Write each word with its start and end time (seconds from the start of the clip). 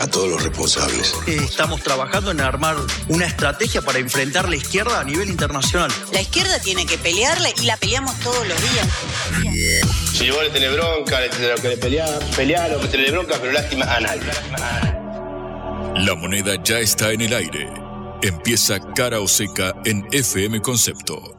a 0.00 0.06
todos 0.06 0.28
los 0.28 0.42
responsables. 0.42 1.14
Estamos 1.26 1.82
trabajando 1.82 2.30
en 2.30 2.40
armar 2.40 2.76
una 3.08 3.26
estrategia 3.26 3.82
para 3.82 3.98
enfrentar 3.98 4.48
la 4.48 4.56
izquierda 4.56 5.00
a 5.00 5.04
nivel 5.04 5.28
internacional. 5.28 5.90
La 6.12 6.20
izquierda 6.20 6.58
tiene 6.60 6.86
que 6.86 6.98
pelearle 6.98 7.52
y 7.60 7.66
la 7.66 7.76
peleamos 7.76 8.18
todos 8.20 8.46
los 8.46 8.56
días. 8.60 8.88
Si 10.12 10.30
vos 10.30 10.42
le 10.42 10.50
tenés 10.50 10.72
bronca, 10.72 11.20
le 11.20 11.28
tenés 11.28 11.60
que 11.60 11.76
pelear, 11.76 12.18
pelear 12.36 12.74
o 12.74 12.80
que 12.80 12.88
tenés 12.88 13.12
bronca, 13.12 13.36
pero 13.40 13.52
lástima 13.52 13.84
a 13.84 14.00
nadie. 14.00 14.22
La 15.96 16.14
moneda 16.14 16.54
ya 16.62 16.78
está 16.78 17.12
en 17.12 17.22
el 17.22 17.34
aire. 17.34 17.68
Empieza 18.22 18.78
cara 18.94 19.20
o 19.20 19.28
seca 19.28 19.74
en 19.84 20.06
FM 20.12 20.60
Concepto. 20.60 21.34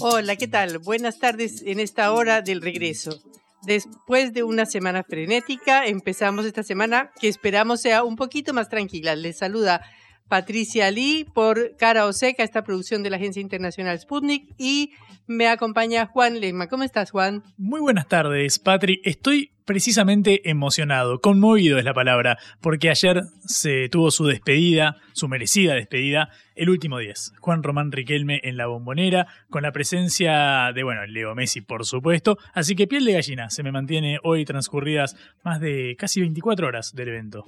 Hola, 0.00 0.36
¿qué 0.36 0.48
tal? 0.48 0.78
Buenas 0.78 1.18
tardes 1.18 1.62
en 1.64 1.80
esta 1.80 2.12
hora 2.12 2.42
del 2.42 2.60
regreso. 2.62 3.20
Después 3.66 4.32
de 4.32 4.42
una 4.42 4.66
semana 4.66 5.02
frenética, 5.02 5.86
empezamos 5.86 6.44
esta 6.44 6.62
semana 6.62 7.10
que 7.20 7.28
esperamos 7.28 7.80
sea 7.80 8.04
un 8.04 8.16
poquito 8.16 8.52
más 8.52 8.68
tranquila. 8.68 9.16
Les 9.16 9.38
saluda 9.38 9.82
Patricia 10.28 10.90
Lee 10.90 11.26
por 11.34 11.76
Cara 11.76 12.06
o 12.06 12.12
Seca, 12.12 12.42
esta 12.42 12.64
producción 12.64 13.02
de 13.02 13.10
la 13.10 13.16
Agencia 13.16 13.40
Internacional 13.40 13.98
Sputnik, 13.98 14.54
y 14.58 14.92
me 15.26 15.48
acompaña 15.48 16.06
Juan 16.06 16.40
Lema. 16.40 16.66
¿Cómo 16.68 16.82
estás, 16.82 17.10
Juan? 17.10 17.42
Muy 17.56 17.80
buenas 17.80 18.08
tardes, 18.08 18.58
Patri. 18.58 19.00
Estoy 19.04 19.53
precisamente 19.64 20.48
emocionado, 20.48 21.20
conmovido 21.20 21.78
es 21.78 21.84
la 21.84 21.94
palabra, 21.94 22.38
porque 22.60 22.90
ayer 22.90 23.22
se 23.44 23.88
tuvo 23.88 24.10
su 24.10 24.26
despedida, 24.26 24.96
su 25.12 25.28
merecida 25.28 25.74
despedida, 25.74 26.30
el 26.54 26.70
último 26.70 26.98
10. 26.98 27.32
Juan 27.40 27.62
Román 27.62 27.92
Riquelme 27.92 28.40
en 28.44 28.56
la 28.56 28.66
bombonera, 28.66 29.26
con 29.50 29.62
la 29.62 29.72
presencia 29.72 30.72
de, 30.74 30.82
bueno, 30.82 31.06
Leo 31.06 31.34
Messi, 31.34 31.60
por 31.60 31.84
supuesto. 31.84 32.38
Así 32.52 32.76
que 32.76 32.86
piel 32.86 33.04
de 33.04 33.14
gallina 33.14 33.50
se 33.50 33.62
me 33.62 33.72
mantiene 33.72 34.18
hoy 34.22 34.44
transcurridas 34.44 35.16
más 35.42 35.60
de 35.60 35.96
casi 35.98 36.20
24 36.20 36.66
horas 36.66 36.94
del 36.94 37.08
evento. 37.08 37.44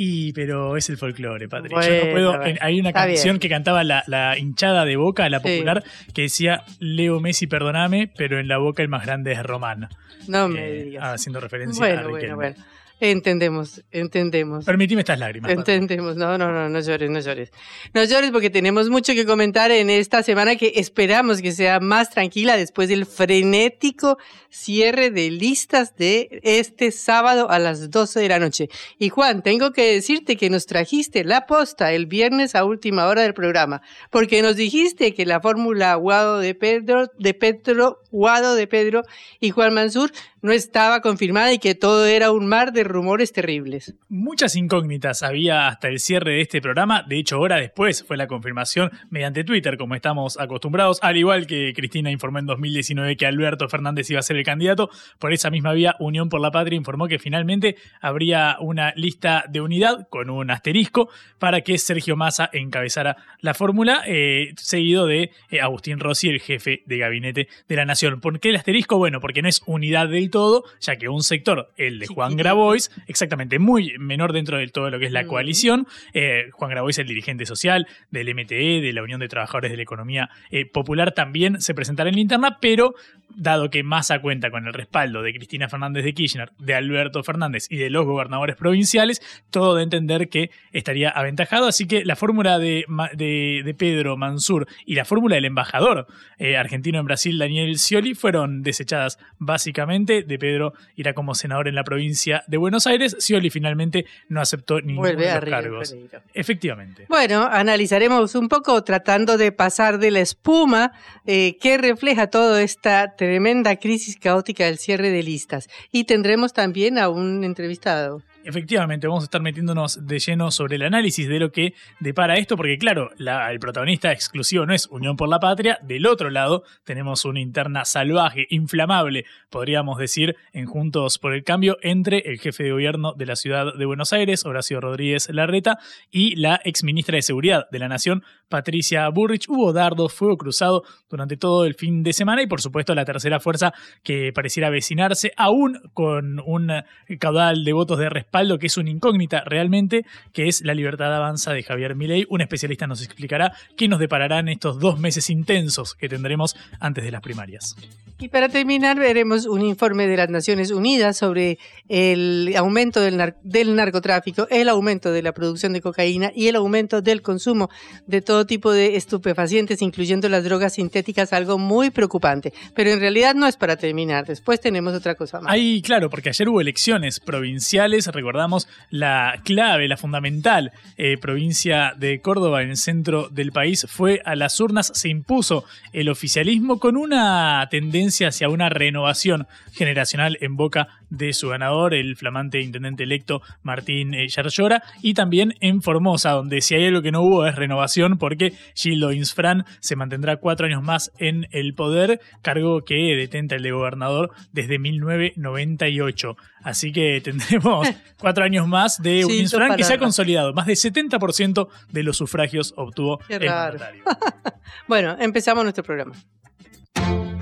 Y, 0.00 0.32
pero 0.32 0.76
es 0.76 0.88
el 0.90 0.96
folclore, 0.96 1.48
Patrick. 1.48 1.72
Yo 1.72 2.04
no 2.06 2.12
puedo. 2.12 2.40
hay 2.60 2.78
una 2.78 2.92
canción 2.92 3.40
que 3.40 3.48
cantaba 3.48 3.82
la, 3.82 4.38
hinchada 4.38 4.84
de 4.84 4.94
boca, 4.94 5.28
la 5.28 5.40
popular, 5.40 5.82
que 6.14 6.22
decía 6.22 6.62
Leo 6.78 7.18
Messi, 7.18 7.48
perdoname, 7.48 8.08
pero 8.16 8.38
en 8.38 8.46
la 8.46 8.58
boca 8.58 8.80
el 8.80 8.88
más 8.88 9.04
grande 9.04 9.32
es 9.32 9.42
Román. 9.42 9.88
No 10.28 10.46
me 10.46 10.68
eh, 10.68 10.84
digas. 10.84 11.14
Haciendo 11.14 11.40
referencia 11.40 11.84
a 11.84 12.02
Riquelme. 12.04 12.10
Bueno, 12.10 12.36
bueno. 12.36 12.56
Entendemos, 13.00 13.84
entendemos. 13.92 14.64
Permitime 14.64 15.02
estas 15.02 15.20
lágrimas. 15.20 15.52
Entendemos, 15.52 16.16
no, 16.16 16.36
no, 16.36 16.50
no, 16.50 16.68
no 16.68 16.80
llores, 16.80 17.08
no 17.08 17.20
llores. 17.20 17.52
No 17.94 18.02
llores 18.02 18.32
porque 18.32 18.50
tenemos 18.50 18.90
mucho 18.90 19.12
que 19.12 19.24
comentar 19.24 19.70
en 19.70 19.88
esta 19.88 20.24
semana 20.24 20.56
que 20.56 20.72
esperamos 20.76 21.40
que 21.40 21.52
sea 21.52 21.78
más 21.78 22.10
tranquila 22.10 22.56
después 22.56 22.88
del 22.88 23.06
frenético 23.06 24.18
cierre 24.50 25.10
de 25.10 25.30
listas 25.30 25.94
de 25.96 26.40
este 26.42 26.90
sábado 26.90 27.50
a 27.50 27.58
las 27.58 27.90
12 27.90 28.18
de 28.18 28.28
la 28.28 28.38
noche. 28.40 28.68
Y 28.98 29.10
Juan, 29.10 29.42
tengo 29.42 29.72
que 29.72 29.92
decirte 29.92 30.36
que 30.36 30.50
nos 30.50 30.66
trajiste 30.66 31.22
la 31.22 31.46
posta 31.46 31.92
el 31.92 32.06
viernes 32.06 32.54
a 32.54 32.64
última 32.64 33.06
hora 33.06 33.22
del 33.22 33.34
programa, 33.34 33.82
porque 34.10 34.42
nos 34.42 34.56
dijiste 34.56 35.14
que 35.14 35.24
la 35.24 35.40
fórmula 35.40 35.94
Guado 35.94 36.38
de 36.38 36.54
Pedro, 36.54 37.10
de 37.18 37.34
Pedro, 37.34 38.00
Guado 38.10 38.54
de 38.54 38.66
Pedro 38.66 39.02
y 39.38 39.50
Juan 39.50 39.74
Mansur 39.74 40.10
no 40.42 40.52
estaba 40.52 41.00
confirmada 41.00 41.52
y 41.52 41.58
que 41.58 41.74
todo 41.74 42.06
era 42.06 42.30
un 42.30 42.46
mar 42.46 42.72
de 42.72 42.84
rumores 42.84 43.32
terribles. 43.32 43.94
Muchas 44.08 44.56
incógnitas 44.56 45.22
había 45.22 45.68
hasta 45.68 45.88
el 45.88 46.00
cierre 46.00 46.32
de 46.32 46.40
este 46.40 46.60
programa. 46.60 47.02
De 47.02 47.18
hecho, 47.18 47.40
hora 47.40 47.56
después 47.56 48.04
fue 48.04 48.16
la 48.16 48.26
confirmación 48.26 48.90
mediante 49.10 49.44
Twitter, 49.44 49.76
como 49.76 49.94
estamos 49.94 50.38
acostumbrados. 50.38 50.98
Al 51.02 51.16
igual 51.16 51.46
que 51.46 51.72
Cristina 51.74 52.10
informó 52.10 52.38
en 52.38 52.46
2019 52.46 53.16
que 53.16 53.26
Alberto 53.26 53.68
Fernández 53.68 54.10
iba 54.10 54.20
a 54.20 54.22
ser 54.22 54.36
el 54.36 54.44
candidato. 54.44 54.90
Por 55.18 55.32
esa 55.32 55.50
misma 55.50 55.72
vía, 55.72 55.96
Unión 55.98 56.28
por 56.28 56.40
la 56.40 56.50
Patria 56.50 56.76
informó 56.76 57.08
que 57.08 57.18
finalmente 57.18 57.76
habría 58.00 58.56
una 58.60 58.92
lista 58.96 59.44
de 59.48 59.60
unidad 59.60 60.08
con 60.08 60.30
un 60.30 60.50
asterisco 60.50 61.08
para 61.38 61.62
que 61.62 61.78
Sergio 61.78 62.16
Massa 62.16 62.50
encabezara 62.52 63.16
la 63.40 63.54
fórmula, 63.54 64.02
eh, 64.06 64.54
seguido 64.56 65.06
de 65.06 65.30
eh, 65.50 65.60
Agustín 65.60 66.00
Rossi, 66.00 66.28
el 66.28 66.40
jefe 66.40 66.82
de 66.86 66.98
gabinete 66.98 67.48
de 67.68 67.76
la 67.76 67.84
Nación. 67.84 68.20
¿Por 68.20 68.40
qué 68.40 68.50
el 68.50 68.56
asterisco? 68.56 68.98
Bueno, 68.98 69.20
porque 69.20 69.42
no 69.42 69.48
es 69.48 69.62
unidad 69.66 70.08
del 70.08 70.27
todo, 70.28 70.64
ya 70.80 70.96
que 70.96 71.08
un 71.08 71.22
sector, 71.22 71.72
el 71.76 71.98
de 71.98 72.06
Juan 72.06 72.36
Grabois, 72.36 72.90
exactamente 73.06 73.58
muy 73.58 73.94
menor 73.98 74.32
dentro 74.32 74.58
de 74.58 74.68
todo 74.68 74.90
lo 74.90 74.98
que 74.98 75.06
es 75.06 75.12
la 75.12 75.26
coalición, 75.26 75.86
eh, 76.12 76.50
Juan 76.52 76.70
Grabois, 76.70 76.98
el 76.98 77.06
dirigente 77.06 77.46
social 77.46 77.86
del 78.10 78.34
MTE, 78.34 78.80
de 78.80 78.92
la 78.92 79.02
Unión 79.02 79.20
de 79.20 79.28
Trabajadores 79.28 79.70
de 79.70 79.76
la 79.76 79.82
Economía 79.82 80.30
eh, 80.50 80.66
Popular, 80.66 81.12
también 81.12 81.60
se 81.60 81.74
presentará 81.74 82.08
en 82.08 82.16
la 82.16 82.20
interna, 82.20 82.58
pero 82.60 82.94
dado 83.28 83.70
que 83.70 83.82
Massa 83.82 84.20
cuenta 84.20 84.50
con 84.50 84.66
el 84.66 84.72
respaldo 84.72 85.22
de 85.22 85.32
Cristina 85.32 85.68
Fernández 85.68 86.04
de 86.04 86.14
Kirchner, 86.14 86.50
de 86.58 86.74
Alberto 86.74 87.22
Fernández 87.22 87.66
y 87.70 87.76
de 87.76 87.90
los 87.90 88.04
gobernadores 88.04 88.56
provinciales, 88.56 89.22
todo 89.50 89.74
de 89.74 89.82
entender 89.84 90.28
que 90.28 90.50
estaría 90.72 91.10
aventajado. 91.10 91.66
Así 91.66 91.86
que 91.86 92.04
la 92.04 92.16
fórmula 92.16 92.58
de, 92.58 92.84
de, 93.14 93.74
Pedro 93.78 94.16
Mansur 94.16 94.66
y 94.84 94.94
la 94.94 95.04
fórmula 95.04 95.36
del 95.36 95.44
embajador 95.44 96.06
eh, 96.38 96.56
argentino 96.56 96.98
en 96.98 97.06
Brasil, 97.06 97.38
Daniel 97.38 97.78
Scioli, 97.78 98.14
fueron 98.14 98.62
desechadas 98.62 99.18
básicamente. 99.38 100.17
De 100.22 100.38
Pedro 100.38 100.74
irá 100.96 101.14
como 101.14 101.34
senador 101.34 101.68
en 101.68 101.74
la 101.74 101.84
provincia 101.84 102.44
de 102.46 102.56
Buenos 102.56 102.86
Aires. 102.86 103.16
Scioli 103.20 103.50
finalmente 103.50 104.06
no 104.28 104.40
aceptó 104.40 104.80
ninguno 104.80 105.08
de 105.08 105.34
los 105.34 105.44
cargos. 105.44 105.96
Efectivamente. 106.34 107.06
Bueno, 107.08 107.48
analizaremos 107.50 108.34
un 108.34 108.48
poco 108.48 108.82
tratando 108.84 109.38
de 109.38 109.52
pasar 109.52 109.98
de 109.98 110.10
la 110.10 110.20
espuma 110.20 110.92
eh, 111.26 111.56
que 111.60 111.78
refleja 111.78 112.28
toda 112.28 112.62
esta 112.62 113.14
tremenda 113.16 113.76
crisis 113.76 114.16
caótica 114.16 114.64
del 114.64 114.78
cierre 114.78 115.10
de 115.10 115.22
listas. 115.22 115.68
Y 115.92 116.04
tendremos 116.04 116.52
también 116.52 116.98
a 116.98 117.08
un 117.08 117.44
entrevistado. 117.44 118.22
Efectivamente, 118.48 119.06
vamos 119.06 119.24
a 119.24 119.26
estar 119.26 119.42
metiéndonos 119.42 120.06
de 120.06 120.18
lleno 120.18 120.50
sobre 120.50 120.76
el 120.76 120.82
análisis 120.82 121.28
de 121.28 121.38
lo 121.38 121.52
que 121.52 121.74
depara 122.00 122.36
esto, 122.36 122.56
porque 122.56 122.78
claro, 122.78 123.10
el 123.18 123.60
protagonista 123.60 124.10
exclusivo 124.10 124.64
no 124.64 124.72
es 124.72 124.86
Unión 124.86 125.18
por 125.18 125.28
la 125.28 125.38
Patria, 125.38 125.78
del 125.82 126.06
otro 126.06 126.30
lado 126.30 126.62
tenemos 126.84 127.26
una 127.26 127.40
interna 127.40 127.84
salvaje, 127.84 128.46
inflamable, 128.48 129.26
podríamos 129.50 129.98
decir, 129.98 130.34
en 130.54 130.64
Juntos 130.64 131.18
por 131.18 131.34
el 131.34 131.44
Cambio, 131.44 131.76
entre 131.82 132.20
el 132.20 132.38
jefe 132.38 132.64
de 132.64 132.72
gobierno 132.72 133.12
de 133.12 133.26
la 133.26 133.36
ciudad 133.36 133.74
de 133.74 133.84
Buenos 133.84 134.14
Aires, 134.14 134.46
Horacio 134.46 134.80
Rodríguez 134.80 135.28
Larreta, 135.30 135.78
y 136.10 136.34
la 136.36 136.58
exministra 136.64 137.16
de 137.16 137.22
Seguridad 137.22 137.68
de 137.70 137.78
la 137.80 137.88
Nación, 137.88 138.24
Patricia 138.48 139.06
Burrich. 139.10 139.46
Hubo 139.50 139.74
dardos, 139.74 140.14
fuego 140.14 140.38
cruzado 140.38 140.84
durante 141.10 141.36
todo 141.36 141.66
el 141.66 141.74
fin 141.74 142.02
de 142.02 142.14
semana 142.14 142.40
y 142.40 142.46
por 142.46 142.62
supuesto 142.62 142.94
la 142.94 143.04
tercera 143.04 143.40
fuerza 143.40 143.74
que 144.02 144.32
pareciera 144.32 144.68
avecinarse, 144.68 145.32
aún 145.36 145.82
con 145.92 146.40
un 146.40 146.72
caudal 147.18 147.62
de 147.62 147.74
votos 147.74 147.98
de 147.98 148.08
respaldo 148.08 148.37
que 148.58 148.66
es 148.66 148.76
una 148.76 148.90
incógnita 148.90 149.42
realmente, 149.44 150.04
que 150.32 150.48
es 150.48 150.62
la 150.62 150.74
libertad 150.74 151.14
avanza 151.14 151.52
de 151.52 151.62
Javier 151.62 151.94
Milei. 151.94 152.24
Un 152.28 152.40
especialista 152.40 152.86
nos 152.86 153.02
explicará 153.02 153.52
qué 153.76 153.88
nos 153.88 153.98
depararán 153.98 154.48
estos 154.48 154.78
dos 154.78 154.98
meses 154.98 155.28
intensos 155.28 155.94
que 155.94 156.08
tendremos 156.08 156.56
antes 156.78 157.04
de 157.04 157.10
las 157.10 157.20
primarias. 157.20 157.74
Y 158.20 158.28
para 158.28 158.48
terminar, 158.48 158.98
veremos 158.98 159.46
un 159.46 159.62
informe 159.62 160.08
de 160.08 160.16
las 160.16 160.28
Naciones 160.28 160.72
Unidas 160.72 161.16
sobre 161.16 161.58
el 161.88 162.52
aumento 162.56 163.00
del, 163.00 163.34
del, 163.44 163.76
narcotráfico, 163.76 164.48
el 164.50 164.68
aumento 164.68 165.12
de 165.12 165.22
la 165.22 165.32
producción 165.32 165.72
de 165.72 165.80
cocaína 165.80 166.32
y 166.34 166.48
el 166.48 166.56
aumento 166.56 167.00
del 167.00 167.22
consumo 167.22 167.70
de 168.08 168.20
todo 168.20 168.44
tipo 168.44 168.72
de 168.72 168.96
estupefacientes, 168.96 169.82
incluyendo 169.82 170.28
las 170.28 170.42
drogas 170.42 170.74
sintéticas, 170.74 171.32
algo 171.32 171.58
muy 171.58 171.90
preocupante. 171.90 172.52
Pero 172.74 172.90
en 172.90 172.98
realidad 172.98 173.36
no 173.36 173.46
es 173.46 173.56
para 173.56 173.76
terminar, 173.76 174.26
después 174.26 174.60
tenemos 174.60 174.94
otra 174.94 175.14
cosa 175.14 175.40
más. 175.40 175.52
Ahí, 175.52 175.80
claro, 175.80 176.10
porque 176.10 176.30
ayer 176.30 176.48
hubo 176.48 176.60
elecciones 176.60 177.20
provinciales, 177.20 178.08
recordamos 178.18 178.68
la 178.90 179.40
clave, 179.44 179.88
la 179.88 179.96
fundamental 179.96 180.72
eh, 180.96 181.16
provincia 181.18 181.94
de 181.96 182.20
Córdoba 182.20 182.62
en 182.62 182.70
el 182.70 182.76
centro 182.76 183.28
del 183.28 183.52
país, 183.52 183.86
fue 183.88 184.20
a 184.24 184.34
las 184.34 184.60
urnas, 184.60 184.90
se 184.94 185.08
impuso 185.08 185.64
el 185.92 186.08
oficialismo 186.08 186.78
con 186.78 186.96
una 186.96 187.66
tendencia 187.70 188.28
hacia 188.28 188.48
una 188.48 188.68
renovación 188.68 189.46
generacional 189.72 190.36
en 190.40 190.56
boca 190.56 190.88
de 191.10 191.32
su 191.32 191.48
ganador, 191.48 191.94
el 191.94 192.16
flamante 192.16 192.60
intendente 192.60 193.04
electo 193.04 193.40
Martín 193.62 194.14
eh, 194.14 194.28
Yarlora, 194.28 194.82
y 195.02 195.14
también 195.14 195.54
en 195.60 195.82
Formosa, 195.82 196.32
donde 196.32 196.60
si 196.60 196.74
hay 196.74 196.86
algo 196.86 197.02
que 197.02 197.12
no 197.12 197.22
hubo 197.22 197.46
es 197.46 197.54
renovación, 197.54 198.18
porque 198.18 198.52
Gildo 198.74 199.12
Insfran 199.12 199.64
se 199.80 199.96
mantendrá 199.96 200.36
cuatro 200.36 200.66
años 200.66 200.82
más 200.82 201.12
en 201.18 201.46
el 201.50 201.74
poder, 201.74 202.20
cargo 202.42 202.84
que 202.84 202.94
detenta 203.16 203.54
el 203.54 203.62
de 203.62 203.70
gobernador 203.70 204.30
desde 204.52 204.78
1998. 204.78 206.36
Así 206.62 206.92
que 206.92 207.20
tendremos 207.20 207.88
Cuatro 208.20 208.44
años 208.44 208.66
más 208.66 209.00
de 209.00 209.24
un 209.24 209.30
Sí, 209.30 209.38
Insfran 209.40 209.76
que 209.76 209.84
se 209.84 209.94
ha 209.94 209.98
consolidado. 209.98 210.52
Más 210.52 210.66
del 210.66 210.76
70% 210.76 211.68
de 211.90 212.02
los 212.02 212.16
sufragios 212.16 212.74
obtuvo 212.76 213.18
Qué 213.28 213.34
el 213.36 213.42
raro. 213.42 213.78
mandatario. 213.78 214.02
Bueno, 214.88 215.16
empezamos 215.18 215.64
nuestro 215.64 215.84
programa. 215.84 216.14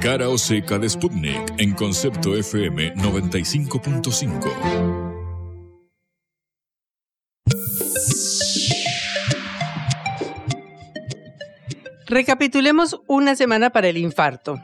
Cara 0.00 0.28
o 0.28 0.38
seca 0.38 0.78
de 0.78 0.88
Sputnik 0.88 1.54
en 1.58 1.74
concepto 1.74 2.36
FM 2.36 2.94
95.5. 2.94 5.06
Recapitulemos 12.06 13.00
una 13.06 13.34
semana 13.34 13.70
para 13.70 13.88
el 13.88 13.96
infarto. 13.96 14.60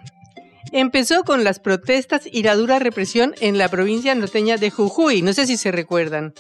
Empezó 0.75 1.23
con 1.25 1.45
las 1.45 1.59
protestas 1.59 2.23
y 2.25 2.43
la 2.43 2.57
dura 2.57 2.79
represión 2.79 3.35
en 3.41 3.59
la 3.59 3.69
provincia 3.69 4.15
norteña 4.15 4.57
de 4.57 4.71
Jujuy, 4.71 5.21
no 5.21 5.35
sé 5.35 5.47
si 5.47 5.59
se 5.59 5.71
recuerdan. 5.71 6.33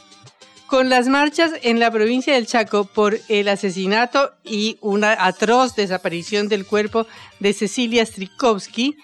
Con 0.66 0.88
las 0.88 1.06
marchas 1.06 1.52
en 1.62 1.78
la 1.78 1.90
provincia 1.90 2.32
del 2.32 2.46
Chaco 2.46 2.86
por 2.86 3.18
el 3.28 3.46
asesinato 3.48 4.32
y 4.42 4.78
una 4.80 5.26
atroz 5.26 5.76
desaparición 5.76 6.48
del 6.48 6.64
cuerpo 6.64 7.06
de 7.40 7.52
Cecilia 7.52 8.06
Strikowski 8.06 8.96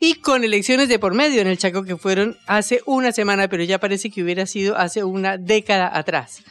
y 0.00 0.14
con 0.14 0.42
elecciones 0.42 0.88
de 0.88 0.98
por 0.98 1.14
medio 1.14 1.40
en 1.40 1.46
el 1.46 1.58
Chaco 1.58 1.84
que 1.84 1.96
fueron 1.96 2.36
hace 2.48 2.80
una 2.84 3.12
semana, 3.12 3.46
pero 3.46 3.62
ya 3.62 3.78
parece 3.78 4.10
que 4.10 4.24
hubiera 4.24 4.46
sido 4.46 4.76
hace 4.76 5.04
una 5.04 5.38
década 5.38 5.96
atrás. 5.96 6.42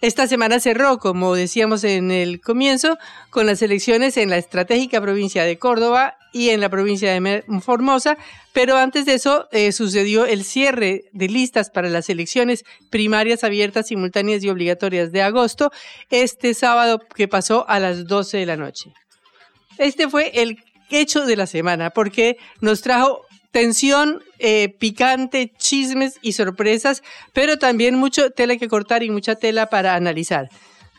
Esta 0.00 0.26
semana 0.26 0.60
cerró, 0.60 0.98
como 0.98 1.34
decíamos 1.34 1.84
en 1.84 2.10
el 2.10 2.40
comienzo, 2.40 2.98
con 3.30 3.46
las 3.46 3.62
elecciones 3.62 4.16
en 4.16 4.30
la 4.30 4.36
estratégica 4.36 5.00
provincia 5.00 5.44
de 5.44 5.58
Córdoba 5.58 6.16
y 6.32 6.50
en 6.50 6.60
la 6.60 6.68
provincia 6.68 7.12
de 7.12 7.44
Formosa, 7.62 8.18
pero 8.52 8.76
antes 8.76 9.06
de 9.06 9.14
eso 9.14 9.48
eh, 9.52 9.72
sucedió 9.72 10.26
el 10.26 10.44
cierre 10.44 11.04
de 11.12 11.28
listas 11.28 11.70
para 11.70 11.88
las 11.88 12.10
elecciones 12.10 12.64
primarias 12.90 13.42
abiertas, 13.42 13.88
simultáneas 13.88 14.44
y 14.44 14.50
obligatorias 14.50 15.12
de 15.12 15.22
agosto, 15.22 15.72
este 16.10 16.52
sábado 16.52 17.00
que 17.14 17.26
pasó 17.28 17.66
a 17.68 17.80
las 17.80 18.06
12 18.06 18.36
de 18.38 18.46
la 18.46 18.56
noche. 18.56 18.92
Este 19.78 20.08
fue 20.08 20.30
el 20.34 20.58
hecho 20.90 21.26
de 21.26 21.36
la 21.36 21.46
semana, 21.46 21.90
porque 21.90 22.36
nos 22.60 22.80
trajo 22.80 23.25
tensión, 23.56 24.22
eh, 24.38 24.68
picante, 24.78 25.50
chismes 25.56 26.18
y 26.20 26.32
sorpresas, 26.32 27.02
pero 27.32 27.56
también 27.56 27.94
mucho 27.94 28.30
tela 28.30 28.58
que 28.58 28.68
cortar 28.68 29.02
y 29.02 29.08
mucha 29.08 29.36
tela 29.36 29.70
para 29.70 29.94
analizar. 29.94 30.50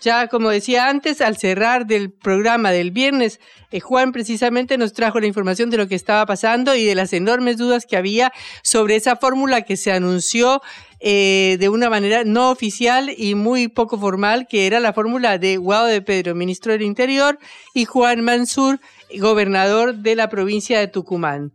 Ya 0.01 0.27
como 0.27 0.49
decía 0.49 0.89
antes, 0.89 1.21
al 1.21 1.37
cerrar 1.37 1.85
del 1.85 2.09
programa 2.09 2.71
del 2.71 2.89
viernes, 2.89 3.39
eh, 3.69 3.79
Juan 3.79 4.11
precisamente 4.11 4.79
nos 4.79 4.93
trajo 4.93 5.19
la 5.19 5.27
información 5.27 5.69
de 5.69 5.77
lo 5.77 5.87
que 5.87 5.93
estaba 5.93 6.25
pasando 6.25 6.73
y 6.73 6.83
de 6.83 6.95
las 6.95 7.13
enormes 7.13 7.57
dudas 7.57 7.85
que 7.85 7.95
había 7.95 8.33
sobre 8.63 8.95
esa 8.95 9.17
fórmula 9.17 9.61
que 9.61 9.77
se 9.77 9.91
anunció 9.91 10.63
eh, 10.99 11.57
de 11.59 11.69
una 11.69 11.91
manera 11.91 12.23
no 12.23 12.49
oficial 12.49 13.13
y 13.15 13.35
muy 13.35 13.67
poco 13.67 13.99
formal, 13.99 14.47
que 14.47 14.65
era 14.65 14.79
la 14.79 14.93
fórmula 14.93 15.37
de 15.37 15.57
Guado 15.57 15.85
de 15.85 16.01
Pedro, 16.01 16.33
ministro 16.33 16.71
del 16.71 16.81
Interior, 16.81 17.37
y 17.75 17.85
Juan 17.85 18.21
Mansur, 18.21 18.79
gobernador 19.15 19.93
de 19.93 20.15
la 20.15 20.27
provincia 20.27 20.79
de 20.79 20.87
Tucumán. 20.87 21.51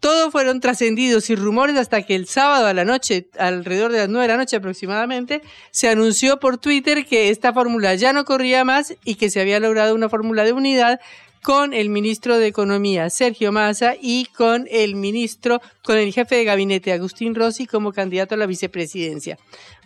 Todos 0.00 0.30
fueron 0.30 0.60
trascendidos 0.60 1.28
y 1.28 1.34
rumores 1.34 1.76
hasta 1.76 2.02
que 2.02 2.14
el 2.14 2.28
sábado 2.28 2.66
a 2.66 2.74
la 2.74 2.84
noche, 2.84 3.26
alrededor 3.38 3.90
de 3.90 3.98
las 3.98 4.08
9 4.08 4.22
de 4.22 4.28
la 4.28 4.36
noche 4.36 4.56
aproximadamente, 4.56 5.42
se 5.72 5.88
anunció 5.88 6.38
por 6.38 6.58
Twitter 6.58 7.04
que 7.04 7.30
esta 7.30 7.52
fórmula 7.52 7.94
ya 7.96 8.12
no 8.12 8.24
corría 8.24 8.64
más 8.64 8.94
y 9.04 9.16
que 9.16 9.28
se 9.28 9.40
había 9.40 9.58
logrado 9.58 9.94
una 9.94 10.08
fórmula 10.08 10.44
de 10.44 10.52
unidad 10.52 11.00
con 11.42 11.72
el 11.74 11.88
ministro 11.88 12.38
de 12.38 12.46
Economía, 12.46 13.10
Sergio 13.10 13.52
Massa, 13.52 13.94
y 14.00 14.26
con 14.26 14.66
el 14.70 14.94
ministro, 14.94 15.60
con 15.84 15.98
el 15.98 16.12
jefe 16.12 16.36
de 16.36 16.44
gabinete, 16.44 16.92
Agustín 16.92 17.34
Rossi, 17.34 17.66
como 17.66 17.92
candidato 17.92 18.34
a 18.34 18.38
la 18.38 18.46
vicepresidencia. 18.46 19.38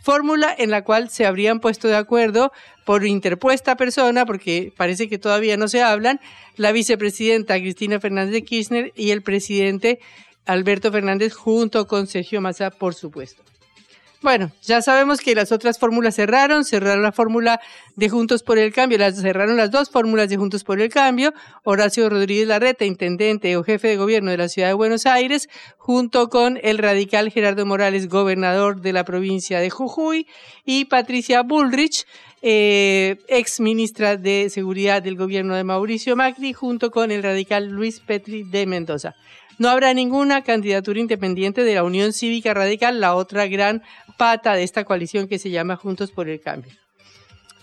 Fórmula 0.02 0.54
en 0.56 0.70
la 0.70 0.82
cual 0.82 1.10
se 1.10 1.26
habrían 1.26 1.60
puesto 1.60 1.86
de 1.88 1.96
acuerdo 1.96 2.52
por 2.84 3.06
interpuesta 3.06 3.76
persona, 3.76 4.26
porque 4.26 4.72
parece 4.76 5.08
que 5.08 5.18
todavía 5.18 5.56
no 5.56 5.68
se 5.68 5.82
hablan, 5.82 6.20
la 6.56 6.72
vicepresidenta 6.72 7.58
Cristina 7.58 8.00
Fernández 8.00 8.32
de 8.32 8.44
Kirchner 8.44 8.92
y 8.96 9.10
el 9.10 9.22
presidente 9.22 10.00
Alberto 10.44 10.90
Fernández 10.90 11.34
junto 11.34 11.86
con 11.86 12.06
Sergio 12.06 12.40
Massa, 12.40 12.70
por 12.70 12.94
supuesto. 12.94 13.42
Bueno, 14.22 14.52
ya 14.62 14.80
sabemos 14.82 15.20
que 15.20 15.34
las 15.34 15.50
otras 15.50 15.80
fórmulas 15.80 16.14
cerraron, 16.14 16.64
cerraron 16.64 17.02
la 17.02 17.10
fórmula 17.10 17.60
de 17.96 18.08
Juntos 18.08 18.44
por 18.44 18.56
el 18.56 18.72
Cambio, 18.72 18.96
las 18.96 19.20
cerraron 19.20 19.56
las 19.56 19.72
dos 19.72 19.90
fórmulas 19.90 20.28
de 20.28 20.36
Juntos 20.36 20.62
por 20.62 20.80
el 20.80 20.90
Cambio, 20.90 21.34
Horacio 21.64 22.08
Rodríguez 22.08 22.46
Larreta, 22.46 22.84
intendente 22.84 23.56
o 23.56 23.64
jefe 23.64 23.88
de 23.88 23.96
gobierno 23.96 24.30
de 24.30 24.36
la 24.36 24.48
ciudad 24.48 24.68
de 24.68 24.74
Buenos 24.74 25.06
Aires, 25.06 25.48
junto 25.76 26.28
con 26.28 26.60
el 26.62 26.78
radical 26.78 27.32
Gerardo 27.32 27.66
Morales, 27.66 28.08
gobernador 28.08 28.80
de 28.80 28.92
la 28.92 29.04
provincia 29.04 29.58
de 29.58 29.70
Jujuy, 29.70 30.28
y 30.64 30.84
Patricia 30.84 31.42
Bullrich, 31.42 32.06
eh, 32.42 33.16
ex 33.26 33.58
ministra 33.58 34.16
de 34.16 34.50
Seguridad 34.50 35.02
del 35.02 35.16
gobierno 35.16 35.56
de 35.56 35.64
Mauricio 35.64 36.14
Macri, 36.14 36.52
junto 36.52 36.92
con 36.92 37.10
el 37.10 37.24
radical 37.24 37.70
Luis 37.70 37.98
Petri 37.98 38.44
de 38.44 38.66
Mendoza. 38.66 39.16
No 39.58 39.68
habrá 39.68 39.94
ninguna 39.94 40.42
candidatura 40.42 41.00
independiente 41.00 41.64
de 41.64 41.74
la 41.74 41.84
Unión 41.84 42.12
Cívica 42.12 42.54
Radical, 42.54 43.00
la 43.00 43.14
otra 43.14 43.46
gran 43.46 43.82
pata 44.16 44.54
de 44.54 44.62
esta 44.62 44.84
coalición 44.84 45.28
que 45.28 45.38
se 45.38 45.50
llama 45.50 45.76
Juntos 45.76 46.10
por 46.10 46.28
el 46.28 46.40
Cambio. 46.40 46.72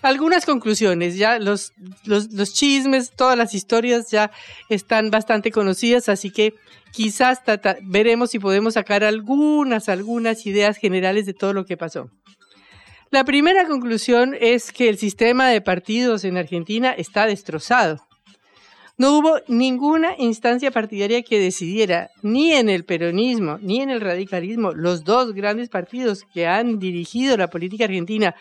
Algunas 0.02 0.46
conclusiones, 0.46 1.18
ya 1.18 1.40
los, 1.40 1.74
los, 2.06 2.54
chismes, 2.54 3.12
todas 3.12 3.38
las 3.38 3.54
historias 3.54 4.10
ya 4.10 4.32
están 4.70 5.12
bastante 5.12 5.52
conocidas, 5.52 6.08
así 6.08 6.32
que 6.32 6.54
quizás 6.94 7.40
veremos 7.82 8.32
si 8.32 8.40
podemos 8.40 8.76
sacar 8.76 9.04
algunas, 9.04 9.90
algunas 9.90 10.46
ideas 10.46 10.78
generales 10.78 11.26
de 11.26 11.34
todo 11.34 11.52
lo 11.52 11.66
que 11.66 11.76
pasó. 11.76 12.10
La 13.12 13.26
primera 13.26 13.66
conclusión 13.68 14.38
es 14.40 14.72
que 14.72 14.88
el 14.88 14.98
sistema 14.98 15.50
de 15.50 15.62
partidos 15.62 16.24
en 16.24 16.38
Argentina 16.38 16.92
está 16.92 17.26
destrozado. 17.26 18.09
No 19.00 19.18
hubo 19.18 19.40
ninguna 19.48 20.14
instancia 20.18 20.72
partidaria 20.72 21.24
que 21.24 21.40
decidiera, 21.40 22.12
ni 22.22 22.52
en 22.52 22.68
el 22.68 22.84
peronismo, 22.84 23.58
ni 23.62 23.80
en 23.82 23.90
el 23.90 24.02
radicalismo, 24.02 24.74
los 24.74 25.06
dos 25.06 25.34
grandes 25.34 25.70
partidos 25.70 26.26
que 26.34 26.48
han 26.48 26.80
dirigido 26.80 27.38
la 27.38 27.48
política 27.48 27.86
argentina, 27.86 28.36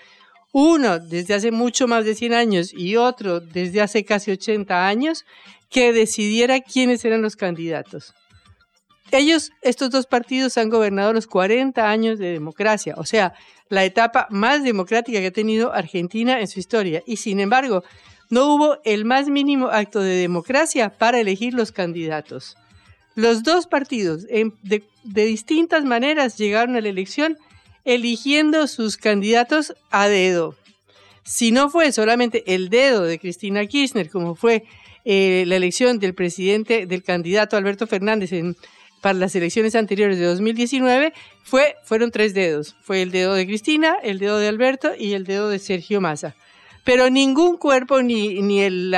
uno 0.52 0.98
desde 0.98 1.34
hace 1.34 1.52
mucho 1.52 1.86
más 1.86 2.04
de 2.04 2.16
100 2.16 2.34
años 2.34 2.74
y 2.74 2.96
otro 2.96 3.38
desde 3.38 3.80
hace 3.80 4.04
casi 4.04 4.32
80 4.32 4.88
años, 4.88 5.24
que 5.70 5.92
decidiera 5.92 6.58
quiénes 6.58 7.04
eran 7.04 7.22
los 7.22 7.36
candidatos. 7.36 8.12
Ellos, 9.12 9.52
estos 9.62 9.90
dos 9.90 10.06
partidos, 10.06 10.58
han 10.58 10.70
gobernado 10.70 11.12
los 11.12 11.28
40 11.28 11.88
años 11.88 12.18
de 12.18 12.32
democracia, 12.32 12.94
o 12.96 13.04
sea, 13.04 13.32
la 13.68 13.84
etapa 13.84 14.26
más 14.30 14.64
democrática 14.64 15.20
que 15.20 15.28
ha 15.28 15.32
tenido 15.32 15.72
Argentina 15.72 16.40
en 16.40 16.48
su 16.48 16.58
historia. 16.58 17.00
Y 17.06 17.18
sin 17.18 17.38
embargo, 17.38 17.84
no 18.30 18.54
hubo 18.54 18.78
el 18.84 19.04
más 19.04 19.28
mínimo 19.28 19.68
acto 19.68 20.00
de 20.00 20.16
democracia 20.16 20.90
para 20.90 21.20
elegir 21.20 21.54
los 21.54 21.72
candidatos. 21.72 22.56
Los 23.14 23.42
dos 23.42 23.66
partidos, 23.66 24.26
de 24.26 25.24
distintas 25.24 25.84
maneras, 25.84 26.36
llegaron 26.36 26.76
a 26.76 26.80
la 26.80 26.88
elección 26.88 27.36
eligiendo 27.84 28.66
sus 28.66 28.96
candidatos 28.96 29.74
a 29.90 30.08
dedo. 30.08 30.54
Si 31.24 31.50
no 31.50 31.68
fue 31.68 31.90
solamente 31.92 32.54
el 32.54 32.68
dedo 32.68 33.02
de 33.02 33.18
Cristina 33.18 33.66
Kirchner, 33.66 34.10
como 34.10 34.34
fue 34.34 34.64
eh, 35.04 35.44
la 35.46 35.56
elección 35.56 35.98
del 35.98 36.14
presidente, 36.14 36.86
del 36.86 37.02
candidato 37.02 37.56
Alberto 37.56 37.86
Fernández 37.86 38.32
en, 38.32 38.56
para 39.00 39.18
las 39.18 39.34
elecciones 39.34 39.74
anteriores 39.74 40.18
de 40.18 40.26
2019, 40.26 41.12
fue, 41.44 41.76
fueron 41.84 42.10
tres 42.10 42.34
dedos. 42.34 42.76
Fue 42.82 43.02
el 43.02 43.10
dedo 43.10 43.34
de 43.34 43.46
Cristina, 43.46 43.96
el 44.02 44.18
dedo 44.18 44.38
de 44.38 44.48
Alberto 44.48 44.92
y 44.96 45.14
el 45.14 45.24
dedo 45.24 45.48
de 45.48 45.58
Sergio 45.58 46.00
Massa 46.00 46.36
pero 46.88 47.10
ningún 47.10 47.58
cuerpo, 47.58 48.00
ni, 48.00 48.60
el 48.62 48.96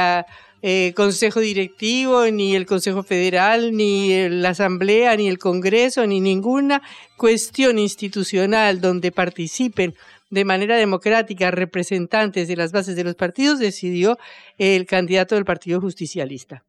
eh, 0.62 0.92
Consejo 0.94 1.40
Directivo, 1.40 2.24
ni 2.26 2.54
el 2.54 2.64
Consejo 2.64 3.02
Federal, 3.02 3.76
ni 3.76 4.28
la 4.28 4.50
Asamblea, 4.50 5.16
ni 5.16 5.26
el 5.26 5.38
Congreso, 5.38 6.06
ni 6.06 6.20
ninguna 6.20 6.82
cuestión 7.16 7.80
institucional 7.80 8.80
donde 8.80 9.10
participen 9.10 9.96
de 10.30 10.44
manera 10.44 10.76
democrática 10.76 11.50
representantes 11.50 12.46
de 12.46 12.54
las 12.54 12.70
bases 12.70 12.94
de 12.94 13.02
los 13.02 13.16
partidos, 13.16 13.58
decidió 13.58 14.18
el 14.56 14.86
candidato 14.86 15.34
del 15.34 15.44
Partido 15.44 15.80
Justicialista. 15.80 16.62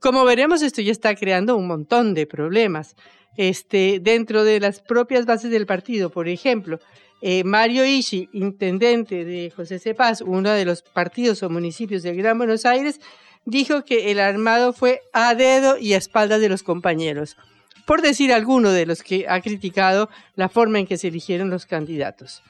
Como 0.00 0.24
veremos, 0.24 0.62
esto 0.62 0.80
ya 0.80 0.92
está 0.92 1.14
creando 1.14 1.58
un 1.58 1.66
montón 1.66 2.14
de 2.14 2.26
problemas 2.26 2.96
este, 3.36 3.98
dentro 4.00 4.44
de 4.44 4.60
las 4.60 4.80
propias 4.80 5.26
bases 5.26 5.50
del 5.50 5.66
partido. 5.66 6.08
Por 6.08 6.26
ejemplo, 6.26 6.78
eh, 7.26 7.42
Mario 7.42 7.86
Ishi, 7.86 8.28
intendente 8.34 9.24
de 9.24 9.50
José 9.50 9.78
Cepaz, 9.78 10.20
uno 10.20 10.50
de 10.50 10.66
los 10.66 10.82
partidos 10.82 11.42
o 11.42 11.48
municipios 11.48 12.02
del 12.02 12.18
Gran 12.18 12.36
Buenos 12.36 12.66
Aires, 12.66 13.00
dijo 13.46 13.82
que 13.82 14.10
el 14.10 14.20
armado 14.20 14.74
fue 14.74 15.00
a 15.14 15.34
dedo 15.34 15.78
y 15.78 15.94
a 15.94 15.96
espaldas 15.96 16.42
de 16.42 16.50
los 16.50 16.62
compañeros, 16.62 17.38
por 17.86 18.02
decir 18.02 18.30
alguno 18.30 18.72
de 18.72 18.84
los 18.84 19.02
que 19.02 19.24
ha 19.26 19.40
criticado 19.40 20.10
la 20.36 20.50
forma 20.50 20.78
en 20.78 20.86
que 20.86 20.98
se 20.98 21.08
eligieron 21.08 21.48
los 21.48 21.64
candidatos. 21.64 22.42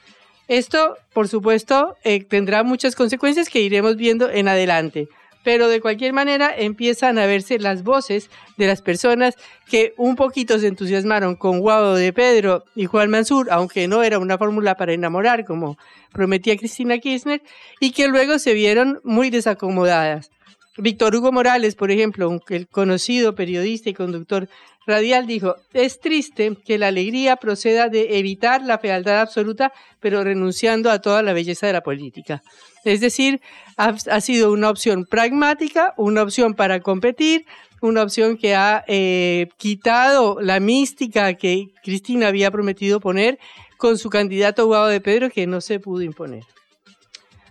Esto, 0.49 0.97
por 1.13 1.29
supuesto, 1.29 1.95
eh, 2.03 2.25
tendrá 2.25 2.63
muchas 2.63 2.97
consecuencias 2.97 3.47
que 3.47 3.61
iremos 3.61 3.95
viendo 3.95 4.29
en 4.29 4.49
adelante. 4.49 5.07
Pero 5.45 5.69
de 5.69 5.79
cualquier 5.79 6.11
manera 6.11 6.53
empiezan 6.57 7.19
a 7.19 7.27
verse 7.27 7.59
las 7.59 7.83
voces 7.83 8.29
de 8.57 8.65
las 8.67 8.81
personas 8.81 9.35
que 9.69 9.93
un 9.95 10.15
poquito 10.15 10.59
se 10.59 10.67
entusiasmaron 10.67 11.35
con 11.35 11.59
Guado 11.59 11.93
de 11.95 12.11
Pedro 12.11 12.63
y 12.75 12.85
Juan 12.87 13.11
Mansur, 13.11 13.47
aunque 13.51 13.87
no 13.87 14.01
era 14.01 14.19
una 14.19 14.39
fórmula 14.39 14.75
para 14.75 14.93
enamorar 14.93 15.45
como 15.45 15.77
prometía 16.11 16.57
Cristina 16.57 16.97
Kirchner, 16.97 17.43
y 17.79 17.91
que 17.91 18.07
luego 18.07 18.39
se 18.39 18.53
vieron 18.53 18.99
muy 19.03 19.29
desacomodadas. 19.29 20.31
Víctor 20.77 21.15
Hugo 21.15 21.31
Morales, 21.31 21.75
por 21.75 21.91
ejemplo, 21.91 22.41
el 22.49 22.67
conocido 22.67 23.35
periodista 23.35 23.89
y 23.89 23.93
conductor 23.93 24.49
radial, 24.87 25.27
dijo, 25.27 25.55
es 25.73 25.99
triste 25.99 26.57
que 26.65 26.77
la 26.77 26.87
alegría 26.87 27.35
proceda 27.37 27.87
de 27.87 28.17
evitar 28.17 28.63
la 28.63 28.79
fealdad 28.79 29.21
absoluta, 29.21 29.71
pero 29.99 30.23
renunciando 30.23 30.89
a 30.89 30.99
toda 30.99 31.21
la 31.21 31.33
belleza 31.33 31.67
de 31.67 31.73
la 31.73 31.81
política. 31.81 32.41
Es 32.85 33.01
decir, 33.01 33.41
ha, 33.77 34.21
sido 34.21 34.51
una 34.51 34.69
opción 34.69 35.05
pragmática, 35.05 35.93
una 35.97 36.21
opción 36.21 36.53
para 36.53 36.79
competir, 36.79 37.45
una 37.81 38.03
opción 38.03 38.37
que 38.37 38.55
ha 38.55 38.85
eh, 38.87 39.47
quitado 39.57 40.39
la 40.39 40.59
mística 40.59 41.33
que 41.33 41.67
Cristina 41.83 42.27
había 42.27 42.51
prometido 42.51 42.99
poner 42.99 43.39
con 43.77 43.97
su 43.97 44.09
candidato 44.09 44.65
Guado 44.67 44.87
de 44.87 45.01
Pedro 45.01 45.29
que 45.29 45.47
no 45.47 45.61
se 45.61 45.79
pudo 45.79 46.03
imponer. 46.03 46.43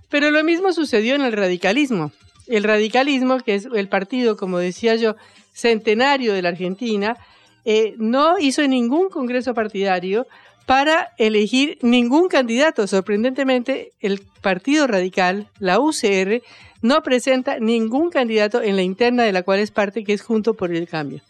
Pero 0.08 0.30
lo 0.30 0.42
mismo 0.44 0.72
sucedió 0.72 1.16
en 1.16 1.22
el 1.22 1.32
radicalismo. 1.32 2.12
El 2.46 2.62
radicalismo, 2.62 3.38
que 3.40 3.56
es 3.56 3.66
el 3.74 3.88
partido, 3.88 4.36
como 4.36 4.58
decía 4.58 4.94
yo, 4.94 5.16
centenario 5.52 6.32
de 6.32 6.42
la 6.42 6.50
Argentina, 6.50 7.16
eh, 7.64 7.94
no 7.98 8.38
hizo 8.38 8.66
ningún 8.68 9.08
congreso 9.08 9.54
partidario 9.54 10.26
para 10.66 11.12
elegir 11.18 11.78
ningún 11.82 12.28
candidato. 12.28 12.86
Sorprendentemente, 12.86 13.92
el 14.00 14.20
Partido 14.40 14.86
Radical, 14.86 15.48
la 15.58 15.78
UCR, 15.78 16.42
no 16.82 17.02
presenta 17.02 17.58
ningún 17.58 18.10
candidato 18.10 18.62
en 18.62 18.76
la 18.76 18.82
interna 18.82 19.22
de 19.22 19.32
la 19.32 19.42
cual 19.42 19.60
es 19.60 19.70
parte, 19.70 20.04
que 20.04 20.12
es 20.12 20.22
Junto 20.22 20.54
por 20.54 20.72
el 20.72 20.88
Cambio. 20.88 21.20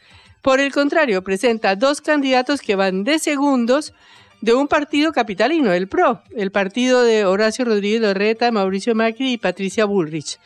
Por 0.42 0.60
el 0.60 0.72
contrario, 0.72 1.22
presenta 1.24 1.74
dos 1.74 2.00
candidatos 2.00 2.60
que 2.60 2.76
van 2.76 3.04
de 3.04 3.18
segundos 3.18 3.94
de 4.40 4.52
un 4.52 4.68
partido 4.68 5.12
capitalino, 5.12 5.72
el 5.72 5.88
PRO, 5.88 6.20
el 6.36 6.50
partido 6.50 7.02
de 7.02 7.24
Horacio 7.24 7.64
Rodríguez 7.64 8.02
Lorreta, 8.02 8.50
Mauricio 8.52 8.94
Macri 8.94 9.32
y 9.32 9.38
Patricia 9.38 9.86
Bullrich. 9.86 10.38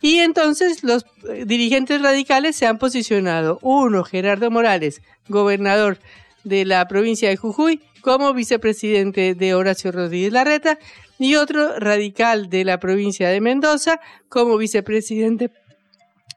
Y 0.00 0.18
entonces 0.18 0.82
los 0.82 1.06
eh, 1.28 1.44
dirigentes 1.46 2.02
radicales 2.02 2.56
se 2.56 2.66
han 2.66 2.78
posicionado. 2.78 3.58
Uno, 3.62 4.02
Gerardo 4.02 4.50
Morales, 4.50 5.02
gobernador 5.28 5.98
de 6.44 6.64
la 6.64 6.86
provincia 6.86 7.28
de 7.28 7.36
Jujuy, 7.36 7.80
como 8.00 8.32
vicepresidente 8.34 9.34
de 9.34 9.54
Horacio 9.54 9.90
Rodríguez 9.92 10.32
Larreta, 10.32 10.78
y 11.18 11.36
otro 11.36 11.78
radical 11.78 12.48
de 12.50 12.64
la 12.64 12.78
provincia 12.78 13.28
de 13.28 13.40
Mendoza, 13.40 14.00
como 14.28 14.56
vicepresidente, 14.56 15.50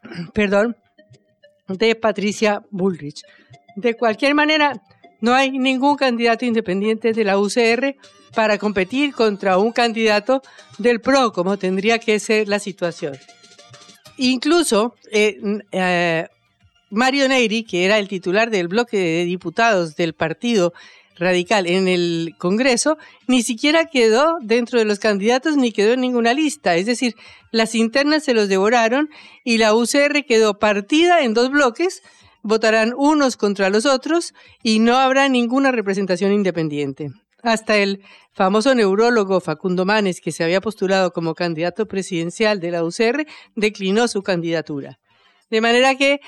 perdón, 0.33 0.77
de 1.67 1.95
Patricia 1.95 2.63
Bullrich. 2.71 3.23
De 3.75 3.95
cualquier 3.95 4.33
manera, 4.33 4.81
no 5.19 5.33
hay 5.33 5.51
ningún 5.51 5.97
candidato 5.97 6.45
independiente 6.45 7.11
de 7.11 7.23
la 7.23 7.37
UCR 7.37 7.95
para 8.33 8.57
competir 8.57 9.13
contra 9.13 9.57
un 9.57 9.71
candidato 9.71 10.41
del 10.77 11.01
PRO, 11.01 11.31
como 11.33 11.57
tendría 11.57 11.99
que 11.99 12.19
ser 12.19 12.47
la 12.47 12.59
situación. 12.59 13.17
Incluso 14.17 14.95
eh, 15.11 15.37
eh, 15.71 16.27
Mario 16.89 17.27
Neyri, 17.27 17.63
que 17.63 17.85
era 17.85 17.99
el 17.99 18.07
titular 18.07 18.49
del 18.49 18.67
bloque 18.67 18.97
de 18.97 19.25
diputados 19.25 19.95
del 19.95 20.13
Partido 20.13 20.73
Radical 21.17 21.65
en 21.67 21.87
el 21.87 22.35
Congreso, 22.37 22.97
ni 23.27 23.41
siquiera 23.41 23.85
quedó 23.85 24.37
dentro 24.41 24.79
de 24.79 24.85
los 24.85 24.99
candidatos 24.99 25.57
ni 25.57 25.71
quedó 25.71 25.93
en 25.93 26.01
ninguna 26.01 26.33
lista. 26.33 26.75
Es 26.75 26.85
decir, 26.85 27.15
las 27.51 27.75
internas 27.75 28.23
se 28.23 28.33
los 28.33 28.49
devoraron 28.49 29.09
y 29.43 29.57
la 29.57 29.73
UCR 29.73 30.25
quedó 30.25 30.59
partida 30.59 31.23
en 31.23 31.33
dos 31.33 31.49
bloques 31.49 32.03
votarán 32.47 32.93
unos 32.95 33.35
contra 33.35 33.69
los 33.69 33.85
otros 33.85 34.33
y 34.63 34.79
no 34.79 34.95
habrá 34.95 35.27
ninguna 35.27 35.71
representación 35.71 36.31
independiente. 36.31 37.11
Hasta 37.43 37.77
el 37.77 38.01
famoso 38.31 38.73
neurólogo 38.73 39.41
Facundo 39.41 39.85
Manes, 39.85 40.21
que 40.21 40.31
se 40.31 40.43
había 40.43 40.61
postulado 40.61 41.11
como 41.11 41.35
candidato 41.35 41.87
presidencial 41.87 42.59
de 42.59 42.71
la 42.71 42.83
UCR, 42.83 43.25
declinó 43.55 44.07
su 44.07 44.23
candidatura. 44.23 44.97
De 45.49 45.61
manera 45.61 45.95
que 45.95 46.19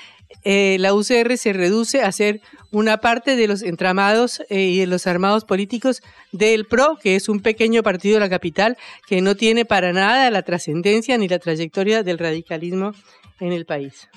eh, 0.44 0.76
la 0.78 0.94
UCR 0.94 1.36
se 1.36 1.52
reduce 1.52 2.02
a 2.02 2.12
ser 2.12 2.40
una 2.70 2.98
parte 2.98 3.36
de 3.36 3.48
los 3.48 3.62
entramados 3.62 4.40
eh, 4.48 4.60
y 4.60 4.78
de 4.78 4.86
los 4.86 5.06
armados 5.06 5.44
políticos 5.44 6.02
del 6.32 6.66
PRO, 6.66 6.98
que 7.02 7.16
es 7.16 7.28
un 7.28 7.40
pequeño 7.40 7.82
partido 7.82 8.14
de 8.14 8.20
la 8.20 8.30
capital 8.30 8.78
que 9.06 9.20
no 9.20 9.34
tiene 9.34 9.64
para 9.64 9.92
nada 9.92 10.30
la 10.30 10.42
trascendencia 10.42 11.18
ni 11.18 11.28
la 11.28 11.38
trayectoria 11.38 12.02
del 12.02 12.18
radicalismo 12.18 12.92
en 13.40 13.52
el 13.52 13.66
país. 13.66 14.08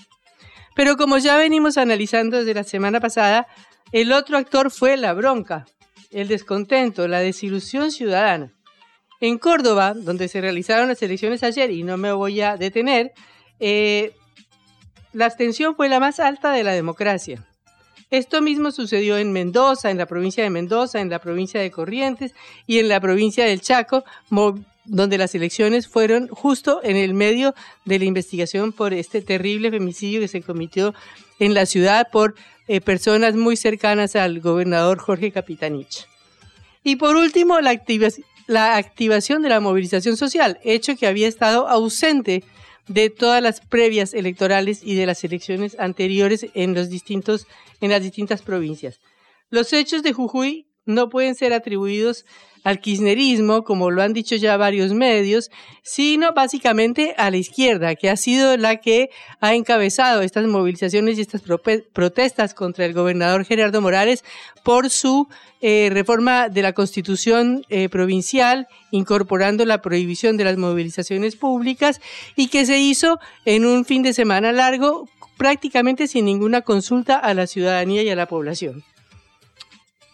Pero 0.76 0.98
como 0.98 1.18
ya 1.18 1.38
venimos 1.38 1.78
analizando 1.78 2.38
desde 2.38 2.54
la 2.54 2.64
semana 2.64 3.00
pasada, 3.00 3.48
el 3.92 4.12
otro 4.12 4.38
actor 4.38 4.72
fue 4.72 4.98
la 4.98 5.14
bronca, 5.14 5.66
el 6.12 6.28
descontento, 6.28 7.08
la 7.08 7.20
desilusión 7.20 7.92
ciudadana. 7.92 8.54
En 9.20 9.38
Córdoba, 9.38 9.94
donde 9.96 10.28
se 10.28 10.42
realizaron 10.42 10.90
las 10.90 11.02
elecciones 11.02 11.44
ayer, 11.44 11.72
y 11.72 11.84
no 11.84 11.98
me 11.98 12.12
voy 12.12 12.42
a 12.42 12.58
detener, 12.58 13.12
eh, 13.60 14.14
la 15.14 15.26
abstención 15.26 15.76
fue 15.76 15.90
la 15.90 16.00
más 16.00 16.20
alta 16.20 16.52
de 16.52 16.64
la 16.64 16.74
democracia. 16.74 17.46
Esto 18.14 18.42
mismo 18.42 18.72
sucedió 18.72 19.18
en 19.18 19.32
Mendoza, 19.32 19.90
en 19.90 19.98
la 19.98 20.06
provincia 20.06 20.44
de 20.44 20.52
Mendoza, 20.52 21.02
en 21.02 21.10
la 21.10 21.20
provincia 21.20 21.60
de 21.60 21.72
Corrientes 21.72 22.36
y 22.68 22.78
en 22.78 22.88
la 22.88 23.00
provincia 23.00 23.46
del 23.46 23.62
Chaco, 23.62 24.04
donde 24.86 25.18
las 25.18 25.34
elecciones 25.34 25.88
fueron 25.88 26.28
justo 26.28 26.80
en 26.84 26.96
el 26.96 27.16
medio 27.16 27.56
de 27.86 27.98
la 27.98 28.06
investigación 28.06 28.72
por 28.72 28.94
este 28.94 29.22
terrible 29.22 29.72
femicidio 29.72 30.20
que 30.20 30.28
se 30.28 30.44
cometió 30.44 30.94
en 31.40 31.56
la 31.56 31.66
ciudad 31.66 32.10
por 32.12 32.36
eh, 32.68 32.82
personas 32.82 33.36
muy 33.36 33.58
cercanas 33.58 34.16
al 34.16 34.42
gobernador 34.42 35.00
Jorge 35.00 35.32
Capitanich. 35.32 36.08
Y 36.84 36.98
por 36.98 37.16
último, 37.16 37.62
la, 37.62 37.82
la 38.46 38.78
activación 38.78 39.42
de 39.42 39.50
la 39.50 39.60
movilización 39.60 40.18
social, 40.18 40.60
hecho 40.64 40.96
que 40.96 41.08
había 41.08 41.28
estado 41.28 41.68
ausente 41.68 42.44
de 42.88 43.10
todas 43.10 43.42
las 43.42 43.62
previas 43.62 44.14
electorales 44.14 44.82
y 44.84 44.96
de 44.96 45.06
las 45.06 45.24
elecciones 45.24 45.78
anteriores 45.80 46.48
en, 46.54 46.74
los 46.74 46.90
distintos, 46.90 47.48
en 47.82 47.92
las 47.92 48.02
distintas 48.02 48.42
provincias. 48.42 49.00
Los 49.50 49.72
hechos 49.74 50.04
de 50.04 50.14
Jujuy 50.14 50.68
no 50.86 51.10
pueden 51.10 51.36
ser 51.36 51.54
atribuidos 51.54 52.26
al 52.64 52.80
kirchnerismo, 52.80 53.64
como 53.64 53.92
lo 53.92 54.02
han 54.02 54.14
dicho 54.14 54.36
ya 54.36 54.58
varios 54.58 54.94
medios, 54.94 55.52
sino 55.82 56.34
básicamente 56.34 57.14
a 57.18 57.30
la 57.30 57.38
izquierda, 57.38 57.96
que 57.96 58.10
ha 58.10 58.18
sido 58.18 58.56
la 58.58 58.78
que 58.78 59.10
ha 59.42 59.54
encabezado 59.54 60.22
estas 60.22 60.46
movilizaciones 60.48 61.18
y 61.18 61.22
estas 61.22 61.42
protestas 61.42 62.54
contra 62.54 62.86
el 62.86 62.94
gobernador 62.94 63.46
Gerardo 63.46 63.82
Morales 63.82 64.24
por 64.64 64.90
su 64.90 65.28
eh, 65.62 65.90
reforma 65.92 66.50
de 66.50 66.62
la 66.62 66.74
constitución 66.74 67.66
eh, 67.70 67.90
provincial, 67.90 68.68
incorporando 68.92 69.66
la 69.66 69.82
prohibición 69.82 70.38
de 70.38 70.46
las 70.46 70.58
movilizaciones 70.58 71.36
públicas 71.36 72.00
y 72.36 72.48
que 72.48 72.66
se 72.66 72.80
hizo 72.80 73.20
en 73.46 73.66
un 73.66 73.86
fin 73.86 74.04
de 74.04 74.14
semana 74.14 74.52
largo 74.52 75.08
prácticamente 75.38 76.08
sin 76.08 76.26
ninguna 76.26 76.62
consulta 76.62 77.18
a 77.18 77.34
la 77.34 77.48
ciudadanía 77.48 78.04
y 78.04 78.10
a 78.10 78.16
la 78.16 78.28
población. 78.28 78.84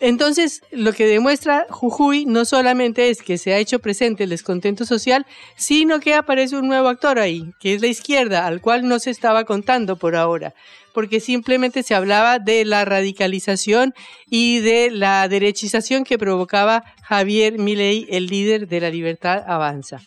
Entonces, 0.01 0.61
lo 0.71 0.93
que 0.93 1.05
demuestra 1.05 1.65
Jujuy 1.69 2.25
no 2.25 2.45
solamente 2.45 3.09
es 3.09 3.21
que 3.21 3.37
se 3.37 3.53
ha 3.53 3.57
hecho 3.57 3.79
presente 3.79 4.23
el 4.23 4.29
descontento 4.29 4.85
social, 4.85 5.25
sino 5.57 5.99
que 5.99 6.13
aparece 6.13 6.55
un 6.55 6.67
nuevo 6.69 6.87
actor 6.87 7.19
ahí, 7.19 7.51
que 7.59 7.73
es 7.73 7.81
la 7.81 7.87
izquierda, 7.87 8.47
al 8.47 8.61
cual 8.61 8.87
no 8.87 8.99
se 8.99 9.09
estaba 9.11 9.43
contando 9.43 9.97
por 9.97 10.15
ahora, 10.15 10.53
porque 10.93 11.19
simplemente 11.19 11.83
se 11.83 11.95
hablaba 11.95 12.39
de 12.39 12.63
la 12.63 12.85
radicalización 12.85 13.93
y 14.29 14.59
de 14.59 14.89
la 14.89 15.27
derechización 15.27 16.05
que 16.05 16.17
provocaba 16.17 16.85
Javier 17.03 17.57
Milei, 17.59 18.07
el 18.09 18.27
líder 18.27 18.69
de 18.69 18.79
la 18.79 18.89
Libertad 18.89 19.43
Avanza. 19.47 19.99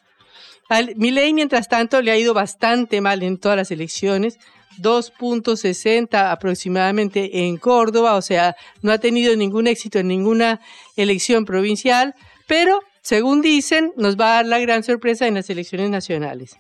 Milei, 0.96 1.34
mientras 1.34 1.68
tanto, 1.68 2.00
le 2.00 2.12
ha 2.12 2.16
ido 2.16 2.32
bastante 2.32 3.02
mal 3.02 3.22
en 3.22 3.36
todas 3.36 3.58
las 3.58 3.70
elecciones, 3.70 4.38
2.60 4.78 6.30
aproximadamente 6.30 7.46
en 7.46 7.56
Córdoba, 7.56 8.16
o 8.16 8.22
sea, 8.22 8.56
no 8.82 8.92
ha 8.92 8.98
tenido 8.98 9.34
ningún 9.36 9.66
éxito 9.66 9.98
en 9.98 10.08
ninguna 10.08 10.60
elección 10.96 11.44
provincial, 11.44 12.14
pero 12.46 12.80
según 13.02 13.42
dicen, 13.42 13.92
nos 13.96 14.16
va 14.16 14.32
a 14.32 14.34
dar 14.36 14.46
la 14.46 14.58
gran 14.60 14.84
sorpresa 14.84 15.26
en 15.26 15.34
las 15.34 15.50
elecciones 15.50 15.90
nacionales. 15.90 16.56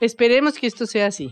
Esperemos 0.00 0.54
que 0.54 0.66
esto 0.66 0.86
sea 0.86 1.06
así. 1.06 1.30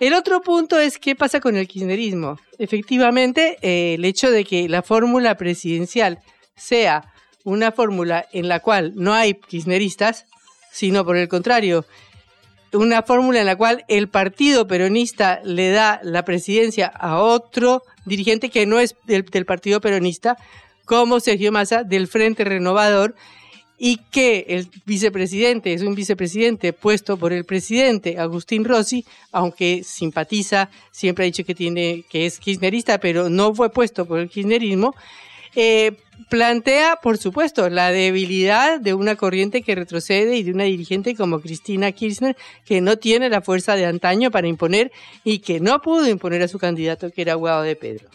El 0.00 0.14
otro 0.14 0.40
punto 0.42 0.78
es 0.78 0.98
qué 0.98 1.14
pasa 1.14 1.40
con 1.40 1.56
el 1.56 1.68
kirchnerismo. 1.68 2.38
Efectivamente, 2.58 3.58
eh, 3.62 3.94
el 3.94 4.04
hecho 4.04 4.30
de 4.30 4.44
que 4.44 4.68
la 4.68 4.82
fórmula 4.82 5.36
presidencial 5.36 6.18
sea 6.56 7.12
una 7.44 7.70
fórmula 7.70 8.26
en 8.32 8.48
la 8.48 8.60
cual 8.60 8.92
no 8.96 9.14
hay 9.14 9.34
kirchneristas, 9.34 10.26
sino 10.72 11.04
por 11.04 11.16
el 11.16 11.28
contrario, 11.28 11.84
una 12.74 13.02
fórmula 13.02 13.40
en 13.40 13.46
la 13.46 13.56
cual 13.56 13.84
el 13.88 14.08
partido 14.08 14.66
peronista 14.66 15.40
le 15.44 15.70
da 15.70 16.00
la 16.02 16.24
presidencia 16.24 16.86
a 16.86 17.18
otro 17.20 17.82
dirigente 18.04 18.50
que 18.50 18.66
no 18.66 18.78
es 18.78 18.96
del, 19.04 19.24
partido 19.46 19.80
peronista, 19.80 20.36
como 20.84 21.20
Sergio 21.20 21.52
Massa 21.52 21.82
del 21.84 22.08
Frente 22.08 22.44
Renovador, 22.44 23.14
y 23.76 23.96
que 24.10 24.46
el 24.48 24.68
vicepresidente 24.86 25.72
es 25.72 25.82
un 25.82 25.94
vicepresidente 25.94 26.72
puesto 26.72 27.16
por 27.16 27.32
el 27.32 27.44
presidente 27.44 28.18
Agustín 28.18 28.64
Rossi, 28.64 29.04
aunque 29.32 29.82
simpatiza, 29.84 30.70
siempre 30.92 31.24
ha 31.24 31.26
dicho 31.26 31.44
que 31.44 31.54
tiene 31.54 32.04
que 32.08 32.26
es 32.26 32.38
kirchnerista, 32.38 32.98
pero 32.98 33.28
no 33.28 33.54
fue 33.54 33.70
puesto 33.70 34.06
por 34.06 34.20
el 34.20 34.28
kirchnerismo, 34.28 34.94
eh, 35.56 35.92
plantea, 36.28 36.96
por 37.02 37.18
supuesto, 37.18 37.68
la 37.68 37.90
debilidad 37.90 38.80
de 38.80 38.94
una 38.94 39.16
corriente 39.16 39.62
que 39.62 39.74
retrocede 39.74 40.36
y 40.36 40.42
de 40.42 40.52
una 40.52 40.64
dirigente 40.64 41.14
como 41.14 41.40
Cristina 41.40 41.92
Kirchner, 41.92 42.36
que 42.64 42.80
no 42.80 42.96
tiene 42.98 43.28
la 43.28 43.40
fuerza 43.40 43.76
de 43.76 43.86
antaño 43.86 44.30
para 44.30 44.48
imponer 44.48 44.92
y 45.22 45.40
que 45.40 45.60
no 45.60 45.80
pudo 45.80 46.08
imponer 46.08 46.42
a 46.42 46.48
su 46.48 46.58
candidato, 46.58 47.10
que 47.10 47.22
era 47.22 47.34
Guado 47.34 47.62
de 47.62 47.76
Pedro. 47.76 48.08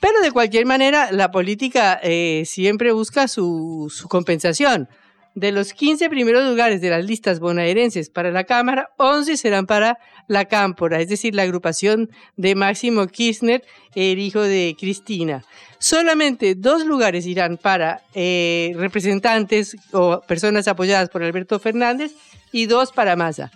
Pero 0.00 0.20
de 0.22 0.30
cualquier 0.30 0.64
manera, 0.64 1.12
la 1.12 1.30
política 1.30 2.00
eh, 2.02 2.44
siempre 2.46 2.92
busca 2.92 3.28
su, 3.28 3.92
su 3.94 4.08
compensación. 4.08 4.88
De 5.34 5.52
los 5.52 5.72
15 5.72 6.08
primeros 6.10 6.44
lugares 6.48 6.80
de 6.80 6.90
las 6.90 7.04
listas 7.04 7.38
bonaerenses 7.38 8.10
para 8.10 8.32
la 8.32 8.44
Cámara, 8.44 8.90
11 8.96 9.36
serán 9.36 9.66
para 9.66 9.98
la 10.26 10.44
Cámpora, 10.46 11.00
es 11.00 11.08
decir, 11.08 11.34
la 11.34 11.42
agrupación 11.42 12.10
de 12.36 12.54
Máximo 12.54 13.06
Kirchner, 13.06 13.62
el 13.94 14.18
hijo 14.18 14.40
de 14.40 14.76
Cristina. 14.78 15.44
Solamente 15.78 16.54
dos 16.56 16.84
lugares 16.84 17.26
irán 17.26 17.56
para 17.56 18.02
eh, 18.14 18.72
representantes 18.76 19.76
o 19.92 20.20
personas 20.20 20.68
apoyadas 20.68 21.08
por 21.08 21.22
Alberto 21.22 21.58
Fernández 21.58 22.12
y 22.52 22.66
dos 22.66 22.92
para 22.92 23.16
Massa. 23.16 23.50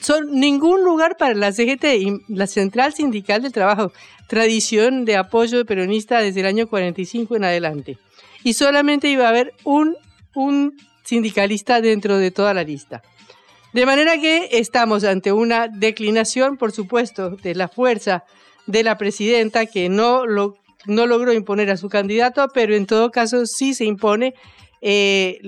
Son 0.00 0.38
ningún 0.38 0.84
lugar 0.84 1.16
para 1.16 1.34
la 1.34 1.52
CGT, 1.52 2.28
la 2.28 2.46
Central 2.46 2.92
Sindical 2.92 3.42
del 3.42 3.52
Trabajo, 3.52 3.92
tradición 4.26 5.04
de 5.04 5.16
apoyo 5.16 5.64
peronista 5.64 6.20
desde 6.20 6.40
el 6.40 6.46
año 6.46 6.66
45 6.66 7.36
en 7.36 7.44
adelante. 7.44 7.98
Y 8.44 8.52
solamente 8.52 9.08
iba 9.08 9.24
a 9.26 9.30
haber 9.30 9.54
un, 9.64 9.96
un 10.34 10.76
sindicalista 11.06 11.80
dentro 11.80 12.18
de 12.18 12.30
toda 12.30 12.52
la 12.52 12.64
lista. 12.64 13.02
De 13.72 13.86
manera 13.86 14.18
que 14.18 14.48
estamos 14.52 15.04
ante 15.04 15.32
una 15.32 15.68
declinación, 15.68 16.56
por 16.56 16.72
supuesto, 16.72 17.30
de 17.30 17.54
la 17.54 17.68
fuerza 17.68 18.24
de 18.66 18.82
la 18.82 18.98
presidenta 18.98 19.66
que 19.66 19.88
no 19.88 20.24
no 20.86 21.06
logró 21.06 21.32
imponer 21.32 21.70
a 21.70 21.76
su 21.76 21.88
candidato, 21.88 22.48
pero 22.54 22.74
en 22.74 22.86
todo 22.86 23.10
caso 23.10 23.46
sí 23.46 23.74
se 23.74 23.84
impone 23.84 24.34
eh, 24.80 25.40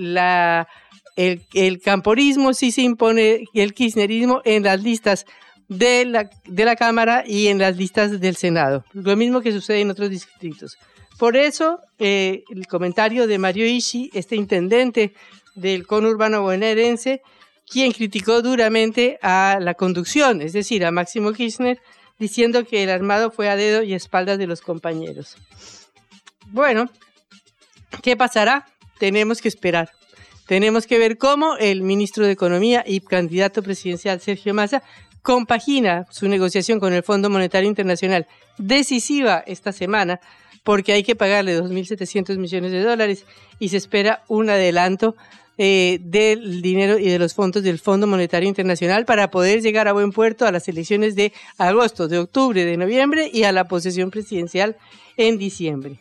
el, 1.15 1.81
camporismo, 1.81 2.53
sí 2.53 2.71
se 2.71 2.81
impone 2.81 3.45
el 3.53 3.73
kirchnerismo 3.73 4.41
en 4.43 4.63
las 4.63 4.83
listas 4.83 5.25
de 5.67 6.05
la, 6.05 6.29
de 6.45 6.65
la 6.65 6.75
Cámara 6.75 7.23
y 7.25 7.47
en 7.47 7.59
las 7.59 7.77
listas 7.77 8.19
del 8.19 8.35
Senado. 8.35 8.83
Lo 8.93 9.15
mismo 9.15 9.41
que 9.41 9.51
sucede 9.51 9.81
en 9.81 9.91
otros 9.91 10.09
distritos. 10.09 10.77
Por 11.17 11.35
eso, 11.35 11.79
eh, 11.99 12.43
el 12.49 12.65
comentario 12.67 13.27
de 13.27 13.37
Mario 13.37 13.65
Ishi, 13.65 14.09
este 14.13 14.35
intendente 14.35 15.13
del 15.55 15.85
conurbano 15.85 16.41
bonaerense, 16.41 17.21
quien 17.69 17.91
criticó 17.91 18.41
duramente 18.41 19.19
a 19.21 19.57
la 19.61 19.73
conducción, 19.73 20.41
es 20.41 20.53
decir, 20.53 20.85
a 20.85 20.91
Máximo 20.91 21.33
Kirchner, 21.33 21.79
diciendo 22.17 22.65
que 22.65 22.83
el 22.83 22.89
armado 22.89 23.31
fue 23.31 23.49
a 23.49 23.55
dedo 23.55 23.83
y 23.83 23.93
espaldas 23.93 24.37
de 24.37 24.47
los 24.47 24.61
compañeros. 24.61 25.37
Bueno, 26.47 26.89
¿qué 28.01 28.17
pasará? 28.17 28.65
Tenemos 28.97 29.41
que 29.41 29.47
esperar. 29.47 29.91
Tenemos 30.47 30.87
que 30.87 30.97
ver 30.97 31.17
cómo 31.17 31.57
el 31.57 31.83
ministro 31.83 32.25
de 32.25 32.31
Economía 32.31 32.83
y 32.85 33.01
candidato 33.01 33.61
presidencial 33.61 34.19
Sergio 34.19 34.53
Massa 34.55 34.81
compagina 35.21 36.07
su 36.09 36.27
negociación 36.27 36.79
con 36.79 36.93
el 36.93 37.03
Fondo 37.03 37.29
Monetario 37.29 37.69
Internacional 37.69 38.27
decisiva 38.57 39.43
esta 39.45 39.71
semana 39.71 40.19
porque 40.63 40.93
hay 40.93 41.03
que 41.03 41.15
pagarle 41.15 41.59
2.700 41.59 42.37
millones 42.37 42.71
de 42.71 42.83
dólares 42.83 43.25
y 43.59 43.69
se 43.69 43.77
espera 43.77 44.23
un 44.27 44.49
adelanto 44.49 45.15
eh, 45.61 45.99
del 46.01 46.61
dinero 46.61 46.97
y 46.97 47.09
de 47.09 47.19
los 47.19 47.33
fondos 47.33 47.63
del 47.63 47.79
Fondo 47.79 48.07
Monetario 48.07 48.47
Internacional 48.47 49.03
para 49.03 49.29
poder 49.29 49.61
llegar 49.61 49.89
a 49.89 49.93
buen 49.93 50.13
puerto 50.13 50.45
a 50.45 50.53
las 50.53 50.69
elecciones 50.69 51.15
de 51.15 51.33
agosto, 51.57 52.07
de 52.07 52.17
octubre, 52.17 52.63
de 52.63 52.77
noviembre 52.77 53.29
y 53.33 53.43
a 53.43 53.51
la 53.51 53.67
posesión 53.67 54.09
presidencial 54.09 54.77
en 55.17 55.37
diciembre. 55.37 55.99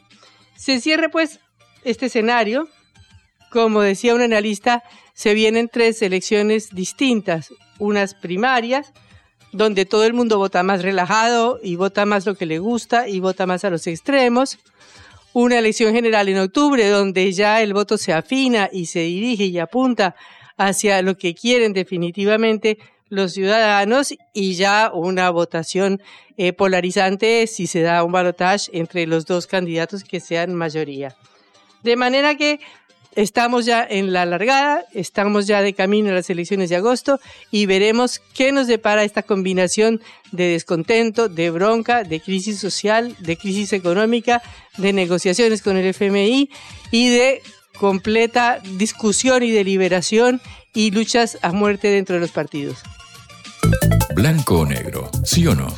Se 0.56 0.80
cierra 0.80 1.08
pues 1.08 1.40
este 1.82 2.06
escenario. 2.06 2.68
Como 3.50 3.80
decía 3.80 4.14
un 4.14 4.20
analista, 4.20 4.84
se 5.12 5.34
vienen 5.34 5.68
tres 5.68 6.02
elecciones 6.02 6.70
distintas, 6.70 7.52
unas 7.80 8.14
primarias, 8.14 8.92
donde 9.52 9.86
todo 9.86 10.04
el 10.04 10.12
mundo 10.12 10.38
vota 10.38 10.62
más 10.62 10.82
relajado 10.82 11.58
y 11.62 11.76
vota 11.76 12.06
más 12.06 12.26
lo 12.26 12.34
que 12.34 12.46
le 12.46 12.58
gusta 12.58 13.08
y 13.08 13.20
vota 13.20 13.46
más 13.46 13.64
a 13.64 13.70
los 13.70 13.86
extremos 13.86 14.58
una 15.32 15.58
elección 15.58 15.94
general 15.94 16.28
en 16.28 16.38
octubre 16.38 16.88
donde 16.88 17.32
ya 17.32 17.62
el 17.62 17.72
voto 17.72 17.98
se 17.98 18.12
afina 18.12 18.68
y 18.72 18.86
se 18.86 19.00
dirige 19.00 19.44
y 19.44 19.58
apunta 19.58 20.14
hacia 20.56 21.02
lo 21.02 21.16
que 21.16 21.34
quieren 21.34 21.72
definitivamente 21.72 22.78
los 23.08 23.32
ciudadanos 23.32 24.14
y 24.34 24.54
ya 24.54 24.90
una 24.92 25.30
votación 25.30 26.02
eh, 26.36 26.52
polarizante 26.52 27.46
si 27.46 27.66
se 27.66 27.82
da 27.82 28.04
un 28.04 28.12
balotaje 28.12 28.70
entre 28.72 29.06
los 29.06 29.26
dos 29.26 29.46
candidatos 29.46 30.04
que 30.04 30.20
sean 30.20 30.54
mayoría. 30.54 31.14
De 31.82 31.96
manera 31.96 32.34
que 32.34 32.60
Estamos 33.14 33.64
ya 33.66 33.86
en 33.88 34.12
la 34.12 34.24
largada, 34.26 34.84
estamos 34.94 35.46
ya 35.46 35.60
de 35.62 35.72
camino 35.72 36.10
a 36.10 36.14
las 36.14 36.30
elecciones 36.30 36.70
de 36.70 36.76
agosto 36.76 37.20
y 37.50 37.66
veremos 37.66 38.20
qué 38.34 38.52
nos 38.52 38.66
depara 38.66 39.02
esta 39.02 39.22
combinación 39.22 40.00
de 40.30 40.48
descontento, 40.48 41.28
de 41.28 41.50
bronca, 41.50 42.04
de 42.04 42.20
crisis 42.20 42.58
social, 42.58 43.16
de 43.18 43.36
crisis 43.36 43.72
económica, 43.72 44.42
de 44.76 44.92
negociaciones 44.92 45.62
con 45.62 45.76
el 45.76 45.86
FMI 45.86 46.50
y 46.90 47.08
de 47.08 47.42
completa 47.78 48.60
discusión 48.76 49.42
y 49.42 49.50
deliberación 49.50 50.40
y 50.74 50.90
luchas 50.90 51.38
a 51.42 51.52
muerte 51.52 51.88
dentro 51.88 52.14
de 52.14 52.20
los 52.20 52.30
partidos. 52.30 52.78
Blanco 54.14 54.60
o 54.60 54.66
negro, 54.66 55.10
sí 55.24 55.46
o 55.46 55.54
no. 55.54 55.68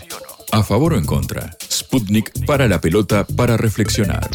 A 0.53 0.63
favor 0.63 0.95
o 0.95 0.99
en 0.99 1.05
contra. 1.05 1.57
Sputnik 1.71 2.45
para 2.45 2.67
la 2.67 2.81
pelota 2.81 3.25
para 3.25 3.57
reflexionar. 3.57 4.29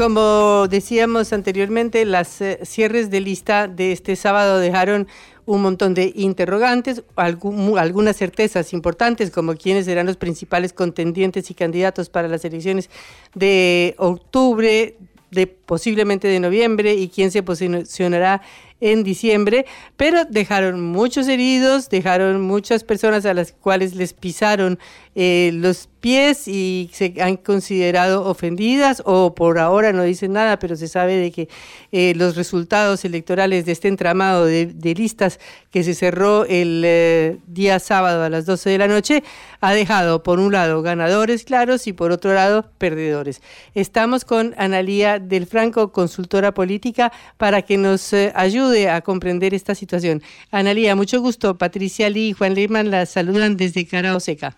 Como 0.00 0.66
decíamos 0.66 1.30
anteriormente, 1.34 2.06
las 2.06 2.40
eh, 2.40 2.60
cierres 2.62 3.10
de 3.10 3.20
lista 3.20 3.68
de 3.68 3.92
este 3.92 4.16
sábado 4.16 4.58
dejaron 4.58 5.08
un 5.44 5.60
montón 5.60 5.92
de 5.92 6.10
interrogantes, 6.16 7.02
algunas 7.16 8.16
certezas 8.16 8.72
importantes, 8.72 9.30
como 9.30 9.56
quiénes 9.56 9.84
serán 9.84 10.06
los 10.06 10.16
principales 10.16 10.72
contendientes 10.72 11.50
y 11.50 11.54
candidatos 11.54 12.08
para 12.08 12.28
las 12.28 12.46
elecciones 12.46 12.88
de 13.34 13.94
octubre, 13.98 14.96
de 15.32 15.46
posiblemente 15.46 16.28
de 16.28 16.40
noviembre, 16.40 16.94
y 16.94 17.08
quién 17.08 17.30
se 17.30 17.42
posicionará 17.42 18.40
en 18.80 19.04
diciembre, 19.04 19.66
pero 19.98 20.24
dejaron 20.24 20.80
muchos 20.80 21.28
heridos, 21.28 21.90
dejaron 21.90 22.40
muchas 22.40 22.84
personas 22.84 23.26
a 23.26 23.34
las 23.34 23.52
cuales 23.52 23.94
les 23.94 24.14
pisaron 24.14 24.78
eh, 25.14 25.50
los 25.52 25.88
pies 26.00 26.48
y 26.48 26.90
se 26.92 27.14
han 27.20 27.36
considerado 27.36 28.24
ofendidas 28.26 29.02
o 29.04 29.34
por 29.34 29.58
ahora 29.58 29.92
no 29.92 30.02
dicen 30.02 30.32
nada, 30.32 30.58
pero 30.58 30.76
se 30.76 30.88
sabe 30.88 31.16
de 31.16 31.30
que 31.30 31.48
eh, 31.92 32.14
los 32.16 32.36
resultados 32.36 33.04
electorales 33.04 33.66
de 33.66 33.72
este 33.72 33.88
entramado 33.88 34.46
de, 34.46 34.94
listas 34.96 35.38
que 35.70 35.84
se 35.84 35.94
cerró 35.94 36.44
el 36.46 36.82
eh, 36.84 37.38
día 37.46 37.78
sábado 37.78 38.24
a 38.24 38.28
las 38.28 38.46
12 38.46 38.70
de 38.70 38.78
la 38.78 38.88
noche 38.88 39.22
ha 39.60 39.72
dejado 39.72 40.22
por 40.22 40.40
un 40.40 40.52
lado 40.52 40.82
ganadores 40.82 41.44
claros 41.44 41.86
y 41.86 41.92
por 41.92 42.10
otro 42.10 42.34
lado 42.34 42.70
perdedores. 42.78 43.40
Estamos 43.74 44.24
con 44.24 44.54
Analía 44.56 45.18
del 45.18 45.46
Franco, 45.46 45.92
consultora 45.92 46.52
política, 46.52 47.12
para 47.36 47.62
que 47.62 47.76
nos 47.76 48.12
ayude 48.12 48.90
a 48.90 49.02
comprender 49.02 49.54
esta 49.54 49.74
situación. 49.74 50.22
Analía, 50.50 50.96
mucho 50.96 51.20
gusto. 51.20 51.58
Patricia 51.58 52.08
Lee 52.10 52.30
y 52.30 52.32
Juan 52.32 52.54
Lehmann 52.54 52.90
la 52.90 53.06
saludan 53.06 53.56
desde 53.56 53.86
Cara 53.86 54.18
Seca. 54.20 54.56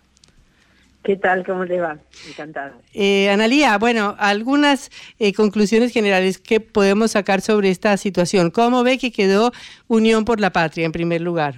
¿Qué 1.02 1.16
tal? 1.16 1.44
¿Cómo 1.44 1.64
le 1.64 1.80
va? 1.80 1.98
Encantada. 2.28 2.74
Eh, 2.94 3.28
Analía, 3.28 3.76
bueno, 3.78 4.14
algunas 4.18 4.90
eh, 5.18 5.32
conclusiones 5.32 5.92
generales 5.92 6.38
que 6.38 6.60
podemos 6.60 7.12
sacar 7.12 7.40
sobre 7.40 7.70
esta 7.70 7.96
situación. 7.96 8.50
¿Cómo 8.50 8.84
ve 8.84 8.98
que 8.98 9.10
quedó 9.10 9.50
Unión 9.88 10.24
por 10.24 10.38
la 10.38 10.50
Patria 10.50 10.86
en 10.86 10.92
primer 10.92 11.20
lugar? 11.20 11.56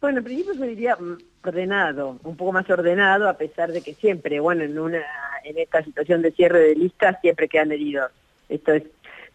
Bueno, 0.00 0.18
en 0.18 0.24
principio 0.24 0.54
yo 0.54 0.64
diría 0.64 0.96
mm, 0.96 1.18
ordenado, 1.44 2.18
un 2.22 2.36
poco 2.36 2.52
más 2.52 2.68
ordenado, 2.68 3.28
a 3.28 3.34
pesar 3.38 3.72
de 3.72 3.80
que 3.80 3.94
siempre, 3.94 4.40
bueno, 4.40 4.62
en 4.62 4.78
una 4.78 5.02
en 5.44 5.58
esta 5.58 5.82
situación 5.82 6.20
de 6.20 6.32
cierre 6.32 6.60
de 6.60 6.74
listas 6.74 7.16
siempre 7.22 7.48
quedan 7.48 7.72
heridos. 7.72 8.10
Esto 8.50 8.72
es 8.72 8.82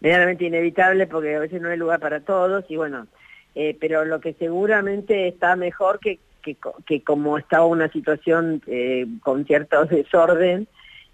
medianamente 0.00 0.44
inevitable 0.44 1.06
porque 1.06 1.34
a 1.34 1.40
veces 1.40 1.60
no 1.60 1.68
hay 1.68 1.78
lugar 1.78 1.98
para 1.98 2.20
todos 2.20 2.64
y 2.68 2.76
bueno, 2.76 3.08
eh, 3.56 3.76
pero 3.80 4.04
lo 4.04 4.20
que 4.20 4.34
seguramente 4.34 5.26
está 5.26 5.56
mejor 5.56 5.98
que 5.98 6.20
que, 6.54 7.02
como 7.02 7.38
estaba 7.38 7.66
una 7.66 7.90
situación 7.90 8.62
eh, 8.66 9.06
con 9.22 9.44
cierto 9.44 9.84
desorden, 9.86 10.68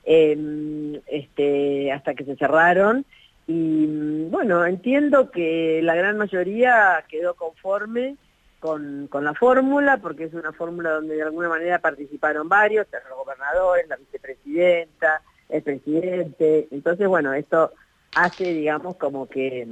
em, 0.05 1.01
este, 1.07 1.93
hasta 1.93 2.15
que 2.15 2.25
se 2.25 2.37
cerraron. 2.37 3.05
Y 3.47 4.27
bueno, 4.31 4.65
entiendo 4.65 5.31
que 5.31 5.81
la 5.83 5.95
gran 5.95 6.17
mayoría 6.17 7.05
quedó 7.09 7.35
conforme 7.35 8.17
con, 8.61 9.09
con 9.09 9.25
la 9.25 9.35
fórmula, 9.35 9.97
porque 9.97 10.25
es 10.25 10.35
una 10.35 10.53
fórmula 10.53 10.91
donde 10.93 11.17
de 11.17 11.23
alguna 11.23 11.49
manera 11.49 11.81
participaron 11.81 12.49
varios, 12.49 12.87
los 13.09 13.19
gobernadores, 13.19 13.89
la 13.89 13.97
vicepresidenta, 13.97 15.23
el 15.49 15.63
presidente. 15.63 16.69
Entonces, 16.71 17.09
bueno, 17.09 17.33
esto 17.33 17.73
hace, 18.15 18.55
digamos, 18.55 18.97
como 18.97 19.29
que, 19.29 19.67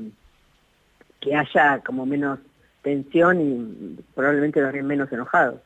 que 1.20 1.36
haya 1.36 1.80
como 1.84 2.04
menos 2.06 2.40
tensión 2.82 3.40
y 3.40 4.02
probablemente 4.14 4.60
también 4.60 4.86
menos 4.86 5.10
enojados. 5.12 5.60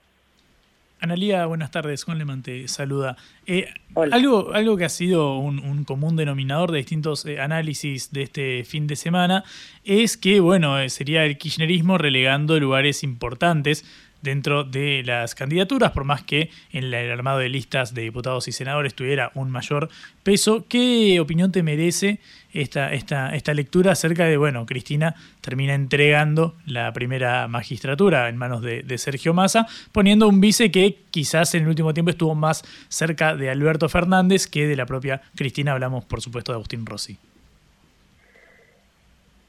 Analía, 1.04 1.44
buenas 1.44 1.70
tardes. 1.70 2.02
Juan 2.04 2.16
Leman 2.16 2.42
te 2.42 2.66
saluda. 2.66 3.18
Eh, 3.46 3.68
algo, 3.94 4.54
algo 4.54 4.76
que 4.78 4.86
ha 4.86 4.88
sido 4.88 5.36
un, 5.36 5.84
común 5.84 6.16
denominador 6.16 6.72
de 6.72 6.78
distintos 6.78 7.26
eh, 7.26 7.40
análisis 7.40 8.10
de 8.10 8.22
este 8.22 8.64
fin 8.64 8.86
de 8.86 8.96
semana 8.96 9.44
es 9.84 10.16
que, 10.16 10.40
bueno, 10.40 10.78
eh, 10.78 10.88
sería 10.88 11.26
el 11.26 11.36
kirchnerismo 11.36 11.98
relegando 11.98 12.58
lugares 12.58 13.02
importantes 13.02 13.84
dentro 14.24 14.64
de 14.64 15.02
las 15.04 15.36
candidaturas, 15.36 15.92
por 15.92 16.02
más 16.04 16.22
que 16.24 16.50
en 16.72 16.92
el 16.92 17.12
armado 17.12 17.38
de 17.38 17.48
listas 17.48 17.94
de 17.94 18.02
diputados 18.02 18.48
y 18.48 18.52
senadores 18.52 18.94
tuviera 18.94 19.30
un 19.34 19.50
mayor 19.50 19.90
peso. 20.24 20.64
¿Qué 20.68 21.20
opinión 21.20 21.52
te 21.52 21.62
merece 21.62 22.18
esta, 22.54 22.92
esta, 22.92 23.34
esta 23.36 23.52
lectura 23.52 23.92
acerca 23.92 24.24
de, 24.24 24.36
bueno, 24.36 24.64
Cristina 24.64 25.14
termina 25.42 25.74
entregando 25.74 26.54
la 26.66 26.92
primera 26.92 27.46
magistratura 27.48 28.28
en 28.28 28.36
manos 28.36 28.62
de, 28.62 28.98
Sergio 28.98 29.34
Massa, 29.34 29.66
poniendo 29.92 30.26
un 30.26 30.40
vice 30.40 30.70
que 30.70 30.96
quizás 31.10 31.54
en 31.54 31.64
el 31.64 31.68
último 31.68 31.92
tiempo 31.92 32.10
estuvo 32.10 32.34
más 32.34 32.62
cerca 32.88 33.36
de 33.36 33.50
Alberto 33.50 33.88
Fernández 33.88 34.46
que 34.46 34.66
de 34.66 34.76
la 34.76 34.86
propia 34.86 35.20
Cristina? 35.36 35.72
Hablamos, 35.72 36.04
por 36.06 36.22
supuesto, 36.22 36.52
de 36.52 36.56
Agustín 36.56 36.86
Rossi. 36.86 37.18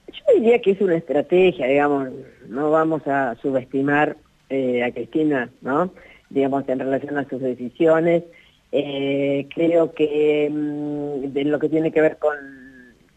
Yo 0.07 0.39
diría 0.39 0.59
que 0.59 0.71
es 0.71 0.81
una 0.81 0.95
estrategia, 0.95 1.67
digamos, 1.67 2.09
no 2.49 2.71
vamos 2.71 3.07
a 3.07 3.35
subestimar 3.41 4.17
eh, 4.49 4.83
a 4.83 4.91
Cristina, 4.91 5.49
¿no? 5.61 5.91
Digamos, 6.29 6.67
en 6.69 6.79
relación 6.79 7.17
a 7.17 7.27
sus 7.27 7.41
decisiones. 7.41 8.23
Eh, 8.71 9.47
creo 9.53 9.93
que 9.93 10.49
mm, 10.51 11.31
de 11.33 11.45
lo 11.45 11.59
que 11.59 11.69
tiene 11.69 11.91
que 11.91 12.01
ver 12.01 12.17
con, 12.17 12.35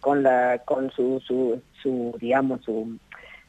con, 0.00 0.22
la, 0.22 0.62
con 0.64 0.90
su, 0.90 1.20
su, 1.20 2.16
digamos, 2.20 2.62
su, 2.64 2.98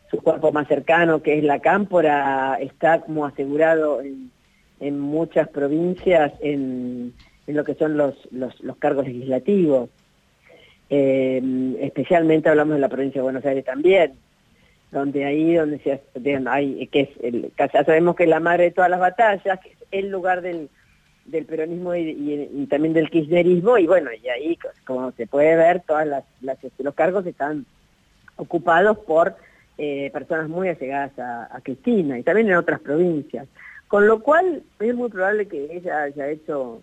su 0.10 0.18
cuerpo 0.18 0.52
más 0.52 0.68
cercano, 0.68 1.22
que 1.22 1.38
es 1.38 1.44
la 1.44 1.60
cámpora, 1.60 2.58
está 2.60 3.02
como 3.02 3.26
asegurado 3.26 4.02
en, 4.02 4.32
en 4.80 5.00
muchas 5.00 5.48
provincias 5.50 6.34
en, 6.42 7.14
en, 7.48 7.56
lo 7.56 7.64
que 7.64 7.76
son 7.76 7.96
los, 7.96 8.16
los, 8.32 8.60
los 8.62 8.78
cargos 8.78 9.06
legislativos. 9.06 9.90
Eh, 10.90 11.78
especialmente 11.82 12.50
hablamos 12.50 12.74
de 12.76 12.82
la 12.82 12.90
provincia 12.90 13.20
de 13.20 13.24
Buenos 13.24 13.46
Aires 13.46 13.64
también 13.64 14.14
donde 14.92 15.26
ahí 15.26 15.56
donde 15.56 15.80
se 15.80 16.02
hay 16.48 16.88
que 16.88 17.02
es 17.02 17.10
el, 17.22 17.52
ya 17.58 17.84
sabemos 17.84 18.16
que 18.16 18.24
es 18.24 18.30
la 18.30 18.40
madre 18.40 18.66
de 18.66 18.72
todas 18.72 18.90
las 18.90 19.00
batallas 19.00 19.60
que 19.60 19.70
es 19.70 19.78
el 19.92 20.10
lugar 20.10 20.42
del, 20.42 20.70
del 21.26 21.46
peronismo 21.46 21.96
y, 21.96 22.68
también 22.70 22.94
del 22.94 23.10
kirchnerismo 23.10 23.78
y 23.78 23.88
bueno 23.88 24.10
y 24.12 24.28
ahí 24.30 24.58
como 24.86 25.12
se 25.12 25.28
puede 25.28 25.56
ver 25.56 25.82
todas 25.82 26.08
las, 26.08 26.24
los 26.80 26.96
cargos 26.96 27.26
están 27.26 27.66
ocupados 28.38 28.98
por 29.00 29.36
eh, 29.82 30.10
personas 30.12 30.50
muy 30.50 30.68
allegadas 30.68 31.18
a, 31.20 31.60
Cristina 31.64 32.20
y 32.20 32.24
también 32.24 32.50
en 32.50 32.58
otras 32.58 32.82
provincias. 32.82 33.48
Con 33.88 34.08
lo 34.08 34.20
cual 34.22 34.62
es 34.78 34.94
muy 34.94 35.10
probable 35.10 35.48
que 35.48 35.70
ella 35.72 36.04
haya 36.04 36.30
hecho 36.30 36.82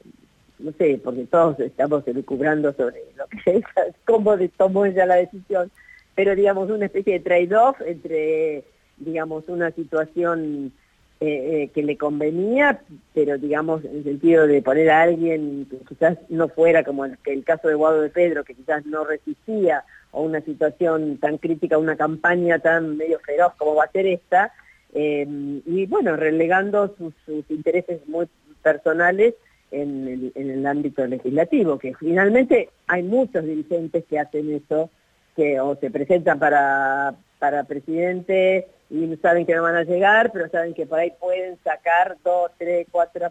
no 0.59 0.73
sé 0.79 0.99
porque 1.05 1.27
todos 1.27 1.61
estamos 1.61 2.09
elucubrando 2.09 2.73
sobre 2.73 3.03
lo 3.17 3.27
que 3.27 3.57
es 3.59 3.65
cómo 4.07 4.35
tomó 4.57 4.87
ella 4.87 5.05
la 5.05 5.17
decisión 5.17 5.71
pero 6.17 6.35
digamos 6.35 6.71
una 6.71 6.87
especie 6.87 7.13
de 7.13 7.21
trade-off 7.21 7.81
entre, 7.83 8.65
digamos, 8.97 9.45
una 9.47 9.71
situación 9.71 10.73
eh, 11.21 11.63
eh, 11.63 11.71
que 11.75 11.83
le 11.83 11.97
convenía, 11.97 12.83
pero 13.15 13.39
digamos 13.39 13.85
en 13.85 13.99
el 13.99 14.05
sentido 14.05 14.47
de 14.47 14.61
poner 14.61 14.91
a 14.91 15.03
alguien 15.03 15.67
que 15.71 15.79
quizás 15.89 16.19
no 16.29 16.49
fuera 16.49 16.85
como 16.85 17.05
el, 17.05 17.45
caso 17.45 17.69
de 17.69 17.75
Guado 17.75 18.01
de 18.01 18.11
Pedro, 18.11 18.45
que 18.45 18.55
quizás 18.55 18.85
no 18.87 19.05
resistía, 19.05 19.85
o 20.11 20.23
una 20.23 20.41
situación 20.41 21.19
tan 21.19 21.39
crítica, 21.39 21.79
una 21.79 21.97
campaña 21.97 22.59
tan 22.59 22.97
medio 22.97 23.19
feroz 23.21 23.53
como 23.59 23.75
va 23.75 23.85
a 23.85 23.93
ser 23.93 24.07
esta, 24.07 24.53
eh, 24.95 25.27
y 25.67 25.87
bueno, 25.87 26.17
relegando 26.17 26.95
sus, 26.97 27.15
intereses 27.51 28.07
muy 28.09 28.27
personales 28.63 29.35
en 29.71 30.09
el, 30.09 30.33
en 30.35 30.51
el 30.51 30.67
ámbito 30.67 31.07
legislativo, 31.07 31.79
que 31.79 31.95
finalmente 31.95 32.71
hay 32.87 33.03
muchos 33.03 33.45
dirigentes 33.45 34.05
que 34.05 34.19
hacen 34.19 34.55
eso, 34.55 34.91
que 35.37 35.61
o 35.61 35.77
se 35.77 35.91
presentan 35.91 36.39
para, 36.39 37.15
para 37.39 37.65
presidente 37.65 38.67
y 38.91 39.15
saben 39.17 39.47
que 39.47 39.55
no 39.55 39.63
van 39.63 39.77
a 39.77 39.85
llegar, 39.85 40.31
pero 40.33 40.49
saben 40.49 40.75
que 40.75 40.87
por 40.87 40.99
ahí 40.99 41.13
pueden 41.21 41.59
sacar 41.63 42.17
dos, 42.25 42.51
tres, 42.59 42.87
cuatro, 42.91 43.31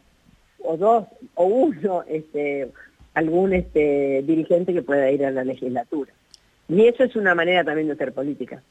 o 0.60 0.78
dos, 0.78 1.06
o 1.34 1.46
uno, 1.46 2.04
este, 2.08 2.70
algún 3.14 3.54
este, 3.54 4.24
dirigente 4.26 4.74
que 4.74 4.82
pueda 4.82 5.10
ir 5.12 5.26
a 5.26 5.32
la 5.32 5.44
legislatura. 5.44 6.12
Y 6.68 6.86
eso 6.86 7.04
es 7.04 7.16
una 7.16 7.36
manera 7.36 7.64
también 7.64 7.88
de 7.88 7.94
hacer 7.94 8.14
política. 8.14 8.62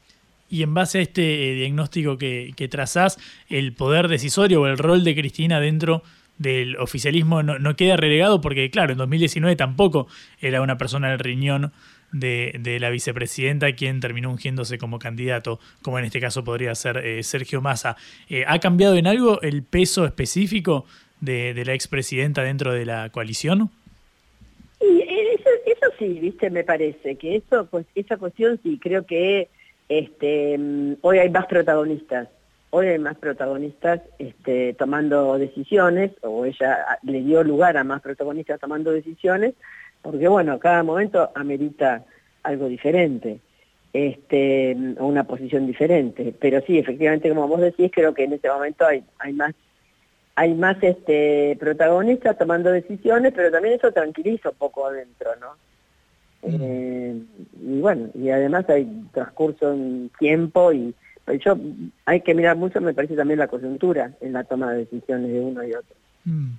Y 0.49 0.61
en 0.61 0.73
base 0.73 0.99
a 0.99 1.01
este 1.01 1.51
eh, 1.51 1.55
diagnóstico 1.55 2.17
que, 2.17 2.53
que 2.55 2.67
trazás, 2.67 3.17
el 3.49 3.73
poder 3.73 4.07
decisorio 4.07 4.61
o 4.61 4.67
el 4.67 4.77
rol 4.77 5.03
de 5.03 5.15
Cristina 5.15 5.59
dentro 5.59 6.03
del 6.37 6.77
oficialismo 6.77 7.41
no, 7.41 7.59
no, 7.59 7.75
queda 7.75 7.95
relegado 7.95 8.41
porque, 8.41 8.69
claro, 8.69 8.91
en 8.91 8.97
2019 8.97 9.55
tampoco 9.55 10.07
era 10.41 10.61
una 10.61 10.77
persona 10.77 11.09
del 11.09 11.19
riñón 11.19 11.71
de, 12.19 12.77
la 12.79 12.89
vicepresidenta, 12.89 13.73
quien 13.73 13.99
terminó 13.99 14.29
ungiéndose 14.29 14.77
como 14.77 14.99
candidato, 14.99 15.59
como 15.81 15.99
en 15.99 16.05
este 16.05 16.19
caso 16.19 16.43
podría 16.43 16.73
ser 16.75 16.97
eh, 16.97 17.23
Sergio 17.23 17.61
Massa. 17.61 17.97
Eh, 18.29 18.45
¿Ha 18.47 18.59
cambiado 18.59 18.95
en 18.95 19.07
algo 19.07 19.41
el 19.41 19.63
peso 19.63 20.05
específico 20.05 20.85
de, 21.21 21.61
la 21.65 21.73
expresidenta 21.73 22.43
dentro 22.43 22.73
de 22.73 22.85
la 22.85 23.09
coalición? 23.09 23.69
Y 24.81 25.01
eso, 25.01 25.49
eso 25.65 25.87
sí, 25.99 26.19
viste, 26.19 26.49
me 26.49 26.63
parece 26.63 27.15
que 27.15 27.37
eso, 27.37 27.65
pues, 27.65 27.85
esa 27.95 28.17
cuestión 28.17 28.59
sí, 28.63 28.79
creo 28.81 29.05
que 29.05 29.49
este, 29.89 30.57
mm, 30.57 30.95
hoy 31.01 31.19
hay 31.19 31.29
más 31.29 31.45
protagonistas 31.47 32.29
hoy 32.75 32.87
hay 32.87 32.99
más 32.99 33.15
protagonistas 33.15 34.01
este, 34.19 34.73
tomando 34.73 35.37
decisiones, 35.37 36.11
o 36.21 36.43
ella 36.43 36.99
le 37.03 37.21
dio 37.21 37.41
lugar 37.41 37.77
a 37.77 37.85
más 37.85 38.01
protagonistas 38.01 38.59
tomando 38.59 38.91
decisiones, 38.91 39.53
porque 40.05 40.27
bueno, 40.27 40.59
cada 40.59 40.83
momento 40.83 41.31
amerita 41.33 42.05
algo 42.43 42.67
diferente, 42.67 43.39
este, 43.91 44.77
o 44.99 45.07
una 45.07 45.23
posición 45.23 45.65
diferente. 45.65 46.31
Pero 46.39 46.61
sí, 46.61 46.77
efectivamente, 46.77 47.27
como 47.29 47.47
vos 47.47 47.59
decís, 47.59 47.89
creo 47.91 48.13
que 48.13 48.25
en 48.25 48.33
este 48.33 48.47
momento 48.47 48.85
hay, 48.85 49.03
hay 49.17 49.33
más 49.33 49.55
hay 50.35 50.53
más 50.53 50.77
este 50.83 51.57
protagonistas 51.59 52.37
tomando 52.37 52.71
decisiones, 52.71 53.33
pero 53.35 53.49
también 53.49 53.73
eso 53.75 53.91
tranquiliza 53.91 54.49
un 54.51 54.57
poco 54.57 54.85
adentro, 54.85 55.31
¿no? 55.39 55.53
Mm. 56.47 56.61
Eh, 56.61 57.21
y 57.63 57.79
bueno, 57.79 58.09
y 58.13 58.29
además 58.29 58.69
hay 58.69 58.85
transcurso 59.11 59.73
en 59.73 60.11
tiempo 60.19 60.71
y 60.71 60.93
pues 61.23 61.39
yo 61.43 61.57
hay 62.05 62.21
que 62.21 62.35
mirar 62.35 62.57
mucho, 62.57 62.79
me 62.79 62.93
parece 62.93 63.15
también 63.15 63.39
la 63.39 63.47
coyuntura 63.47 64.11
en 64.21 64.33
la 64.33 64.43
toma 64.43 64.71
de 64.73 64.85
decisiones 64.85 65.31
de 65.31 65.39
uno 65.39 65.63
y 65.63 65.73
otro. 65.73 65.95
Mm. 66.25 66.51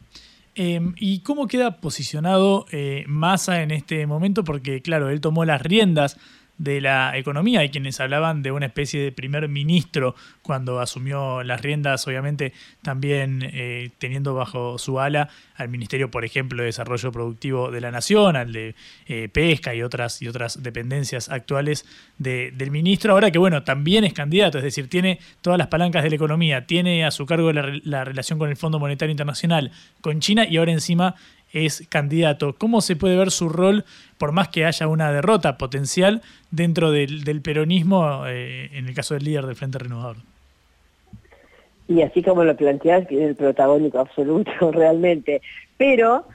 Em, 0.58 0.94
¿Y 0.96 1.20
cómo 1.20 1.48
queda 1.48 1.82
posicionado 1.82 2.64
eh, 2.72 3.04
Massa 3.06 3.62
en 3.62 3.70
este 3.70 4.06
momento? 4.06 4.42
Porque, 4.42 4.80
claro, 4.80 5.10
él 5.10 5.20
tomó 5.20 5.44
las 5.44 5.60
riendas 5.60 6.16
de 6.58 6.80
la 6.80 7.16
economía. 7.16 7.60
Hay 7.60 7.70
quienes 7.70 8.00
hablaban 8.00 8.42
de 8.42 8.52
una 8.52 8.66
especie 8.66 9.02
de 9.02 9.12
primer 9.12 9.48
ministro 9.48 10.14
cuando 10.42 10.80
asumió 10.80 11.42
las 11.42 11.60
riendas, 11.60 12.06
obviamente 12.06 12.52
también 12.82 13.42
eh, 13.42 13.90
teniendo 13.98 14.34
bajo 14.34 14.78
su 14.78 15.00
ala 15.00 15.28
al 15.56 15.68
Ministerio, 15.68 16.10
por 16.10 16.24
ejemplo, 16.24 16.62
de 16.62 16.66
Desarrollo 16.66 17.12
Productivo 17.12 17.70
de 17.70 17.80
la 17.80 17.90
Nación, 17.90 18.36
al 18.36 18.52
de 18.52 18.74
eh, 19.06 19.28
Pesca 19.28 19.74
y 19.74 19.82
otras, 19.82 20.22
y 20.22 20.28
otras 20.28 20.62
dependencias 20.62 21.28
actuales 21.28 21.84
del 22.18 22.70
ministro. 22.70 23.12
Ahora 23.12 23.30
que, 23.30 23.38
bueno, 23.38 23.62
también 23.62 24.04
es 24.04 24.12
candidato, 24.12 24.58
es 24.58 24.64
decir, 24.64 24.88
tiene 24.88 25.18
todas 25.42 25.58
las 25.58 25.68
palancas 25.68 26.02
de 26.02 26.10
la 26.10 26.16
economía, 26.16 26.66
tiene 26.66 27.04
a 27.04 27.10
su 27.10 27.26
cargo 27.26 27.52
la, 27.52 27.78
la 27.84 28.04
relación 28.04 28.38
con 28.38 28.48
el 28.48 28.56
Fondo 28.56 28.78
Monetario 28.78 29.10
Internacional, 29.10 29.72
con 30.00 30.20
China 30.20 30.46
y 30.48 30.56
ahora 30.56 30.72
encima 30.72 31.14
es 31.52 31.86
candidato. 31.88 32.54
¿Cómo 32.56 32.80
se 32.80 32.96
puede 32.96 33.16
ver 33.16 33.30
su 33.30 33.48
rol, 33.48 33.84
por 34.18 34.32
más 34.32 34.48
que 34.48 34.64
haya 34.64 34.88
una 34.88 35.12
derrota 35.12 35.56
potencial 35.58 36.22
dentro 36.50 36.90
del, 36.90 37.40
peronismo, 37.42 38.26
eh, 38.26 38.70
en 38.72 38.88
el 38.88 38.94
caso 38.94 39.14
del 39.14 39.24
líder 39.24 39.46
del 39.46 39.56
Frente 39.56 39.78
Renovador? 39.78 40.16
Y 41.88 42.02
así 42.02 42.22
como 42.22 42.44
lo 42.44 42.56
planteas, 42.56 43.06
tiene 43.06 43.26
el 43.26 43.36
protagónico 43.36 43.98
absoluto 43.98 44.50
realmente. 44.72 45.40
Pero 45.76 46.26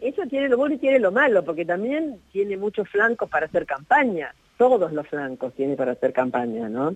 eso 0.00 0.22
tiene 0.30 0.48
lo 0.48 0.56
bueno 0.56 0.76
y 0.76 0.78
tiene 0.78 0.98
lo 0.98 1.12
malo, 1.12 1.44
porque 1.44 1.64
también 1.64 2.18
tiene 2.32 2.56
muchos 2.56 2.88
flancos 2.88 3.28
para 3.28 3.46
hacer 3.46 3.66
campaña. 3.66 4.34
Todos 4.56 4.92
los 4.92 5.06
flancos 5.06 5.52
tiene 5.54 5.76
para 5.76 5.92
hacer 5.92 6.12
campaña, 6.12 6.68
¿no? 6.68 6.94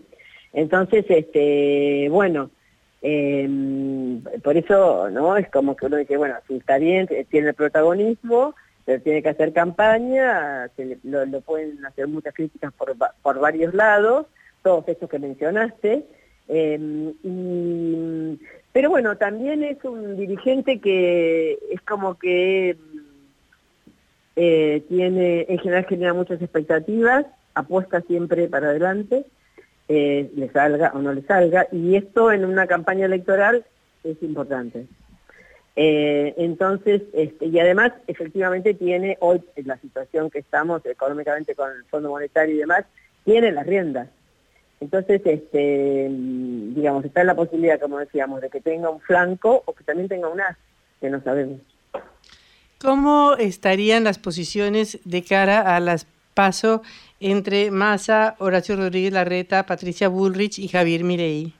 Entonces, 0.53 1.05
este, 1.09 2.09
bueno, 2.11 2.51
eh, 3.03 3.49
por 4.43 4.57
eso, 4.57 5.11
¿no? 5.11 5.37
Es 5.37 5.49
como 5.51 5.77
que 5.77 5.87
uno 5.87 5.97
dice, 5.97 6.17
bueno, 6.17 6.37
si 6.47 6.57
está 6.57 6.79
bien, 6.79 7.09
tiene 7.31 7.49
el 7.49 7.55
protagonismo, 7.55 8.55
pero 8.85 9.03
tiene 9.03 9.23
que 9.23 9.29
hacer 9.29 9.53
campaña, 9.53 10.71
lo, 11.03 11.41
pueden 11.43 11.85
hacer 11.85 12.09
muchas 12.09 12.35
críticas 12.35 12.73
por, 12.73 12.95
por 13.23 13.38
varios 13.38 13.75
lados, 13.75 14.27
todos 14.62 14.88
estos 14.88 15.11
que 15.11 15.19
mencionaste, 15.19 16.05
Em, 16.49 17.15
y, 17.23 18.38
pero 18.73 18.91
bueno, 18.91 19.17
también 19.17 19.62
es 19.62 19.83
un 19.85 20.17
dirigente 20.17 20.81
que 20.81 21.59
es 21.71 21.81
como 21.83 22.19
que 22.19 22.77
eh, 24.37 24.83
tiene, 24.88 25.47
en 25.49 25.59
general 25.59 25.87
genera 25.87 26.15
muchas 26.15 26.43
expectativas, 26.43 27.27
apuesta 27.55 28.01
siempre 28.03 28.49
para 28.49 28.69
adelante, 28.69 29.25
eh, 29.88 30.31
le 30.35 30.49
salga 30.51 30.92
o 30.95 30.99
no 31.01 31.12
le 31.12 31.23
salga, 31.23 31.66
y 31.73 31.97
esto 31.97 32.33
en 32.33 32.45
una 32.45 32.66
campaña 32.66 33.07
electoral 33.07 33.64
es 34.05 34.23
importante. 34.23 34.87
Eh, 35.75 36.35
entonces, 36.37 37.03
este, 37.12 37.47
y 37.47 37.59
además, 37.59 37.92
efectivamente 38.07 38.75
tiene 38.75 39.16
hoy, 39.21 39.42
la 39.64 39.79
situación 39.79 40.31
que 40.31 40.40
estamos 40.40 40.85
económicamente 40.85 41.55
con 41.55 41.71
el 41.71 41.85
Fondo 41.85 42.11
Monetario 42.11 42.55
y 42.55 42.59
demás, 42.59 42.85
tiene 43.25 43.53
las 43.53 43.66
riendas. 43.66 44.09
Entonces, 44.81 45.23
este, 45.25 46.09
digamos, 46.11 47.05
está 47.05 47.23
la 47.25 47.37
posibilidad, 47.37 47.81
como 47.81 47.99
decíamos, 47.99 48.40
de 48.40 48.51
que 48.51 48.61
tenga 48.61 48.90
un 48.90 49.01
flanco 49.01 49.62
o 49.64 49.73
que 49.73 49.85
también 49.85 50.09
tenga 50.09 50.29
un 50.29 50.40
as, 50.40 50.57
que 51.01 51.09
no 51.09 51.23
sabemos. 51.23 51.61
¿Cómo 52.81 53.37
estarían 53.38 54.03
las 54.03 54.18
posiciones 54.18 54.99
de 55.05 55.23
cara 55.23 55.77
a 55.77 55.79
las 55.79 56.05
paso 56.35 56.83
entre 57.21 57.71
Massa, 57.71 58.37
Horacio 58.38 58.77
Rodríguez 58.77 59.12
Larreta, 59.12 59.66
Patricia 59.66 60.09
Bullrich 60.09 60.59
y 60.59 60.68
Javier 60.68 61.05
Mirei? 61.05 61.55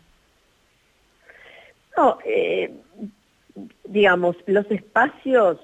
No, 1.97 2.19
eh, 2.25 2.71
digamos, 3.85 4.37
los 4.47 4.69
espacios, 4.71 5.59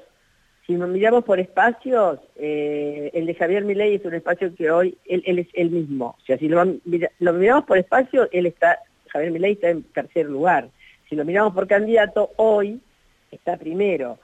si 0.67 0.75
nos 0.75 0.89
miramos 0.91 1.25
por 1.25 1.41
espacios, 1.41 2.21
eh, 2.37 3.11
el 3.15 3.27
de 3.27 3.35
Javier 3.35 3.65
Milei 3.65 3.95
es 3.95 4.05
un 4.05 4.15
espacio 4.15 4.55
que 4.55 4.71
hoy 4.71 4.99
él, 5.07 5.39
es 5.39 5.49
el 5.55 5.71
mismo. 5.71 6.17
O 6.21 6.25
sea, 6.27 6.37
si 6.39 6.49
lo, 6.49 6.65
miramos 7.33 7.65
por 7.65 7.79
espacio, 7.79 8.29
él 8.31 8.47
está, 8.47 8.79
Javier 9.09 9.33
Milei 9.33 9.53
está 9.53 9.71
en 9.71 9.83
tercer 9.85 10.27
lugar. 10.27 10.69
Si 11.09 11.17
lo 11.17 11.25
miramos 11.25 11.55
por 11.55 11.67
candidato, 11.67 12.31
hoy 12.37 12.81
está 13.31 13.57
primero 13.57 14.19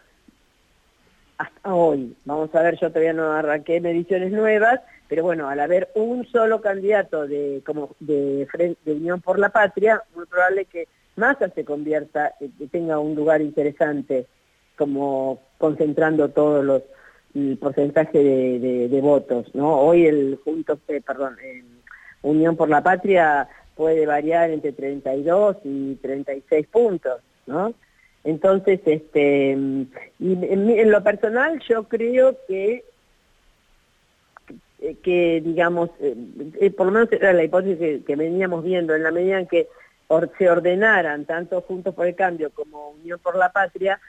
hasta 1.38 1.75
hoy. 1.75 2.16
Vamos 2.25 2.55
a 2.55 2.62
ver, 2.62 2.79
yo 2.81 2.90
todavía 2.90 3.12
no 3.12 3.33
arranqué 3.33 3.81
mediciones 3.81 4.33
nuevas, 4.33 4.81
pero 5.09 5.23
bueno, 5.23 5.49
al 5.49 5.61
haber 5.61 5.90
un 5.94 6.27
solo 6.27 6.61
candidato 6.61 7.27
de 7.27 7.62
como 7.64 7.94
de, 8.01 8.47
de 8.85 8.92
Unión 8.92 9.20
por 9.20 9.38
la 9.38 9.51
Patria, 9.51 10.03
muy 10.14 10.27
probable 10.27 10.64
que 10.66 10.88
Massa 11.16 11.49
se 11.51 11.64
convierta, 11.64 12.35
eh, 12.40 12.51
que 12.59 12.66
tenga 12.66 12.99
un 12.99 13.14
lugar 13.14 13.40
interesante, 13.40 14.27
como 14.77 15.40
concentrando 15.59 16.31
todos 16.31 16.64
los 16.64 16.83
el 17.35 17.59
porcentaje 17.59 18.23
de, 18.23 19.01
votos, 19.01 19.53
¿no? 19.55 19.81
Hoy 19.81 20.07
el 20.07 20.38
Juntos, 20.44 20.79
eh, 20.87 21.01
perdón, 21.05 21.37
Unión 22.23 22.57
por 22.57 22.68
la 22.68 22.83
Patria 22.83 23.49
puede 23.75 24.07
variar 24.07 24.51
entre 24.51 24.73
32 24.73 25.57
y 25.64 25.97
36 25.97 26.66
puntos, 26.68 27.20
¿no? 27.47 27.75
Entonces, 28.25 28.81
este, 28.87 29.53
en, 29.53 29.91
lo 30.19 31.05
personal 31.05 31.61
yo 31.69 31.85
creo 31.85 32.37
que, 32.49 32.85
que 35.03 35.43
digamos, 35.45 35.91
eh, 36.01 36.17
eh, 36.61 36.71
por 36.71 36.87
lo 36.87 36.93
menos 36.93 37.13
era 37.13 37.35
la 37.35 37.45
hipótesis 37.45 38.03
que, 38.05 38.17
veníamos 38.17 38.65
viendo, 38.65 38.95
en 38.95 39.03
la 39.03 39.11
medida 39.11 39.39
en 39.39 39.47
que 39.47 39.69
se 40.39 40.51
ordenaran 40.51 41.27
tanto 41.27 41.61
Juntos 41.63 41.95
por 41.95 42.07
el 42.07 42.15
Cambio 42.15 42.51
como 42.51 42.91
Unión 42.91 43.19
por 43.23 43.37
la 43.37 43.53
Patria, 43.53 44.01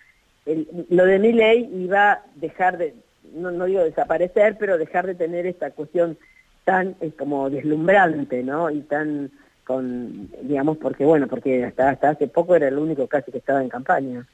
lo 0.89 1.05
de 1.05 1.19
mi 1.19 1.33
ley 1.33 1.69
iba 1.73 2.11
a 2.11 2.23
dejar 2.35 2.77
de, 2.77 2.93
no, 3.33 3.51
no, 3.51 3.65
digo 3.65 3.83
desaparecer, 3.83 4.57
pero 4.57 4.77
dejar 4.77 5.07
de 5.07 5.15
tener 5.15 5.45
esta 5.45 5.71
cuestión 5.71 6.17
tan 6.63 6.95
eh, 7.01 7.11
como 7.17 7.49
deslumbrante, 7.49 8.43
¿no? 8.43 8.69
Y 8.69 8.81
tan 8.81 9.31
con, 9.65 10.29
digamos, 10.43 10.77
porque 10.77 11.03
bueno, 11.03 11.27
porque 11.27 11.65
hasta, 11.65 11.89
hasta 11.89 12.09
hace 12.11 12.27
poco 12.27 12.55
era 12.55 12.67
el 12.67 12.77
único 12.77 13.07
casi 13.07 13.31
que 13.31 13.39
estaba 13.39 13.61
en 13.61 13.69
campaña. 13.69 14.25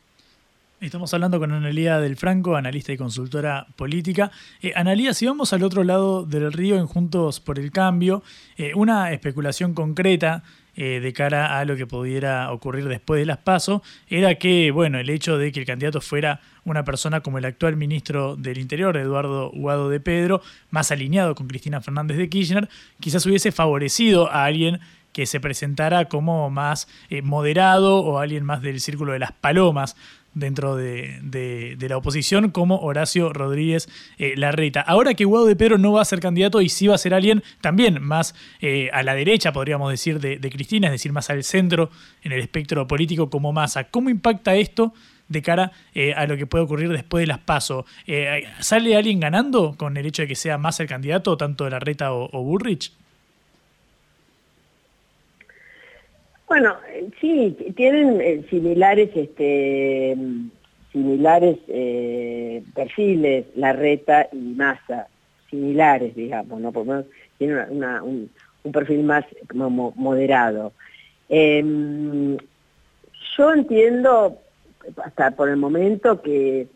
Estamos 0.81 1.13
hablando 1.13 1.39
con 1.39 1.51
Analía 1.51 1.99
del 1.99 2.17
Franco, 2.17 2.55
analista 2.55 2.91
y 2.91 2.97
consultora 2.97 3.67
política. 3.75 4.31
Eh, 4.63 4.73
Analía, 4.75 5.13
si 5.13 5.27
vamos 5.27 5.53
al 5.53 5.61
otro 5.61 5.83
lado 5.83 6.25
del 6.25 6.51
río 6.51 6.77
en 6.77 6.87
Juntos 6.87 7.39
por 7.39 7.59
el 7.59 7.71
Cambio, 7.71 8.23
eh, 8.57 8.71
una 8.73 9.11
especulación 9.11 9.75
concreta 9.75 10.41
eh, 10.75 10.99
de 10.99 11.13
cara 11.13 11.59
a 11.59 11.65
lo 11.65 11.75
que 11.75 11.85
pudiera 11.85 12.51
ocurrir 12.51 12.87
después 12.87 13.19
de 13.19 13.27
las 13.27 13.37
PASO 13.37 13.83
era 14.09 14.35
que, 14.35 14.71
bueno, 14.71 14.97
el 14.97 15.11
hecho 15.11 15.37
de 15.37 15.51
que 15.51 15.59
el 15.59 15.65
candidato 15.67 16.01
fuera 16.01 16.39
una 16.65 16.83
persona 16.83 17.21
como 17.21 17.37
el 17.37 17.45
actual 17.45 17.75
ministro 17.75 18.35
del 18.35 18.57
Interior, 18.57 18.97
Eduardo 18.97 19.51
Guado 19.51 19.89
de 19.89 19.99
Pedro, 19.99 20.41
más 20.71 20.91
alineado 20.91 21.35
con 21.35 21.47
Cristina 21.47 21.81
Fernández 21.81 22.17
de 22.17 22.29
Kirchner, 22.29 22.69
quizás 22.99 23.23
hubiese 23.27 23.51
favorecido 23.51 24.31
a 24.31 24.45
alguien 24.45 24.79
que 25.13 25.25
se 25.25 25.39
presentara 25.39 26.05
como 26.05 26.49
más 26.49 26.87
eh, 27.09 27.21
moderado 27.21 27.99
o 27.99 28.19
alguien 28.19 28.43
más 28.43 28.61
del 28.61 28.79
círculo 28.79 29.13
de 29.13 29.19
las 29.19 29.31
palomas 29.31 29.95
dentro 30.33 30.77
de, 30.77 31.77
la 31.81 31.97
oposición 31.97 32.51
como 32.51 32.77
Horacio 32.77 33.33
Rodríguez 33.33 33.89
eh, 34.17 34.33
Larreta. 34.37 34.79
Ahora 34.79 35.13
que 35.13 35.25
Guado 35.25 35.45
de 35.45 35.57
Pedro 35.57 35.77
no 35.77 35.91
va 35.91 36.01
a 36.01 36.05
ser 36.05 36.21
candidato 36.21 36.61
y 36.61 36.69
sí 36.69 36.87
va 36.87 36.95
a 36.95 36.97
ser 36.97 37.13
alguien 37.13 37.43
también 37.59 38.01
más 38.01 38.33
eh, 38.61 38.89
a 38.93 39.03
la 39.03 39.13
derecha, 39.13 39.51
podríamos 39.51 39.91
decir, 39.91 40.21
de, 40.21 40.39
Cristina, 40.49 40.87
es 40.87 40.93
decir, 40.93 41.11
más 41.11 41.29
al 41.29 41.43
centro 41.43 41.89
en 42.23 42.31
el 42.31 42.39
espectro 42.39 42.87
político 42.87 43.29
como 43.29 43.51
masa. 43.51 43.85
¿Cómo 43.85 44.09
impacta 44.09 44.55
esto 44.55 44.93
de 45.27 45.41
cara 45.41 45.71
a 46.15 46.25
lo 46.27 46.35
que 46.35 46.45
puede 46.45 46.63
ocurrir 46.63 46.89
después 46.89 47.23
de 47.23 47.27
las 47.27 47.39
PASO? 47.39 47.85
¿Sale 48.59 48.95
alguien 48.95 49.19
ganando 49.19 49.75
con 49.77 49.97
el 49.97 50.05
hecho 50.05 50.21
de 50.21 50.29
que 50.29 50.35
sea 50.35 50.57
más 50.57 50.79
el 50.79 50.87
candidato, 50.87 51.35
tanto 51.35 51.69
Larreta 51.69 52.13
o, 52.13 52.29
o 52.31 52.43
Burrich? 52.43 52.93
Bueno, 56.51 56.75
sí, 57.21 57.55
tienen 57.77 58.19
eh, 58.19 58.45
similares, 58.49 59.09
este, 59.15 60.17
similares 60.91 61.59
eh, 61.69 62.61
perfiles, 62.75 63.45
Larreta 63.55 64.27
y 64.33 64.35
Massa, 64.35 65.07
similares, 65.49 66.13
digamos, 66.13 66.59
¿no? 66.59 66.73
Por 66.73 66.85
menos 66.85 67.05
tienen 67.37 67.81
un, 68.03 68.29
perfil 68.69 69.03
más 69.03 69.23
como 69.47 69.93
moderado. 69.95 70.73
Em, 71.29 72.35
yo 73.37 73.53
entiendo, 73.53 74.37
hasta 75.05 75.31
por 75.31 75.47
el 75.47 75.55
momento, 75.55 76.21
que, 76.21 76.67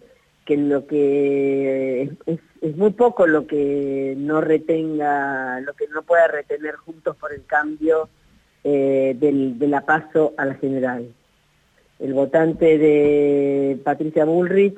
que 0.46 0.56
lo 0.56 0.88
que 0.88 2.14
es, 2.62 2.78
muy 2.78 2.92
poco 2.92 3.28
lo 3.28 3.46
que 3.46 4.14
no 4.16 4.40
retenga, 4.40 5.60
lo 5.60 5.74
que 5.74 5.90
no 5.90 6.02
pueda 6.04 6.30
retener 6.30 6.76
juntos 6.76 7.18
por 7.18 7.34
el 7.34 7.44
cambio 7.46 8.08
eh, 8.68 9.16
del, 9.20 9.60
de 9.60 9.68
la 9.68 9.82
paso 9.82 10.34
a 10.38 10.46
la 10.46 10.56
general. 10.56 11.08
El 12.00 12.14
votante 12.16 12.80
de 12.80 13.80
Patricia 13.84 14.26
Bullrich, 14.26 14.76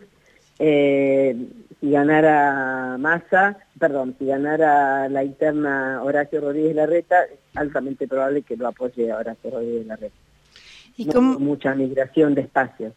eh, 0.60 1.38
si 1.80 1.92
ganara 1.92 2.98
Massa, 3.00 3.58
perdón, 3.80 4.14
si 4.20 4.26
ganara 4.26 5.08
la 5.08 5.24
interna 5.24 6.04
Horacio 6.04 6.42
Rodríguez 6.42 6.76
Larreta, 6.76 7.24
es 7.24 7.40
altamente 7.56 8.10
probable 8.10 8.42
que 8.42 8.58
lo 8.58 8.68
apoye 8.68 9.10
a 9.10 9.20
Horacio 9.20 9.52
Rodríguez 9.52 9.88
Larreta. 9.88 10.16
¿Y 10.98 11.06
mucha 11.06 11.74
migración 11.74 12.36
de 12.36 12.42
espacios. 12.42 12.94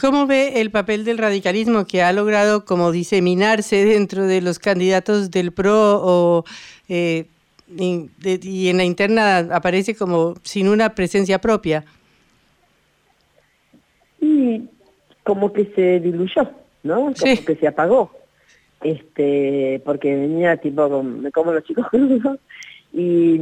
¿Cómo 0.00 0.26
ve 0.26 0.60
el 0.60 0.72
papel 0.72 1.04
del 1.04 1.18
radicalismo 1.18 1.86
que 1.86 2.02
ha 2.02 2.12
logrado 2.12 2.64
como 2.64 2.90
diseminarse 2.90 3.84
dentro 3.84 4.26
de 4.26 4.40
los 4.40 4.58
candidatos 4.58 5.30
del 5.30 5.52
PRO 5.52 6.00
o 6.02 6.44
eh, 6.88 7.26
y, 7.76 8.68
en 8.68 8.76
la 8.76 8.84
interna 8.84 9.38
aparece 9.38 9.94
como 9.94 10.34
sin 10.42 10.68
una 10.68 10.94
presencia 10.94 11.40
propia. 11.40 11.84
Y 14.20 14.62
como 15.22 15.52
que 15.52 15.66
se 15.74 16.00
diluyó, 16.00 16.50
¿no? 16.82 17.12
Como 17.18 17.44
que 17.46 17.56
se 17.56 17.66
apagó. 17.66 18.12
Este, 18.82 19.80
porque 19.84 20.14
venía 20.16 20.56
tipo, 20.56 21.02
me 21.02 21.30
como 21.30 21.52
los 21.52 21.62
chicos 21.64 21.86
y, 22.92 23.38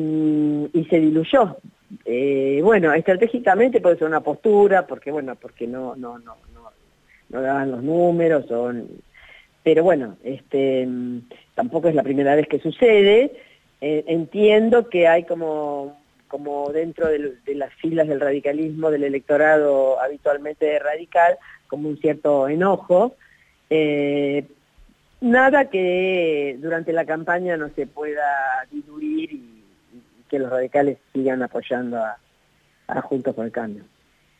y 0.72 0.86
se 0.90 1.00
diluyó. 1.00 1.56
Eh, 2.04 2.60
bueno, 2.62 2.92
estratégicamente 2.92 3.80
puede 3.80 3.96
ser 3.96 4.06
una 4.06 4.20
postura, 4.20 4.86
porque 4.86 5.10
bueno, 5.10 5.34
porque 5.36 5.66
no, 5.66 5.96
no, 5.96 6.18
no, 6.18 6.36
no, 6.54 6.70
no 7.28 7.40
daban 7.42 7.72
los 7.72 7.82
números, 7.82 8.46
son, 8.46 8.86
pero 9.62 9.82
bueno, 9.82 10.16
este, 10.22 10.88
tampoco 11.54 11.88
es 11.88 11.94
la 11.94 12.02
primera 12.02 12.34
vez 12.34 12.46
que 12.46 12.60
sucede, 12.60 13.32
eh, 13.80 14.04
entiendo 14.08 14.88
que 14.88 15.08
hay 15.08 15.24
como, 15.24 15.98
como 16.28 16.70
dentro 16.70 17.08
de, 17.08 17.38
las 17.54 17.72
filas 17.74 18.08
del 18.08 18.20
radicalismo, 18.20 18.90
del 18.90 19.04
electorado 19.04 20.00
habitualmente 20.00 20.78
radical, 20.78 21.38
como 21.66 21.88
un 21.88 21.98
cierto 21.98 22.48
enojo. 22.48 23.14
Eh, 23.70 24.44
nada 25.20 25.70
que 25.70 26.56
durante 26.60 26.92
la 26.92 27.04
campaña 27.04 27.56
no 27.56 27.70
se 27.70 27.86
pueda 27.86 28.66
diluir 28.70 29.32
y, 29.32 29.64
que 30.28 30.38
los 30.38 30.50
radicales 30.50 30.98
sigan 31.12 31.42
apoyando 31.42 31.98
a, 31.98 32.16
a 32.86 33.00
Juntos 33.00 33.34
por 33.34 33.44
el 33.44 33.50
Cambio. 33.50 33.82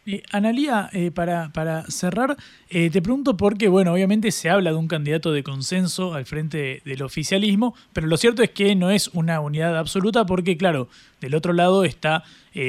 Eh, 0.06 0.22
Analía, 0.32 0.88
eh, 0.94 1.10
para, 1.10 1.50
para 1.52 1.84
cerrar, 1.90 2.34
eh, 2.70 2.88
te 2.88 3.02
pregunto 3.02 3.36
porque, 3.36 3.68
bueno, 3.68 3.92
obviamente 3.92 4.30
se 4.30 4.48
habla 4.48 4.70
de 4.70 4.76
un 4.76 4.88
candidato 4.88 5.30
de 5.30 5.42
consenso 5.42 6.14
al 6.14 6.24
frente 6.24 6.80
del 6.86 7.02
oficialismo, 7.02 7.74
pero 7.92 8.06
lo 8.06 8.16
cierto 8.16 8.42
es 8.42 8.48
que 8.48 8.74
no 8.74 8.90
es 8.90 9.08
una 9.08 9.40
unidad 9.40 9.76
absoluta 9.76 10.24
porque, 10.24 10.56
claro, 10.56 10.88
del 11.20 11.34
otro 11.34 11.52
lado 11.52 11.84
está 11.84 12.24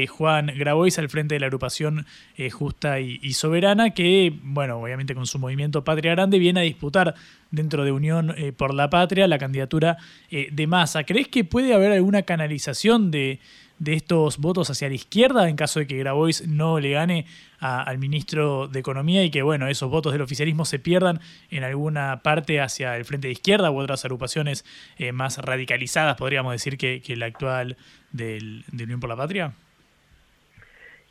Juan 0.09 0.51
Grabois 0.57 0.99
al 0.99 1.09
frente 1.09 1.35
de 1.35 1.39
la 1.39 1.47
agrupación 1.47 2.05
Justa 2.51 2.99
y, 2.99 3.17
y, 3.23 3.33
Soberana, 3.33 3.91
que, 3.91 4.37
bueno, 4.43 4.77
obviamente 4.79 5.15
con 5.15 5.25
su 5.25 5.39
movimiento 5.39 5.85
Patria 5.85 6.11
Grande 6.11 6.37
viene 6.37 6.59
a 6.59 6.63
disputar 6.63 7.15
dentro 7.49 7.85
de 7.85 7.93
Unión 7.93 8.35
por 8.57 8.73
la 8.73 8.89
Patria 8.89 9.27
la 9.27 9.39
candidatura 9.39 9.97
de 10.29 10.67
masa. 10.67 11.05
¿Crees 11.05 11.29
que 11.29 11.45
puede 11.45 11.73
haber 11.73 11.93
alguna 11.93 12.23
canalización 12.23 13.09
de 13.09 13.39
de 13.81 13.93
estos 13.93 14.37
votos 14.37 14.69
hacia 14.69 14.89
la 14.89 14.93
izquierda 14.93 15.49
en 15.49 15.55
caso 15.55 15.79
de 15.79 15.87
que 15.87 15.97
Grabois 15.97 16.47
no 16.47 16.79
le 16.79 16.91
gane 16.91 17.25
al 17.59 17.97
ministro 17.97 18.67
de 18.67 18.79
Economía 18.79 19.23
y 19.23 19.31
que 19.31 19.41
bueno, 19.41 19.67
esos 19.67 19.89
votos 19.89 20.13
del 20.13 20.21
oficialismo 20.21 20.65
se 20.65 20.77
pierdan 20.77 21.19
en 21.49 21.63
alguna 21.63 22.21
parte 22.21 22.61
hacia 22.61 22.95
el 22.95 23.05
frente 23.05 23.27
de 23.27 23.33
izquierda 23.33 23.71
u 23.71 23.79
otras 23.79 24.05
agrupaciones 24.05 24.65
eh, 24.99 25.11
más 25.11 25.39
radicalizadas, 25.39 26.15
podríamos 26.15 26.53
decir, 26.53 26.77
que, 26.77 27.01
que 27.01 27.15
la 27.15 27.25
actual 27.25 27.75
del, 28.11 28.63
de 28.71 28.83
Unión 28.83 28.99
por 28.99 29.09
la 29.09 29.15
Patria? 29.15 29.53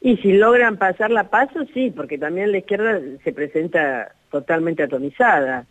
Y 0.00 0.16
si 0.18 0.32
logran 0.32 0.76
pasar 0.76 1.10
la 1.10 1.24
paso, 1.24 1.66
sí, 1.74 1.92
porque 1.94 2.18
también 2.18 2.52
la 2.52 2.58
izquierda 2.58 3.00
se 3.24 3.32
presenta 3.32 4.12
totalmente 4.30 4.84
atomizada. 4.84 5.66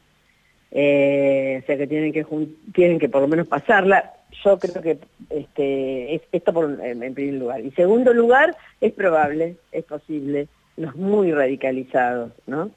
Eh, 0.71 1.61
o 1.63 1.65
sea 1.65 1.77
que 1.77 1.87
tienen 1.87 2.11
que 2.11 2.25
tienen 2.73 2.99
que 2.99 3.09
por 3.09 3.21
lo 3.21 3.27
menos 3.27 3.47
pasarla 3.47 4.18
yo 4.43 4.59
creo 4.59 4.81
que 4.81 4.99
este, 5.29 6.15
es, 6.15 6.21
esto 6.31 6.53
por, 6.53 6.79
en, 6.83 7.13
primer 7.13 7.35
lugar. 7.35 7.61
Y 7.61 7.71
segundo 7.71 8.13
lugar, 8.13 8.55
es 8.81 8.93
probable, 8.93 9.57
es 9.71 9.83
posible, 9.85 10.47
los 10.77 10.95
muy 10.95 11.31
radicalizados, 11.31 12.31
¿no? 12.47 12.71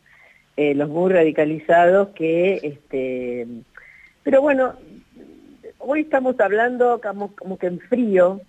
Eh, 0.57 0.75
los 0.75 0.89
muy 0.89 1.13
radicalizados 1.13 2.09
que, 2.11 2.61
este, 2.63 3.47
pero 4.23 4.43
bueno, 4.43 4.75
hoy 5.79 6.01
estamos 6.01 6.39
hablando 6.41 7.01
como, 7.01 7.35
como 7.35 7.59
que 7.59 7.69
en 7.69 7.81
frío, 7.81 8.41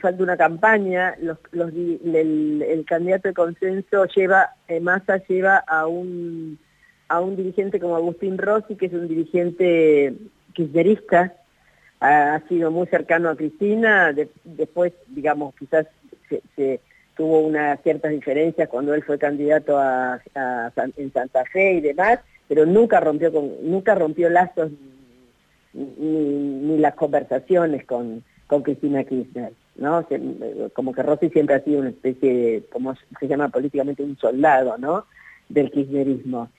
falta 0.00 0.22
una 0.22 0.36
campaña, 0.36 1.14
los, 1.20 1.38
los, 1.52 1.72
el, 1.72 2.84
candidato 2.86 3.28
de 3.28 3.34
consenso 3.34 4.06
lleva, 4.06 4.50
eh, 4.68 4.80
Massa 4.80 5.18
lleva 5.26 5.58
a 5.66 5.86
un, 5.86 6.58
a 7.08 7.20
un 7.20 7.36
dirigente 7.36 7.80
como 7.80 7.96
Agustín 7.96 8.38
Rossi, 8.38 8.76
que 8.76 8.86
es 8.86 8.92
un 8.92 9.08
dirigente 9.08 10.14
kirchnerista, 10.52 11.34
ha, 12.00 12.40
sido 12.48 12.70
muy 12.70 12.86
cercano 12.86 13.28
a 13.28 13.36
Cristina, 13.36 14.14
después, 14.44 14.92
digamos, 15.08 15.54
quizás 15.54 15.86
se, 16.56 16.80
tuvo 17.16 17.40
unas 17.40 17.80
ciertas 17.82 18.10
diferencias 18.10 18.68
cuando 18.68 18.94
él 18.94 19.02
fue 19.02 19.18
candidato 19.18 19.78
a, 19.78 20.20
en 20.96 21.12
Santa 21.12 21.44
Fe 21.46 21.74
y 21.74 21.80
demás, 21.80 22.20
pero 22.48 22.66
nunca 22.66 23.00
rompió, 23.00 23.32
con, 23.32 23.50
nunca 23.62 23.94
rompió 23.94 24.28
lazos 24.28 24.70
ni, 25.72 26.78
las 26.78 26.94
conversaciones 26.94 27.84
con, 27.86 28.22
con 28.46 28.62
Cristina 28.62 29.04
Kirchner. 29.04 29.52
¿no? 29.76 30.06
como 30.72 30.92
que 30.92 31.02
Rossi 31.02 31.28
siempre 31.30 31.56
ha 31.56 31.64
sido 31.64 31.80
una 31.80 31.90
especie 31.90 32.32
de, 32.32 32.62
como 32.72 32.94
se 33.20 33.28
llama 33.28 33.48
políticamente, 33.48 34.02
un 34.02 34.16
soldado, 34.16 34.78
¿no? 34.78 35.04
Del 35.48 35.70
kirchnerismo. 35.70 36.50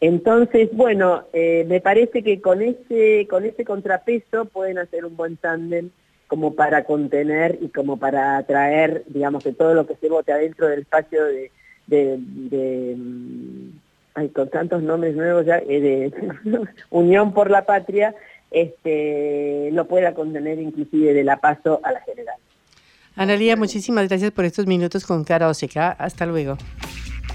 Entonces, 0.00 0.68
bueno, 0.72 1.24
eh, 1.32 1.64
me 1.68 1.80
parece 1.80 2.22
que 2.22 2.40
con 2.40 2.60
ese, 2.60 3.26
con 3.28 3.44
ese 3.44 3.64
contrapeso 3.64 4.44
pueden 4.44 4.78
hacer 4.78 5.04
un 5.04 5.16
buen 5.16 5.36
tándem 5.36 5.90
como 6.26 6.54
para 6.54 6.84
contener 6.84 7.58
y 7.60 7.68
como 7.68 7.98
para 7.98 8.36
atraer, 8.36 9.04
digamos, 9.06 9.44
que 9.44 9.52
todo 9.52 9.74
lo 9.74 9.86
que 9.86 9.96
se 9.96 10.08
vote 10.08 10.32
adentro 10.32 10.68
del 10.68 10.80
espacio 10.80 11.24
de, 11.24 11.50
de, 11.86 12.94
mm, 12.96 13.70
ay, 14.14 14.28
con 14.30 14.50
tantos 14.50 14.82
nombres 14.82 15.14
nuevos 15.14 15.46
ya, 15.46 15.58
eh, 15.58 15.80
de 15.80 16.12
Unión 16.90 17.32
por 17.32 17.50
la 17.50 17.64
Patria, 17.64 18.14
este, 18.50 19.70
lo 19.72 19.86
pueda 19.86 20.14
contener 20.14 20.58
inclusive 20.58 21.14
de 21.14 21.24
la 21.24 21.38
paso 21.38 21.80
a 21.82 21.92
la 21.92 22.00
general. 22.00 22.36
Analía, 23.14 23.56
muchísimas 23.56 24.08
gracias 24.08 24.30
por 24.30 24.44
estos 24.44 24.66
minutos 24.66 25.06
con 25.06 25.24
Cara 25.24 25.48
Oseca. 25.48 25.92
Hasta 25.92 26.26
luego. 26.26 26.58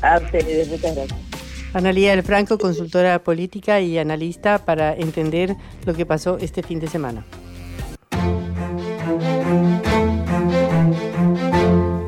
A 0.04 0.17
ustedes, 0.17 0.67
muchas 0.67 0.95
gracias. 0.95 1.40
Analía 1.73 2.12
del 2.12 2.23
Franco, 2.23 2.57
consultora 2.57 3.23
política 3.23 3.79
y 3.79 3.97
analista 3.97 4.65
para 4.65 4.93
entender 4.93 5.55
lo 5.86 5.93
que 5.93 6.05
pasó 6.05 6.38
este 6.38 6.63
fin 6.63 6.79
de 6.79 6.88
semana. 6.88 7.23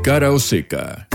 Cara 0.03 0.31
o 0.31 0.39
seca. 0.39 1.07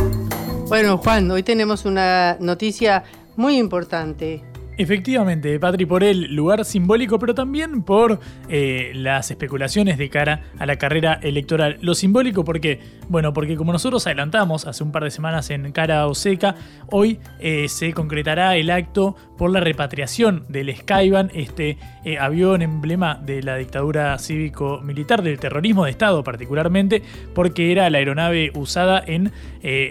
Bueno, 0.69 0.97
Juan, 0.99 1.31
hoy 1.31 1.43
tenemos 1.43 1.85
una 1.85 2.39
noticia 2.41 3.05
muy 3.37 3.59
importante. 3.59 4.43
Efectivamente, 4.79 5.59
Patri, 5.59 5.87
por 5.87 6.05
el 6.05 6.35
lugar 6.35 6.65
simbólico, 6.65 7.19
pero 7.19 7.35
también 7.35 7.83
por 7.83 8.21
eh, 8.49 8.93
las 8.95 9.31
especulaciones 9.31 9.99
de 9.99 10.09
cara 10.09 10.45
a 10.57 10.67
la 10.67 10.77
carrera 10.77 11.19
electoral. 11.21 11.79
Lo 11.81 11.95
simbólico, 11.95 12.45
¿por 12.45 12.61
qué? 12.61 12.81
Bueno, 13.09 13.33
porque 13.33 13.57
como 13.57 13.73
nosotros 13.73 14.07
adelantamos 14.07 14.67
hace 14.67 14.85
un 14.85 14.93
par 14.93 15.03
de 15.03 15.11
semanas 15.11 15.49
en 15.49 15.73
Cara 15.73 16.07
o 16.07 16.15
Seca, 16.15 16.57
hoy 16.91 17.19
eh, 17.39 17.67
se 17.69 17.95
concretará 17.95 18.57
el 18.57 18.71
acto 18.71 19.17
por 19.39 19.51
la 19.51 19.61
repatriación 19.61 20.45
del 20.49 20.77
Skyban, 20.77 21.31
este 21.33 21.79
eh, 22.05 22.19
avión 22.19 22.61
emblema 22.61 23.15
de 23.15 23.43
la 23.43 23.57
dictadura 23.57 24.19
cívico-militar, 24.19 25.23
del 25.23 25.39
terrorismo 25.39 25.87
de 25.87 25.93
Estado 25.93 26.23
particularmente, 26.23 27.03
porque 27.35 27.73
era 27.73 27.89
la 27.89 27.99
aeronave 27.99 28.51
usada 28.55 29.03
en 29.07 29.33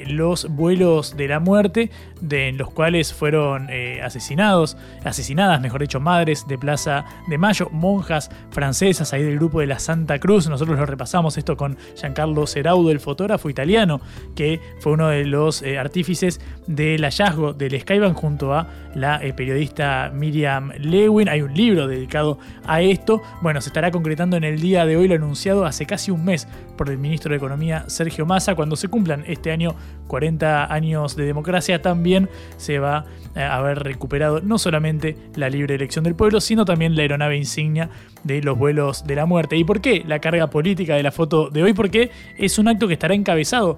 los 0.08 0.48
vuelos 0.48 1.18
de 1.18 1.28
la 1.28 1.40
muerte, 1.40 1.90
de, 2.22 2.50
en 2.50 2.58
los 2.58 2.70
cuales 2.70 3.14
fueron 3.14 3.70
asesinados 4.02 4.78
asesinadas, 5.04 5.60
mejor 5.62 5.82
dicho, 5.82 6.00
madres 6.00 6.48
de 6.48 6.58
Plaza 6.58 7.06
de 7.28 7.38
Mayo, 7.38 7.70
monjas 7.72 8.30
francesas 8.52 9.14
ahí 9.14 9.24
del 9.24 9.38
grupo 9.38 9.60
de 9.60 9.68
la 9.68 9.80
Santa 9.80 10.20
Cruz. 10.20 10.48
Nosotros 10.48 10.78
lo 10.78 10.86
repasamos 10.86 11.38
esto 11.38 11.58
con 11.58 11.78
Giancarlo 11.96 12.48
Seraudo, 12.48 12.92
el 12.92 13.00
fotógrafo 13.08 13.50
italiano, 13.50 14.02
que 14.36 14.60
fue 14.82 14.92
uno 14.92 15.08
de 15.08 15.24
los 15.24 15.62
eh, 15.62 15.80
artífices 15.80 16.42
del 16.68 17.04
hallazgo 17.04 17.54
del 17.54 17.80
Skyban 17.80 18.14
junto 18.14 18.54
a 18.54 18.68
la 18.96 19.24
eh, 19.24 19.32
periodista 19.32 20.12
Miriam 20.14 20.74
Lewin. 20.78 21.30
Hay 21.30 21.42
un 21.42 21.54
libro 21.54 21.88
dedicado 21.88 22.38
a 22.66 22.82
esto. 22.82 23.22
Bueno, 23.42 23.62
se 23.62 23.70
estará 23.70 23.92
concretando 23.92 24.36
en 24.36 24.44
el 24.44 24.60
día 24.60 24.86
de 24.86 24.98
hoy 24.98 25.08
lo 25.08 25.16
anunciado 25.16 25.66
hace 25.66 25.86
casi 25.86 26.12
un 26.12 26.26
mes 26.26 26.50
por 26.76 26.90
el 26.90 26.98
ministro 26.98 27.32
de 27.32 27.38
Economía 27.38 27.86
Sergio 27.88 28.26
Massa. 28.26 28.56
Cuando 28.56 28.76
se 28.76 28.90
cumplan 28.90 29.24
este 29.26 29.52
año 29.54 29.74
40 30.08 30.74
años 30.74 31.16
de 31.16 31.24
democracia, 31.26 31.82
también 31.82 32.30
se 32.58 32.80
va 32.80 32.98
a 32.98 33.06
haber 33.38 33.80
recuperado 33.80 34.42
no 34.42 34.58
solamente 34.58 35.16
la 35.36 35.50
libre 35.50 35.76
elección 35.76 36.04
del 36.04 36.16
pueblo, 36.16 36.42
sino 36.42 36.66
también 36.66 36.96
la 36.96 37.04
aeronave 37.04 37.38
insignia 37.38 37.90
de 38.24 38.42
los 38.42 38.58
vuelos 38.58 39.06
de 39.06 39.16
la 39.16 39.26
muerte. 39.26 39.58
¿Y 39.58 39.64
por 39.64 39.82
qué 39.82 40.04
la 40.06 40.20
carga 40.20 40.50
política 40.50 40.96
de 40.96 41.04
la 41.04 41.12
foto 41.12 41.50
de 41.50 41.64
hoy? 41.64 41.74
Porque 41.74 42.12
es 42.38 42.58
un 42.60 42.68
acto 42.68 42.88
que 42.88 42.94
estará 42.94 43.14
encabezado 43.14 43.78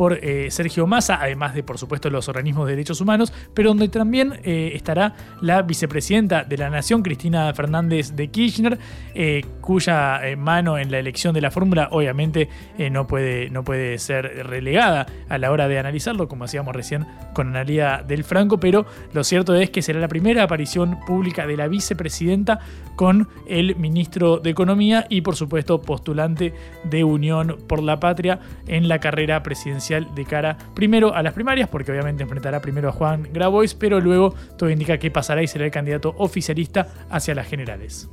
por 0.00 0.14
eh, 0.14 0.50
Sergio 0.50 0.86
Massa, 0.86 1.18
además 1.20 1.52
de, 1.52 1.62
por 1.62 1.76
supuesto, 1.76 2.08
los 2.08 2.26
organismos 2.26 2.66
de 2.66 2.72
derechos 2.72 3.02
humanos, 3.02 3.34
pero 3.52 3.68
donde 3.68 3.86
también 3.88 4.40
eh, 4.44 4.72
estará 4.74 5.14
la 5.42 5.60
vicepresidenta 5.60 6.42
de 6.42 6.56
la 6.56 6.70
Nación, 6.70 7.02
Cristina 7.02 7.52
Fernández 7.52 8.16
de 8.16 8.28
Kirchner, 8.28 8.78
eh, 9.14 9.44
cuya 9.60 10.22
mano 10.38 10.78
en 10.78 10.90
la 10.90 10.98
elección 10.98 11.34
de 11.34 11.42
la 11.42 11.50
fórmula 11.50 11.88
obviamente 11.90 12.48
no, 12.90 13.06
puede, 13.06 13.50
no 13.50 13.62
puede 13.62 13.98
ser 13.98 14.46
relegada 14.46 15.04
a 15.28 15.36
la 15.36 15.50
hora 15.50 15.68
de 15.68 15.78
analizarlo, 15.78 16.28
como 16.28 16.44
hacíamos 16.44 16.74
recién 16.74 17.06
con 17.34 17.48
Analia 17.48 18.02
del 18.02 18.24
Franco, 18.24 18.58
pero 18.58 18.86
lo 19.12 19.22
cierto 19.22 19.54
es 19.54 19.68
que 19.68 19.82
será 19.82 20.00
la 20.00 20.08
primera 20.08 20.44
aparición 20.44 20.98
pública 21.06 21.46
de 21.46 21.58
la 21.58 21.68
vicepresidenta 21.68 22.60
con 22.96 23.28
el 23.46 23.76
ministro 23.76 24.38
de 24.38 24.48
Economía 24.48 25.06
y, 25.10 25.20
por 25.20 25.36
supuesto, 25.36 25.82
postulante 25.82 26.54
de 26.84 27.04
Unión 27.04 27.58
por 27.66 27.82
la 27.82 28.00
Patria 28.00 28.40
en 28.66 28.88
la 28.88 28.98
carrera 28.98 29.42
presidencial 29.42 29.89
de 29.90 30.24
cara 30.24 30.56
primero 30.74 31.14
a 31.14 31.22
las 31.22 31.34
primarias, 31.34 31.68
porque 31.68 31.90
obviamente 31.90 32.22
enfrentará 32.22 32.60
primero 32.60 32.88
a 32.88 32.92
Juan 32.92 33.28
Grabois, 33.32 33.74
pero 33.74 34.00
luego 34.00 34.34
todo 34.56 34.70
indica 34.70 34.98
que 34.98 35.10
pasará 35.10 35.42
y 35.42 35.48
será 35.48 35.64
el 35.64 35.70
candidato 35.70 36.14
oficialista 36.18 36.86
hacia 37.10 37.34
las 37.34 37.48
generales. 37.48 38.08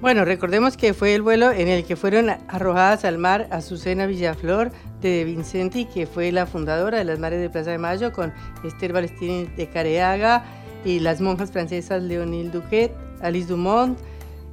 Bueno, 0.00 0.24
recordemos 0.24 0.76
que 0.76 0.94
fue 0.94 1.14
el 1.14 1.22
vuelo 1.22 1.52
en 1.52 1.68
el 1.68 1.84
que 1.84 1.94
fueron 1.94 2.28
arrojadas 2.48 3.04
al 3.04 3.18
mar 3.18 3.46
Azucena 3.52 4.06
Villaflor 4.06 4.72
de 5.00 5.24
Vincenti, 5.24 5.84
que 5.84 6.06
fue 6.06 6.32
la 6.32 6.46
fundadora 6.46 6.98
de 6.98 7.04
las 7.04 7.20
Mares 7.20 7.40
de 7.40 7.48
Plaza 7.48 7.70
de 7.70 7.78
Mayo, 7.78 8.12
con 8.12 8.32
Esther 8.64 8.92
Balestini 8.92 9.44
de 9.56 9.68
Careaga 9.68 10.44
y 10.84 10.98
las 10.98 11.20
monjas 11.20 11.52
francesas 11.52 12.02
Leonil 12.02 12.50
Duquet, 12.50 12.92
Alice 13.22 13.46
Dumont, 13.46 13.96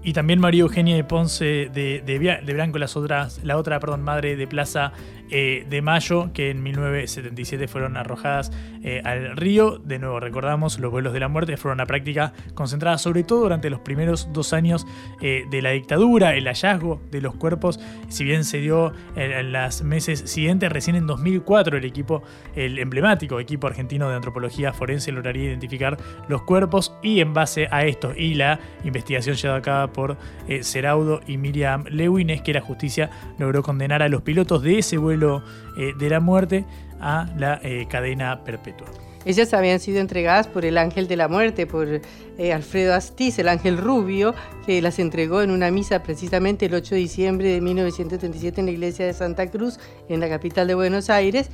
y 0.01 0.13
también 0.13 0.39
María 0.39 0.61
Eugenia 0.61 0.95
de 0.95 1.03
Ponce 1.03 1.69
de, 1.73 2.01
de, 2.05 2.53
Blanco, 2.53 2.77
las 2.77 2.95
otras, 2.95 3.41
la 3.43 3.57
otra 3.57 3.79
perdón, 3.79 4.01
madre 4.01 4.37
de 4.37 4.47
Plaza 4.47 4.93
eh, 5.31 5.65
de 5.69 5.81
mayo 5.83 6.31
que 6.33 6.49
en 6.49 6.63
1977 6.63 7.67
fueron 7.67 7.97
arrojadas 7.97 8.51
eh, 8.83 9.01
al 9.03 9.37
río. 9.37 9.77
De 9.77 9.99
nuevo, 9.99 10.19
recordamos, 10.19 10.79
los 10.79 10.91
vuelos 10.91 11.13
de 11.13 11.19
la 11.19 11.27
muerte 11.27 11.55
fueron 11.55 11.77
una 11.77 11.85
práctica 11.85 12.33
concentrada 12.55 12.97
sobre 12.97 13.23
todo 13.23 13.41
durante 13.41 13.69
los 13.69 13.79
primeros 13.81 14.29
dos 14.33 14.53
años 14.53 14.87
eh, 15.21 15.45
de 15.51 15.61
la 15.61 15.71
dictadura, 15.71 16.35
el 16.35 16.45
hallazgo 16.45 17.01
de 17.11 17.21
los 17.21 17.35
cuerpos, 17.35 17.79
si 18.07 18.23
bien 18.23 18.43
se 18.43 18.59
dio 18.59 18.91
en, 19.15 19.51
los 19.51 19.83
meses 19.83 20.21
siguientes, 20.25 20.71
recién 20.71 20.95
en 20.95 21.05
2004 21.05 21.77
el 21.77 21.85
equipo, 21.85 22.23
el 22.55 22.79
emblemático 22.79 23.39
equipo 23.39 23.67
argentino 23.67 24.09
de 24.09 24.15
antropología 24.15 24.73
forense 24.73 25.11
lograría 25.11 25.45
identificar 25.45 25.97
los 26.27 26.41
cuerpos 26.41 26.95
y 27.03 27.19
en 27.19 27.33
base 27.33 27.67
a 27.69 27.85
esto 27.85 28.13
y 28.15 28.33
la 28.33 28.59
investigación 28.83 29.35
llevada 29.35 29.59
a 29.59 29.61
cabo 29.61 29.93
por 29.93 30.17
Seraudo 30.61 31.21
y 31.27 31.37
Miriam 31.37 31.85
Lewin 31.89 32.29
es 32.31 32.41
que 32.41 32.53
la 32.53 32.61
justicia 32.61 33.09
logró 33.37 33.61
condenar 33.61 34.01
a 34.01 34.09
los 34.09 34.21
pilotos 34.21 34.63
de 34.63 34.79
ese 34.79 34.97
vuelo 34.97 35.18
eh, 35.23 35.93
de 35.97 36.09
la 36.09 36.19
muerte 36.19 36.65
a 36.99 37.27
la 37.37 37.59
eh, 37.63 37.87
cadena 37.89 38.43
perpetua. 38.43 38.87
Ellas 39.25 39.53
habían 39.53 39.79
sido 39.79 39.99
entregadas 39.99 40.47
por 40.47 40.63
el 40.63 40.77
ángel 40.77 41.07
de 41.07 41.17
la 41.17 41.27
muerte, 41.27 41.67
por 41.67 41.87
eh, 42.37 42.53
Alfredo 42.53 42.93
Astiz, 42.93 43.37
el 43.37 43.49
ángel 43.49 43.77
rubio, 43.77 44.33
que 44.65 44.81
las 44.81 44.97
entregó 44.97 45.41
en 45.41 45.51
una 45.51 45.69
misa 45.71 46.03
precisamente 46.03 46.67
el 46.67 46.73
8 46.73 46.95
de 46.95 47.01
diciembre 47.01 47.49
de 47.49 47.59
1937 47.59 48.61
en 48.61 48.65
la 48.67 48.71
iglesia 48.71 49.05
de 49.05 49.13
Santa 49.13 49.51
Cruz, 49.51 49.77
en 50.07 50.21
la 50.21 50.29
capital 50.29 50.67
de 50.67 50.75
Buenos 50.75 51.09
Aires 51.09 51.49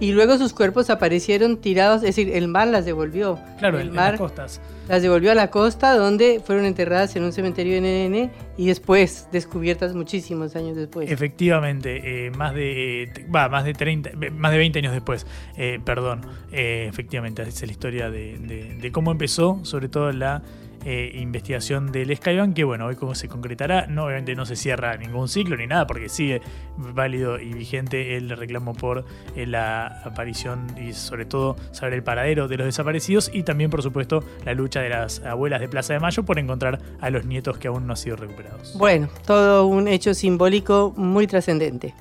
y 0.00 0.12
luego 0.12 0.38
sus 0.38 0.52
cuerpos 0.54 0.90
aparecieron 0.90 1.58
tirados, 1.58 1.96
es 1.96 2.16
decir, 2.16 2.30
el 2.34 2.48
mar 2.48 2.66
las 2.68 2.86
devolvió. 2.86 3.38
Claro, 3.58 3.78
el 3.78 3.90
mar 3.90 4.12
las 4.12 4.20
costas. 4.20 4.60
Las 4.88 5.02
devolvió 5.02 5.30
a 5.30 5.34
la 5.34 5.50
costa 5.50 5.94
donde 5.94 6.40
fueron 6.44 6.64
enterradas 6.64 7.14
en 7.14 7.22
un 7.22 7.32
cementerio 7.32 7.76
en 7.76 7.84
NN 7.84 8.30
y 8.56 8.66
después 8.66 9.28
descubiertas 9.30 9.94
muchísimos 9.94 10.56
años 10.56 10.74
después. 10.74 11.10
Efectivamente, 11.10 12.26
eh, 12.26 12.30
más 12.30 12.54
de 12.54 13.26
va, 13.32 13.48
más 13.48 13.64
de 13.64 13.74
30, 13.74 14.10
más 14.32 14.50
de 14.52 14.58
20 14.58 14.78
años 14.78 14.92
después, 14.92 15.26
eh, 15.56 15.78
perdón, 15.84 16.22
eh, 16.50 16.86
efectivamente, 16.88 17.42
es 17.42 17.62
la 17.62 17.70
historia 17.70 18.10
de, 18.10 18.78
de 18.80 18.92
cómo 18.92 19.12
empezó, 19.12 19.60
sobre 19.64 19.88
todo 19.88 20.10
la 20.12 20.42
eh, 20.84 21.12
investigación 21.14 21.92
del 21.92 22.16
Skybank, 22.16 22.54
que 22.54 22.64
bueno, 22.64 22.86
hoy 22.86 22.96
cómo 22.96 23.14
se 23.14 23.28
concretará, 23.28 23.86
no, 23.86 24.04
obviamente 24.04 24.34
no 24.34 24.46
se 24.46 24.56
cierra 24.56 24.96
ningún 24.96 25.28
ciclo 25.28 25.56
ni 25.56 25.66
nada, 25.66 25.86
porque 25.86 26.08
sigue 26.08 26.40
válido 26.76 27.38
y 27.38 27.52
vigente 27.52 28.16
el 28.16 28.30
reclamo 28.30 28.74
por 28.74 29.04
eh, 29.36 29.46
la 29.46 29.86
aparición 30.04 30.66
y 30.78 30.92
sobre 30.92 31.24
todo 31.24 31.56
saber 31.72 31.94
el 31.94 32.02
paradero 32.02 32.48
de 32.48 32.56
los 32.56 32.66
desaparecidos 32.66 33.30
y 33.32 33.42
también 33.42 33.70
por 33.70 33.82
supuesto 33.82 34.24
la 34.44 34.54
lucha 34.54 34.80
de 34.80 34.88
las 34.88 35.20
abuelas 35.20 35.60
de 35.60 35.68
Plaza 35.68 35.92
de 35.92 36.00
Mayo 36.00 36.24
por 36.24 36.38
encontrar 36.38 36.80
a 37.00 37.10
los 37.10 37.24
nietos 37.24 37.58
que 37.58 37.68
aún 37.68 37.86
no 37.86 37.92
han 37.92 37.96
sido 37.96 38.16
recuperados. 38.16 38.74
Bueno, 38.76 39.08
todo 39.26 39.66
un 39.66 39.88
hecho 39.88 40.14
simbólico 40.14 40.94
muy 40.96 41.26
trascendente. 41.26 41.94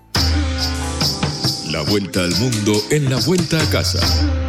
La 1.72 1.82
vuelta 1.84 2.24
al 2.24 2.32
mundo 2.40 2.74
en 2.90 3.10
la 3.10 3.18
vuelta 3.26 3.62
a 3.62 3.70
casa. 3.70 4.49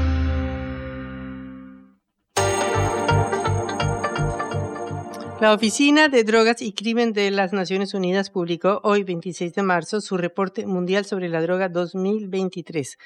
La 5.40 5.54
Oficina 5.54 6.08
de 6.08 6.22
Drogas 6.22 6.60
y 6.60 6.74
Crimen 6.74 7.14
de 7.14 7.30
las 7.30 7.54
Naciones 7.54 7.94
Unidas 7.94 8.28
publicó 8.28 8.82
hoy, 8.84 9.04
26 9.04 9.54
de 9.54 9.62
marzo, 9.62 10.02
su 10.02 10.18
reporte 10.18 10.66
mundial 10.66 11.06
sobre 11.06 11.30
la 11.30 11.40
droga 11.40 11.70
2023. 11.70 12.98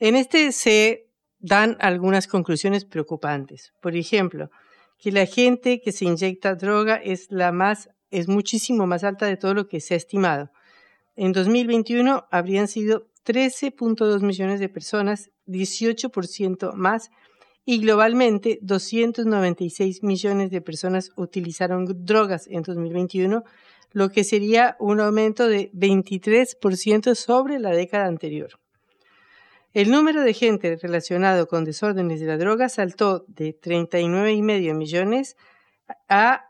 En 0.00 0.16
este 0.16 0.52
se 0.52 1.06
dan 1.38 1.76
algunas 1.78 2.28
conclusiones 2.28 2.86
preocupantes. 2.86 3.74
Por 3.82 3.94
ejemplo, 3.94 4.50
que 4.98 5.12
la 5.12 5.26
gente 5.26 5.82
que 5.82 5.92
se 5.92 6.06
inyecta 6.06 6.54
droga 6.54 6.96
es 6.96 7.28
muchísimo 8.26 8.86
más 8.86 9.04
alta 9.04 9.26
de 9.26 9.36
todo 9.36 9.52
lo 9.52 9.68
que 9.68 9.80
se 9.80 9.92
ha 9.92 9.98
estimado. 9.98 10.50
En 11.14 11.32
2021 11.32 12.26
habrían 12.30 12.68
sido 12.68 13.06
13.2 13.26 14.22
millones 14.22 14.60
de 14.60 14.70
personas, 14.70 15.30
18% 15.46 16.72
más 16.72 17.10
y 17.66 17.80
globalmente 17.80 18.60
296 18.62 20.04
millones 20.04 20.50
de 20.50 20.62
personas 20.62 21.12
utilizaron 21.16 22.06
drogas 22.06 22.46
en 22.46 22.62
2021, 22.62 23.42
lo 23.92 24.08
que 24.10 24.24
sería 24.24 24.76
un 24.78 25.00
aumento 25.00 25.48
de 25.48 25.72
23% 25.72 27.14
sobre 27.16 27.58
la 27.58 27.70
década 27.70 28.06
anterior. 28.06 28.50
El 29.74 29.90
número 29.90 30.22
de 30.22 30.32
gente 30.32 30.76
relacionado 30.80 31.48
con 31.48 31.64
desórdenes 31.64 32.20
de 32.20 32.26
la 32.26 32.38
droga 32.38 32.68
saltó 32.68 33.24
de 33.26 33.60
39,5 33.60 34.74
millones 34.74 35.36
a 36.08 36.44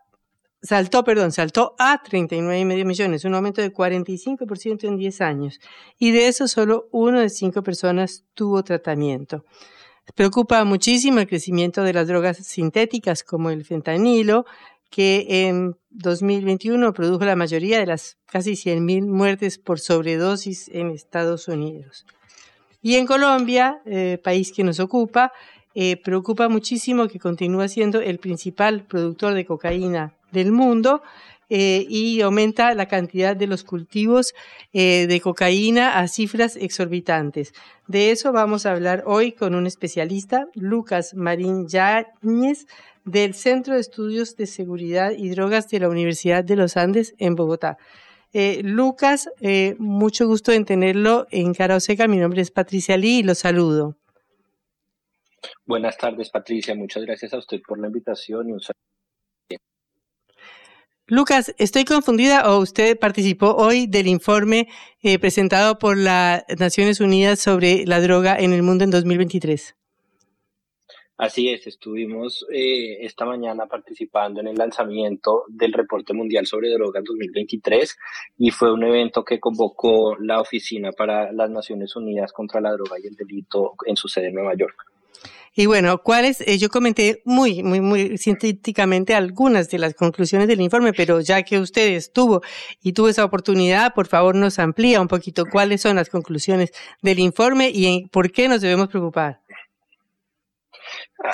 saltó, 0.62 1.02
perdón, 1.02 1.32
saltó 1.32 1.74
a 1.78 2.02
39,5 2.02 2.84
millones, 2.84 3.24
un 3.24 3.34
aumento 3.34 3.62
de 3.62 3.72
45% 3.72 4.84
en 4.84 4.96
10 4.96 5.20
años, 5.20 5.60
y 5.98 6.10
de 6.10 6.28
eso 6.28 6.48
solo 6.48 6.88
uno 6.90 7.20
de 7.20 7.30
cinco 7.30 7.62
personas 7.62 8.24
tuvo 8.34 8.64
tratamiento. 8.64 9.44
Preocupa 10.14 10.64
muchísimo 10.64 11.18
el 11.18 11.26
crecimiento 11.26 11.82
de 11.82 11.92
las 11.92 12.08
drogas 12.08 12.38
sintéticas 12.38 13.22
como 13.22 13.50
el 13.50 13.64
fentanilo, 13.64 14.46
que 14.90 15.26
en 15.48 15.76
2021 15.90 16.92
produjo 16.94 17.24
la 17.24 17.36
mayoría 17.36 17.80
de 17.80 17.86
las 17.86 18.16
casi 18.26 18.52
100.000 18.52 19.06
muertes 19.06 19.58
por 19.58 19.80
sobredosis 19.80 20.68
en 20.68 20.90
Estados 20.90 21.48
Unidos. 21.48 22.06
Y 22.82 22.94
en 22.94 23.06
Colombia, 23.06 23.80
eh, 23.84 24.18
país 24.22 24.52
que 24.52 24.62
nos 24.62 24.78
ocupa, 24.78 25.32
eh, 25.74 25.96
preocupa 25.96 26.48
muchísimo 26.48 27.08
que 27.08 27.18
continúa 27.18 27.68
siendo 27.68 28.00
el 28.00 28.18
principal 28.18 28.84
productor 28.84 29.34
de 29.34 29.44
cocaína 29.44 30.14
del 30.30 30.52
mundo 30.52 31.02
eh, 31.48 31.86
y 31.88 32.20
aumenta 32.22 32.74
la 32.74 32.86
cantidad 32.86 33.36
de 33.36 33.46
los 33.46 33.62
cultivos 33.62 34.34
eh, 34.72 35.06
de 35.06 35.20
cocaína 35.20 36.00
a 36.00 36.08
cifras 36.08 36.56
exorbitantes. 36.56 37.52
De 37.86 38.10
eso 38.10 38.32
vamos 38.32 38.66
a 38.66 38.72
hablar 38.72 39.04
hoy 39.06 39.30
con 39.30 39.54
un 39.54 39.66
especialista, 39.66 40.48
Lucas 40.54 41.14
Marín 41.14 41.68
Yáñez, 41.68 42.66
del 43.04 43.34
Centro 43.34 43.74
de 43.74 43.80
Estudios 43.80 44.34
de 44.34 44.46
Seguridad 44.46 45.12
y 45.16 45.28
Drogas 45.28 45.68
de 45.68 45.78
la 45.78 45.88
Universidad 45.88 46.42
de 46.42 46.56
los 46.56 46.76
Andes 46.76 47.14
en 47.18 47.36
Bogotá. 47.36 47.78
Eh, 48.32 48.60
Lucas, 48.64 49.28
mucho 49.78 50.26
gusto 50.26 50.50
en 50.50 50.64
tenerlo 50.64 51.28
en 51.30 51.54
Cara 51.54 51.78
Seca. 51.78 52.08
Mi 52.08 52.16
nombre 52.16 52.42
es 52.42 52.50
Patricia 52.50 52.96
Lee 52.96 53.18
y 53.18 53.22
lo 53.22 53.36
saludo. 53.36 53.96
Buenas 55.64 55.96
tardes, 55.96 56.28
Patricia. 56.30 56.74
Muchas 56.74 57.04
gracias 57.04 57.32
a 57.32 57.38
usted 57.38 57.60
por 57.66 57.78
la 57.78 57.86
invitación 57.86 58.48
y 58.48 58.52
un 58.52 58.60
saludo 58.60 58.95
Lucas, 61.08 61.54
estoy 61.58 61.84
confundida 61.84 62.52
o 62.52 62.58
usted 62.58 62.98
participó 62.98 63.54
hoy 63.54 63.86
del 63.86 64.08
informe 64.08 64.66
eh, 65.04 65.20
presentado 65.20 65.78
por 65.78 65.96
las 65.96 66.44
Naciones 66.58 67.00
Unidas 67.00 67.38
sobre 67.38 67.86
la 67.86 68.00
droga 68.00 68.36
en 68.36 68.52
el 68.52 68.64
mundo 68.64 68.82
en 68.82 68.90
2023. 68.90 69.76
Así 71.16 71.48
es, 71.48 71.68
estuvimos 71.68 72.44
eh, 72.52 73.04
esta 73.06 73.24
mañana 73.24 73.66
participando 73.66 74.40
en 74.40 74.48
el 74.48 74.56
lanzamiento 74.56 75.44
del 75.46 75.72
reporte 75.72 76.12
mundial 76.12 76.44
sobre 76.44 76.72
drogas 76.72 77.04
2023 77.04 77.96
y 78.38 78.50
fue 78.50 78.72
un 78.72 78.82
evento 78.82 79.24
que 79.24 79.38
convocó 79.38 80.16
la 80.16 80.40
Oficina 80.40 80.90
para 80.90 81.30
las 81.30 81.50
Naciones 81.50 81.94
Unidas 81.94 82.32
contra 82.32 82.60
la 82.60 82.72
Droga 82.72 82.98
y 83.00 83.06
el 83.06 83.14
Delito 83.14 83.74
en 83.86 83.94
su 83.94 84.08
sede 84.08 84.26
en 84.26 84.34
Nueva 84.34 84.56
York. 84.56 84.95
Y 85.58 85.64
bueno, 85.64 86.02
¿cuáles? 86.02 86.42
Eh, 86.42 86.58
yo 86.58 86.68
comenté 86.68 87.22
muy, 87.24 87.62
muy, 87.62 87.80
muy 87.80 88.18
sintéticamente 88.18 89.14
algunas 89.14 89.70
de 89.70 89.78
las 89.78 89.94
conclusiones 89.94 90.48
del 90.48 90.60
informe, 90.60 90.92
pero 90.92 91.22
ya 91.22 91.42
que 91.44 91.58
usted 91.58 91.94
estuvo 91.94 92.42
y 92.82 92.92
tuvo 92.92 93.08
esa 93.08 93.24
oportunidad, 93.24 93.94
por 93.94 94.06
favor 94.06 94.34
nos 94.34 94.58
amplía 94.58 95.00
un 95.00 95.08
poquito 95.08 95.46
cuáles 95.50 95.80
son 95.80 95.96
las 95.96 96.10
conclusiones 96.10 96.72
del 97.00 97.20
informe 97.20 97.70
y 97.72 98.06
por 98.08 98.30
qué 98.32 98.48
nos 98.48 98.60
debemos 98.60 98.88
preocupar. 98.88 99.40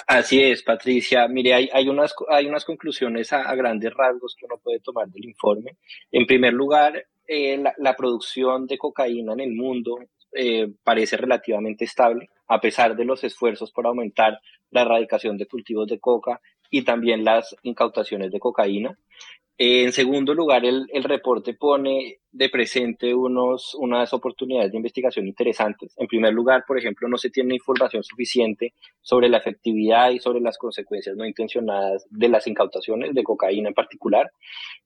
Así 0.07 0.41
es, 0.41 0.62
Patricia. 0.62 1.27
Mire, 1.27 1.55
hay, 1.55 1.68
hay, 1.73 1.89
unas, 1.89 2.14
hay 2.29 2.47
unas 2.47 2.64
conclusiones 2.64 3.33
a, 3.33 3.53
grandes 3.57 3.93
rasgos 3.93 4.37
que 4.39 4.47
uno 4.47 4.61
puede 4.62 4.79
tomar 4.79 5.09
del 5.09 5.25
informe. 5.25 5.79
En 6.12 6.27
primer 6.27 6.53
lugar, 6.53 7.07
eh, 7.27 7.59
la, 7.59 7.75
la, 7.77 7.97
producción 7.97 8.68
de 8.68 8.79
cocaína 8.79 9.33
en 9.33 9.41
el 9.41 9.53
mundo 9.53 9.99
eh, 10.35 10.66
parece 10.83 11.18
relativamente 11.18 11.85
estable, 11.85 12.31
a 12.53 12.61
pesar 12.61 12.94
de 12.94 13.07
los 13.07 13.24
esfuerzos 13.24 13.72
por 13.72 13.86
aumentar 13.86 14.38
la 14.70 14.82
erradicación 14.82 15.38
de 15.38 15.46
cultivos 15.46 15.86
de 15.86 15.98
coca 15.98 16.38
y 16.70 16.82
también 16.82 17.24
las 17.24 17.57
incautaciones 17.62 18.30
de 18.30 18.40
cocaína. 18.40 18.98
En 19.57 19.92
segundo 19.92 20.34
lugar, 20.34 20.64
el, 20.64 20.86
el, 20.92 21.05
reporte 21.05 21.55
pone 21.55 22.18
de 22.30 22.48
presente 22.48 23.14
unos, 23.14 23.74
unas 23.74 24.12
oportunidades 24.12 24.70
de 24.70 24.76
investigación 24.76 25.26
interesantes. 25.28 25.94
En 25.96 26.07
primer 26.07 26.34
lugar, 26.34 26.64
por 26.66 26.78
ejemplo, 26.78 27.09
no 27.09 27.16
se 27.16 27.30
tiene 27.30 27.55
información 27.55 28.03
suficiente 28.03 28.74
sobre 29.00 29.28
la 29.28 29.38
efectividad 29.38 30.11
y 30.11 30.18
sobre 30.18 30.40
las 30.40 30.59
consecuencias 30.59 31.16
no 31.16 31.24
intencionadas 31.24 32.07
de 32.11 32.28
las 32.28 32.46
incautaciones 32.46 33.14
de 33.14 33.22
cocaína 33.22 33.68
en 33.68 33.74
particular. 33.74 34.32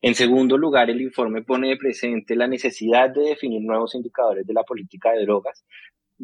En 0.02 0.14
segundo 0.14 0.58
lugar, 0.58 0.90
el 0.90 1.00
informe 1.00 1.42
pone 1.42 1.68
de 1.68 1.76
presente 1.76 2.36
la 2.36 2.46
necesidad 2.46 3.10
de 3.10 3.22
definir 3.22 3.62
nuevos 3.62 3.94
indicadores 3.94 4.46
de 4.46 4.54
la 4.54 4.64
política 4.64 5.12
de 5.12 5.22
drogas, 5.22 5.64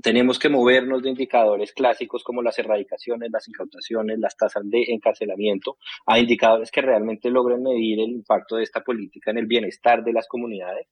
tenemos 0.01 0.39
que 0.39 0.49
movernos 0.49 1.03
de 1.03 1.11
indicadores 1.11 1.73
clásicos 1.73 2.25
como 2.25 2.43
las 2.43 2.59
erradicaciones, 2.59 3.31
las 3.31 3.49
incautaciones, 3.49 4.19
las 4.19 4.37
tasas 4.37 4.63
de 4.69 4.85
encarcelamiento, 4.89 5.77
a 6.07 6.19
indicadores 6.19 6.71
que 6.71 6.81
realmente 6.81 7.31
logren 7.31 7.63
medir 7.63 8.01
el 8.01 8.11
impacto 8.11 8.57
de 8.57 8.63
esta 8.63 8.81
política 8.81 9.31
en 9.31 9.39
el 9.39 9.47
bienestar 9.47 10.03
de 10.03 10.13
las 10.13 10.27
comunidades. 10.29 10.89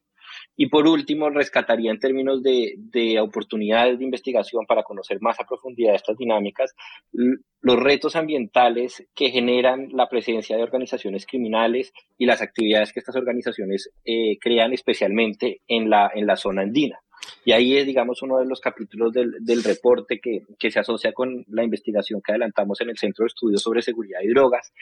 Y 0.56 0.68
por 0.68 0.86
último, 0.86 1.30
rescataría 1.30 1.90
en 1.90 1.98
términos 1.98 2.42
de, 2.42 2.74
de 2.76 3.20
oportunidades 3.20 3.98
de 3.98 4.04
investigación 4.04 4.64
para 4.66 4.82
conocer 4.82 5.18
más 5.20 5.40
a 5.40 5.44
profundidad 5.44 5.94
estas 5.94 6.16
dinámicas, 6.16 6.74
los 7.12 7.76
retos 7.76 8.14
ambientales 8.16 9.06
que 9.14 9.30
generan 9.30 9.88
la 9.92 10.08
presencia 10.08 10.56
de 10.56 10.62
organizaciones 10.62 11.26
criminales 11.26 11.92
y 12.16 12.26
las 12.26 12.42
actividades 12.42 12.92
que 12.92 13.00
estas 13.00 13.16
organizaciones 13.16 13.90
eh, 14.04 14.38
crean 14.40 14.72
especialmente 14.72 15.62
en 15.66 15.90
la, 15.90 16.10
en 16.14 16.26
la 16.26 16.36
zona 16.36 16.62
andina. 16.62 17.00
Y 17.44 17.52
ahí 17.52 17.76
es, 17.76 17.86
digamos, 17.86 18.22
uno 18.22 18.38
de 18.38 18.46
los 18.46 18.60
capítulos 18.60 19.12
del, 19.12 19.36
del 19.40 19.62
reporte 19.64 20.20
que, 20.20 20.42
que, 20.58 20.70
se 20.70 20.80
asocia 20.80 21.12
con 21.12 21.44
la 21.48 21.64
investigación 21.64 22.20
que 22.22 22.32
adelantamos 22.32 22.80
en 22.80 22.90
el 22.90 22.98
Centro 22.98 23.24
de 23.24 23.28
Estudios 23.28 23.62
sobre 23.62 23.82
Seguridad 23.82 24.20
y 24.22 24.28
Drogas, 24.28 24.72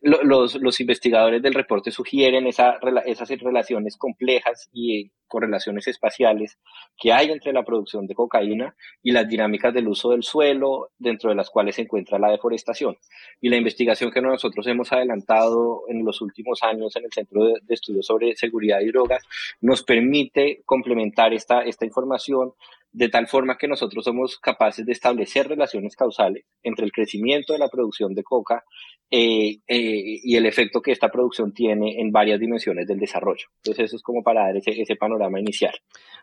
los, 0.00 0.54
los, 0.56 0.80
investigadores 0.80 1.40
del 1.42 1.54
reporte 1.54 1.90
sugieren 1.90 2.46
esa, 2.46 2.78
esas 3.06 3.28
relaciones 3.28 3.96
complejas 3.96 4.68
y 4.72 5.10
correlaciones 5.28 5.88
espaciales 5.88 6.58
que 6.98 7.12
hay 7.12 7.30
entre 7.30 7.54
la 7.54 7.64
producción 7.64 8.06
de 8.06 8.14
cocaína 8.14 8.76
y 9.02 9.12
las 9.12 9.26
dinámicas 9.26 9.72
del 9.72 9.88
uso 9.88 10.10
del 10.10 10.22
suelo, 10.22 10.90
dentro 10.98 11.30
de 11.30 11.36
las 11.36 11.48
cuales 11.48 11.76
se 11.76 11.82
encuentra 11.82 12.18
la 12.18 12.30
deforestación. 12.30 12.98
Y 13.40 13.48
la 13.48 13.56
investigación 13.56 14.10
que 14.10 14.20
nosotros 14.20 14.66
hemos 14.66 14.92
adelantado 14.92 15.84
en 15.88 16.04
los 16.04 16.20
últimos 16.20 16.62
años 16.62 16.94
en 16.96 17.04
el 17.04 17.12
Centro 17.12 17.44
de, 17.44 17.54
de 17.62 17.74
Estudios 17.74 18.06
sobre 18.06 18.36
Seguridad 18.36 18.80
y 18.80 18.88
Drogas 18.88 19.24
nos 19.62 19.82
permite 19.82 20.62
complementar 20.66 21.32
esta, 21.32 21.62
esta 21.62 21.86
información 21.86 22.52
de 22.92 23.08
tal 23.08 23.26
forma 23.26 23.56
que 23.56 23.68
nosotros 23.68 24.04
somos 24.04 24.38
capaces 24.38 24.84
de 24.84 24.92
establecer 24.92 25.48
relaciones 25.48 25.96
causales 25.96 26.44
entre 26.62 26.84
el 26.84 26.92
crecimiento 26.92 27.54
de 27.54 27.58
la 27.58 27.68
producción 27.68 28.14
de 28.14 28.22
coca 28.22 28.64
eh, 29.10 29.58
eh, 29.66 30.20
y 30.22 30.36
el 30.36 30.46
efecto 30.46 30.80
que 30.80 30.92
esta 30.92 31.10
producción 31.10 31.52
tiene 31.52 32.00
en 32.00 32.12
varias 32.12 32.38
dimensiones 32.38 32.86
del 32.86 32.98
desarrollo. 32.98 33.46
Entonces 33.58 33.86
eso 33.86 33.96
es 33.96 34.02
como 34.02 34.22
para 34.22 34.42
dar 34.42 34.56
ese, 34.56 34.70
ese 34.80 34.96
panorama 34.96 35.40
inicial. 35.40 35.74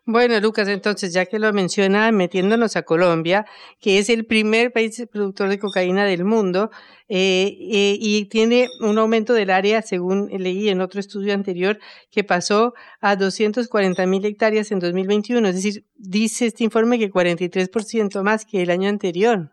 Bueno, 0.05 0.39
Lucas, 0.39 0.67
entonces 0.67 1.13
ya 1.13 1.25
que 1.25 1.39
lo 1.39 1.51
menciona, 1.53 2.11
metiéndonos 2.11 2.75
a 2.75 2.83
Colombia, 2.83 3.45
que 3.79 3.99
es 3.99 4.09
el 4.09 4.25
primer 4.25 4.71
país 4.71 5.05
productor 5.11 5.49
de 5.49 5.59
cocaína 5.59 6.05
del 6.05 6.23
mundo 6.23 6.71
eh, 7.09 7.57
eh, 7.59 7.97
y 7.99 8.25
tiene 8.25 8.67
un 8.81 8.99
aumento 8.99 9.33
del 9.33 9.49
área, 9.49 9.81
según 9.81 10.29
leí 10.31 10.69
en 10.69 10.79
otro 10.79 10.99
estudio 10.99 11.33
anterior, 11.33 11.79
que 12.11 12.23
pasó 12.23 12.73
a 13.01 13.15
240 13.15 14.05
mil 14.05 14.23
hectáreas 14.25 14.71
en 14.71 14.79
2021. 14.79 15.47
Es 15.47 15.55
decir, 15.55 15.85
dice 15.95 16.45
este 16.45 16.63
informe 16.63 16.99
que 16.99 17.11
43% 17.11 18.21
más 18.21 18.45
que 18.45 18.61
el 18.61 18.69
año 18.69 18.89
anterior. 18.89 19.51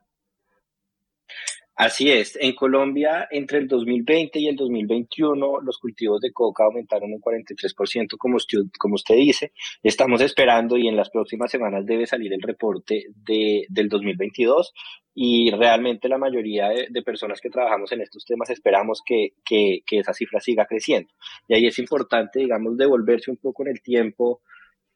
Así 1.76 2.10
es, 2.10 2.38
en 2.40 2.54
Colombia 2.54 3.28
entre 3.30 3.58
el 3.58 3.68
2020 3.68 4.38
y 4.38 4.48
el 4.48 4.56
2021 4.56 5.60
los 5.60 5.76
cultivos 5.76 6.22
de 6.22 6.32
coca 6.32 6.64
aumentaron 6.64 7.12
un 7.12 7.20
43%, 7.20 8.16
como 8.16 8.36
usted, 8.36 8.60
como 8.78 8.94
usted 8.94 9.14
dice. 9.16 9.52
Estamos 9.82 10.22
esperando 10.22 10.78
y 10.78 10.88
en 10.88 10.96
las 10.96 11.10
próximas 11.10 11.50
semanas 11.50 11.84
debe 11.84 12.06
salir 12.06 12.32
el 12.32 12.40
reporte 12.40 13.08
de, 13.14 13.66
del 13.68 13.90
2022 13.90 14.72
y 15.14 15.50
realmente 15.50 16.08
la 16.08 16.16
mayoría 16.16 16.70
de, 16.70 17.02
personas 17.02 17.42
que 17.42 17.50
trabajamos 17.50 17.92
en 17.92 18.00
estos 18.00 18.24
temas 18.24 18.48
esperamos 18.48 19.02
que, 19.04 19.34
que, 19.44 19.80
que, 19.86 19.98
esa 19.98 20.14
cifra 20.14 20.40
siga 20.40 20.64
creciendo. 20.64 21.12
Y 21.46 21.56
ahí 21.56 21.66
es 21.66 21.78
importante, 21.78 22.38
digamos, 22.38 22.78
devolverse 22.78 23.30
un 23.30 23.36
poco 23.36 23.64
en 23.64 23.68
el 23.72 23.82
tiempo. 23.82 24.40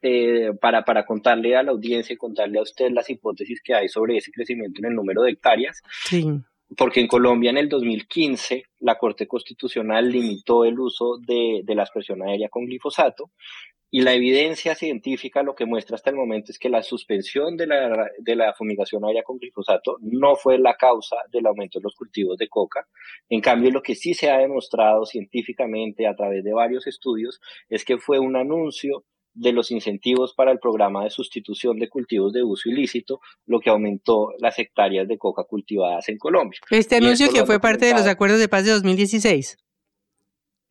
Eh, 0.03 0.53
para, 0.59 0.83
para 0.83 1.05
contarle 1.05 1.55
a 1.57 1.63
la 1.63 1.73
audiencia 1.73 2.15
y 2.15 2.17
contarle 2.17 2.59
a 2.59 2.63
usted 2.63 2.91
las 2.91 3.11
hipótesis 3.11 3.61
que 3.63 3.75
hay 3.75 3.87
sobre 3.87 4.17
ese 4.17 4.33
crecimiento 4.33 4.81
en 4.81 4.87
el 4.87 4.95
número 4.95 5.21
de 5.21 5.33
hectáreas. 5.33 5.83
Sí 6.07 6.41
porque 6.77 7.01
en 7.01 7.09
Colombia 7.09 7.51
en 7.51 7.59
el 7.59 7.69
2015 7.69 8.65
la 8.81 8.97
Corte 8.97 9.27
Constitucional 9.27 10.11
limitó 10.11 10.65
el 10.65 10.79
uso 10.79 11.19
de, 11.19 11.63
de 11.65 11.75
la 11.75 11.83
expresión 11.83 12.23
aérea 12.23 12.49
con 12.49 12.65
glifosato 12.65 13.31
y 13.93 14.03
la 14.03 14.15
evidencia 14.15 14.77
científica 14.77 15.43
lo 15.43 15.57
que 15.57 15.67
muestra 15.67 15.97
hasta 15.97 16.11
el 16.11 16.17
momento 16.17 16.53
es 16.53 16.61
que 16.61 16.69
la 16.69 16.83
suspensión 16.83 17.57
de 17.57 17.67
la, 17.67 18.09
de 18.19 18.37
la 18.37 18.55
fumigación 18.55 19.05
aérea 19.05 19.25
con 19.25 19.39
glifosato 19.39 19.97
no 20.01 20.37
fue 20.37 20.59
la 20.59 20.77
causa 20.77 21.17
del 21.33 21.47
aumento 21.47 21.81
de 21.81 21.83
los 21.85 21.97
cultivos 21.97 22.39
de 22.39 22.49
coca. 22.49 22.87
En 23.29 23.41
cambio, 23.41 23.73
lo 23.73 23.83
que 23.83 23.97
sí 23.97 24.15
se 24.15 24.31
ha 24.31 24.39
demostrado 24.39 25.07
científicamente 25.07 26.07
a 26.07 26.15
través 26.15 26.45
de 26.45 26.53
varios 26.53 26.87
estudios 26.87 27.41
es 27.69 27.85
que 27.85 27.99
fue 27.99 28.21
un 28.21 28.37
anuncio 28.37 29.05
de 29.35 29.53
los 29.53 29.71
incentivos 29.71 30.35
para 30.35 30.53
el 30.53 30.59
programa 30.59 31.05
de 31.05 31.11
sustitución 31.11 31.79
de 31.79 31.89
cultivos 31.89 32.33
de 32.33 32.43
uso 32.43 32.69
ilícito, 32.69 33.21
lo 33.47 33.61
que 33.61 33.71
aumentó 33.71 34.33
las 34.39 34.59
hectáreas 34.59 35.07
de 35.09 35.19
coca 35.19 35.45
cultivadas 35.45 36.09
en 36.09 36.19
Colombia. 36.19 36.59
Este 36.71 36.97
anuncio 36.97 37.31
que 37.33 37.47
fue 37.47 37.61
parte 37.61 37.87
de 37.87 37.93
los 37.93 38.07
acuerdos 38.07 38.41
de 38.41 38.49
paz 38.49 38.65
de 38.65 38.73
2016. 38.73 39.57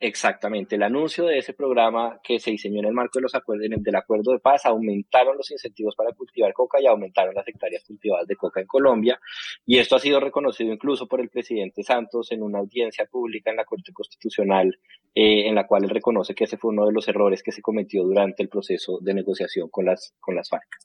Exactamente, 0.01 0.75
el 0.75 0.83
anuncio 0.83 1.25
de 1.25 1.39
ese 1.39 1.53
programa 1.53 2.21
que 2.23 2.39
se 2.39 2.51
diseñó 2.51 2.79
en 2.79 2.85
el 2.85 2.93
marco 2.93 3.19
de 3.19 3.23
los 3.23 3.35
acuerdos, 3.35 3.67
del 3.69 3.95
acuerdo 3.97 4.31
de 4.31 4.39
paz 4.39 4.65
aumentaron 4.65 5.35
los 5.35 5.51
incentivos 5.51 5.93
para 5.93 6.13
cultivar 6.13 6.53
coca 6.53 6.79
y 6.81 6.87
aumentaron 6.87 7.35
las 7.35 7.45
hectáreas 7.45 7.83
cultivadas 7.83 8.25
de 8.25 8.37
coca 8.37 8.61
en 8.61 8.67
Colombia. 8.67 9.19
Y 9.65 9.77
esto 9.77 9.97
ha 9.97 9.99
sido 9.99 10.21
reconocido 10.21 10.71
incluso 10.71 11.05
por 11.05 11.19
el 11.19 11.27
presidente 11.27 11.83
Santos 11.83 12.31
en 12.31 12.43
una 12.43 12.59
audiencia 12.59 13.07
pública 13.07 13.49
en 13.49 13.57
la 13.57 13.65
Corte 13.65 13.91
Constitucional, 13.91 14.79
eh, 15.13 15.49
en 15.49 15.55
la 15.55 15.67
cual 15.67 15.83
él 15.83 15.89
reconoce 15.89 16.33
que 16.33 16.45
ese 16.45 16.55
fue 16.55 16.71
uno 16.71 16.85
de 16.85 16.93
los 16.93 17.05
errores 17.09 17.43
que 17.43 17.51
se 17.51 17.61
cometió 17.61 18.03
durante 18.03 18.41
el 18.41 18.47
proceso 18.47 18.99
de 19.01 19.13
negociación 19.13 19.67
con 19.67 19.83
las, 19.83 20.15
con 20.21 20.33
las 20.33 20.47
FARC. 20.47 20.77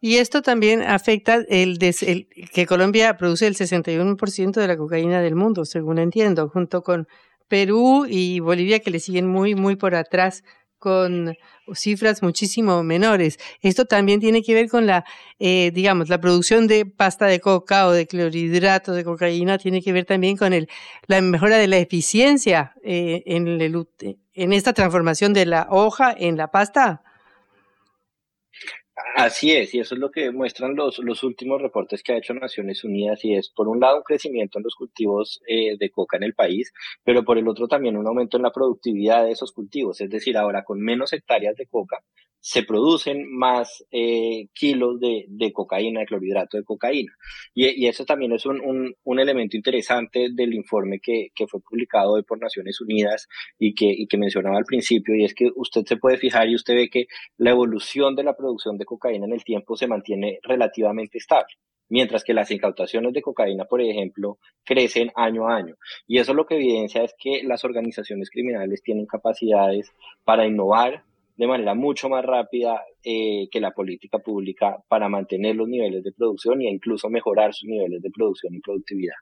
Y 0.00 0.16
esto 0.16 0.40
también 0.40 0.80
afecta 0.80 1.44
el, 1.48 1.78
el 1.82 2.28
que 2.50 2.64
Colombia 2.66 3.18
produce 3.18 3.46
el 3.46 3.56
61% 3.56 4.52
de 4.52 4.66
la 4.66 4.76
cocaína 4.78 5.20
del 5.20 5.34
mundo, 5.34 5.66
según 5.66 5.98
entiendo, 5.98 6.48
junto 6.48 6.82
con 6.82 7.08
Perú 7.48 8.06
y 8.08 8.40
Bolivia 8.40 8.80
que 8.80 8.90
le 8.90 9.00
siguen 9.00 9.26
muy, 9.26 9.54
muy 9.54 9.76
por 9.76 9.94
atrás 9.94 10.42
con 10.78 11.34
cifras 11.74 12.22
muchísimo 12.22 12.82
menores. 12.82 13.38
Esto 13.60 13.86
también 13.86 14.20
tiene 14.20 14.42
que 14.42 14.54
ver 14.54 14.68
con 14.68 14.86
la, 14.86 15.04
eh, 15.38 15.70
digamos, 15.74 16.08
la 16.08 16.20
producción 16.20 16.66
de 16.66 16.86
pasta 16.86 17.26
de 17.26 17.40
coca 17.40 17.86
o 17.86 17.92
de 17.92 18.06
clorhidrato 18.06 18.92
de 18.92 19.04
cocaína, 19.04 19.58
tiene 19.58 19.82
que 19.82 19.92
ver 19.92 20.04
también 20.04 20.36
con 20.36 20.52
el, 20.52 20.68
la 21.06 21.20
mejora 21.20 21.58
de 21.58 21.66
la 21.66 21.78
eficiencia 21.78 22.74
eh, 22.84 23.22
en, 23.26 23.48
el, 23.48 23.86
en 24.34 24.52
esta 24.52 24.72
transformación 24.72 25.32
de 25.32 25.46
la 25.46 25.66
hoja 25.70 26.14
en 26.16 26.36
la 26.36 26.50
pasta. 26.50 27.02
Así 29.14 29.52
es, 29.52 29.74
y 29.74 29.80
eso 29.80 29.94
es 29.94 30.00
lo 30.00 30.10
que 30.10 30.30
muestran 30.30 30.74
los, 30.74 30.98
los 31.00 31.22
últimos 31.22 31.60
reportes 31.60 32.02
que 32.02 32.14
ha 32.14 32.16
hecho 32.16 32.32
Naciones 32.32 32.82
Unidas, 32.82 33.22
y 33.26 33.34
es 33.34 33.50
por 33.50 33.68
un 33.68 33.78
lado 33.78 33.98
un 33.98 34.02
crecimiento 34.02 34.58
en 34.58 34.64
los 34.64 34.74
cultivos 34.74 35.42
eh, 35.46 35.76
de 35.78 35.90
coca 35.90 36.16
en 36.16 36.22
el 36.22 36.34
país, 36.34 36.72
pero 37.04 37.22
por 37.22 37.36
el 37.36 37.46
otro 37.46 37.68
también 37.68 37.98
un 37.98 38.06
aumento 38.06 38.38
en 38.38 38.42
la 38.44 38.52
productividad 38.52 39.24
de 39.24 39.32
esos 39.32 39.52
cultivos, 39.52 40.00
es 40.00 40.08
decir, 40.08 40.38
ahora 40.38 40.64
con 40.64 40.80
menos 40.80 41.12
hectáreas 41.12 41.56
de 41.56 41.66
coca 41.66 42.02
se 42.46 42.62
producen 42.62 43.28
más 43.28 43.84
eh, 43.90 44.46
kilos 44.54 45.00
de, 45.00 45.24
de, 45.26 45.52
cocaína, 45.52 45.98
de 45.98 46.06
clorhidrato 46.06 46.56
de 46.56 46.62
cocaína. 46.62 47.12
Y, 47.52 47.88
eso 47.88 48.04
también 48.04 48.30
es 48.34 48.46
un, 48.46 48.60
un, 48.60 48.94
un, 49.02 49.18
elemento 49.18 49.56
interesante 49.56 50.28
del 50.32 50.54
informe 50.54 51.00
que, 51.00 51.30
que 51.34 51.48
fue 51.48 51.60
publicado 51.60 52.12
hoy 52.12 52.22
por 52.22 52.40
Naciones 52.40 52.80
Unidas 52.80 53.26
y 53.58 53.74
que, 53.74 53.86
y 53.86 54.06
que 54.06 54.16
mencionaba 54.16 54.58
al 54.58 54.64
principio, 54.64 55.16
y 55.16 55.24
es 55.24 55.34
que 55.34 55.50
usted 55.56 55.84
se 55.86 55.96
puede 55.96 56.18
fijar 56.18 56.48
y 56.48 56.54
usted 56.54 56.76
ve 56.76 56.88
que 56.88 57.06
la 57.36 57.50
evolución 57.50 58.14
de 58.14 58.22
la 58.22 58.36
producción 58.36 58.78
de 58.78 58.84
cocaína 58.84 59.26
en 59.26 59.32
el 59.32 59.42
tiempo 59.42 59.76
se 59.76 59.88
mantiene 59.88 60.38
relativamente 60.44 61.18
estable 61.18 61.52
mientras 61.88 62.22
que 62.24 62.34
las 62.34 62.50
incautaciones 62.52 63.12
de 63.12 63.22
cocaína, 63.22 63.64
por 63.64 63.80
ejemplo, 63.80 64.38
crecen 64.64 65.10
año 65.14 65.48
a 65.48 65.56
año. 65.56 65.74
Y 66.06 66.18
eso 66.18 66.34
lo 66.34 66.46
que 66.46 66.56
evidencia 66.56 67.02
es 67.02 67.14
que 67.18 67.42
las 67.44 67.64
organizaciones 67.64 68.30
criminales 68.30 68.82
tienen 68.82 69.06
capacidades 69.06 69.92
para 70.24 70.46
innovar, 70.46 71.04
de 71.36 71.46
manera 71.46 71.74
mucho 71.74 72.08
más 72.08 72.24
rápida 72.24 72.82
eh, 73.04 73.48
que 73.50 73.60
la 73.60 73.72
política 73.72 74.18
pública 74.18 74.78
para 74.88 75.08
mantener 75.08 75.56
los 75.56 75.68
niveles 75.68 76.02
de 76.02 76.12
producción 76.12 76.60
e 76.62 76.70
incluso 76.70 77.08
mejorar 77.08 77.54
sus 77.54 77.68
niveles 77.68 78.02
de 78.02 78.10
producción 78.10 78.54
y 78.54 78.60
productividad. 78.60 79.14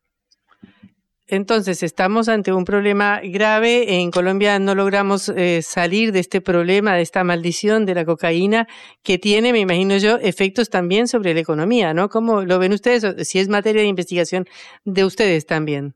Entonces, 1.26 1.82
estamos 1.82 2.28
ante 2.28 2.52
un 2.52 2.66
problema 2.66 3.20
grave. 3.24 4.00
En 4.00 4.10
Colombia 4.10 4.58
no 4.58 4.74
logramos 4.74 5.30
eh, 5.30 5.62
salir 5.62 6.12
de 6.12 6.20
este 6.20 6.42
problema, 6.42 6.94
de 6.94 7.02
esta 7.02 7.24
maldición 7.24 7.86
de 7.86 7.94
la 7.94 8.04
cocaína, 8.04 8.68
que 9.02 9.16
tiene, 9.16 9.52
me 9.52 9.60
imagino 9.60 9.96
yo, 9.96 10.18
efectos 10.18 10.68
también 10.68 11.08
sobre 11.08 11.32
la 11.32 11.40
economía, 11.40 11.94
¿no? 11.94 12.10
¿Cómo 12.10 12.42
lo 12.42 12.58
ven 12.58 12.74
ustedes? 12.74 13.26
Si 13.26 13.38
es 13.38 13.48
materia 13.48 13.80
de 13.80 13.88
investigación 13.88 14.46
de 14.84 15.04
ustedes 15.04 15.46
también. 15.46 15.94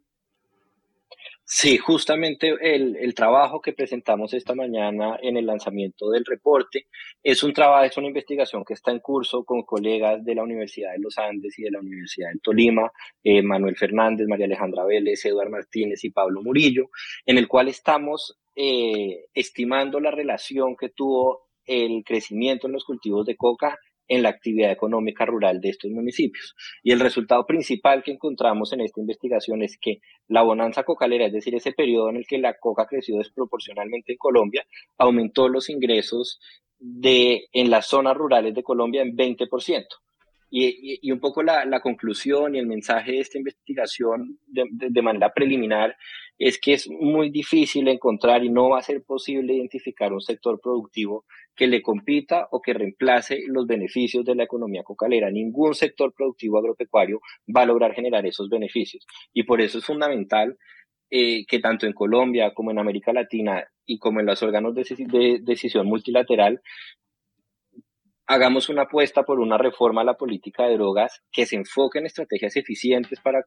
Sí, 1.51 1.78
justamente 1.78 2.55
el, 2.61 2.94
el, 2.96 3.14
trabajo 3.14 3.62
que 3.62 3.72
presentamos 3.72 4.34
esta 4.34 4.55
mañana 4.55 5.18
en 5.22 5.38
el 5.38 5.46
lanzamiento 5.46 6.11
del 6.11 6.26
reporte 6.26 6.88
es 7.22 7.42
un 7.42 7.55
trabajo, 7.55 7.84
es 7.86 7.96
una 7.96 8.09
investigación 8.09 8.66
que 8.66 8.74
está 8.74 8.90
en 8.90 8.99
curso 8.99 9.44
con 9.44 9.62
colegas 9.62 10.22
de 10.26 10.34
la 10.34 10.42
Universidad 10.42 10.92
de 10.92 10.99
los 10.99 11.16
Andes 11.16 11.59
y 11.59 11.62
de 11.62 11.70
la 11.70 11.80
Universidad 11.80 12.28
de 12.34 12.40
Tolima, 12.40 12.92
eh, 13.24 13.40
Manuel 13.40 13.76
Fernández, 13.76 14.28
María 14.28 14.44
Alejandra 14.44 14.84
Vélez, 14.84 15.24
Eduardo 15.24 15.53
Martínez 15.53 16.05
y 16.05 16.11
Pablo 16.11 16.42
Murillo, 16.42 16.90
en 17.24 17.38
el 17.38 17.49
cual 17.49 17.68
estamos 17.68 18.38
eh, 18.55 19.24
estimando 19.32 20.01
la 20.01 20.11
relación 20.11 20.76
que 20.76 20.90
tuvo 20.90 21.49
el 21.64 22.05
crecimiento 22.05 22.66
en 22.66 22.74
los 22.74 22.84
cultivos 22.84 23.24
de 23.24 23.36
coca 23.36 23.78
en 24.09 24.22
la 24.22 24.30
actividad 24.30 24.72
económica 24.72 25.24
rural 25.26 25.61
de 25.61 25.68
estos 25.68 25.90
municipios. 25.90 26.56
Y 26.82 26.92
el 26.92 27.00
resultado 27.00 27.46
principal 27.46 28.02
que 28.02 28.12
encontramos 28.12 28.72
en 28.72 28.80
esta 28.80 29.00
investigación 29.00 29.62
es 29.62 29.78
que 29.78 30.00
la 30.26 30.42
bonanza 30.42 30.82
cocalera, 30.82 31.26
es 31.26 31.32
decir, 31.32 31.54
ese 31.54 31.72
periodo 31.72 32.11
en 32.11 32.16
el 32.16 32.26
que 32.26 32.38
la 32.38 32.59
coca 32.59 32.86
creció 32.86 33.18
desproporcionalmente 33.18 34.12
en 34.12 34.18
Colombia, 34.18 34.66
aumentó 34.96 35.48
los 35.48 35.68
ingresos 35.68 36.40
de, 36.78 37.48
en 37.52 37.70
las 37.70 37.86
zonas 37.86 38.16
rurales 38.16 38.54
de 38.54 38.62
Colombia 38.62 39.02
en 39.02 39.16
20%. 39.16 39.84
Y, 40.50 41.06
y, 41.06 41.12
un 41.12 41.20
poco 41.20 41.42
la, 41.42 41.66
la, 41.66 41.80
conclusión 41.80 42.54
y 42.54 42.59
el 42.59 42.66
mensaje 42.66 43.12
de 43.12 43.18
esta 43.18 43.36
investigación 43.36 44.38
de, 44.46 44.64
de, 44.70 44.86
de, 44.88 45.02
manera 45.02 45.34
preliminar 45.34 45.94
es 46.39 46.61
que 46.61 46.74
es 46.74 46.89
muy 46.89 47.30
difícil 47.30 47.89
encontrar 47.89 48.45
y 48.45 48.51
no 48.51 48.70
va 48.70 48.78
a 48.78 48.82
ser 48.82 49.03
posible 49.03 49.55
identificar 49.55 50.12
un 50.12 50.20
sector 50.20 50.61
productivo 50.61 51.24
que 51.57 51.66
le 51.66 51.82
compita 51.82 52.47
o 52.53 52.62
que 52.62 52.72
reemplace 52.72 53.43
los 53.49 53.66
beneficios 53.66 54.24
de 54.24 54.36
la 54.36 54.45
economía 54.45 54.84
cocalera. 54.84 55.30
Ningún 55.30 55.74
sector 55.74 56.14
productivo 56.14 56.59
agropecuario 56.59 57.20
va 57.55 57.62
a 57.62 57.66
lograr 57.66 57.95
generar 57.95 58.24
esos 58.24 58.49
beneficios. 58.49 59.05
Y 59.34 59.43
por 59.43 59.61
eso 59.61 59.78
es 59.78 59.84
fundamental 59.84 60.57
eh, 61.11 61.45
que 61.47 61.59
tanto 61.59 61.86
en 61.86 61.93
Colombia 61.93 62.53
como 62.55 62.70
en 62.70 62.78
América 62.78 63.12
Latina 63.12 63.66
y 63.84 63.99
como 63.99 64.20
en 64.20 64.26
los 64.26 64.43
órganos 64.43 64.74
de, 64.74 64.84
de 64.84 65.41
decisión 65.43 65.86
multilateral 65.86 66.61
hagamos 68.28 68.68
una 68.68 68.82
apuesta 68.82 69.22
por 69.22 69.40
una 69.40 69.56
reforma 69.56 70.02
a 70.02 70.04
la 70.04 70.14
política 70.14 70.66
de 70.66 70.74
drogas 70.74 71.22
que 71.32 71.46
se 71.46 71.56
enfoque 71.56 71.98
en 71.98 72.06
estrategias 72.06 72.54
eficientes 72.56 73.18
para, 73.20 73.42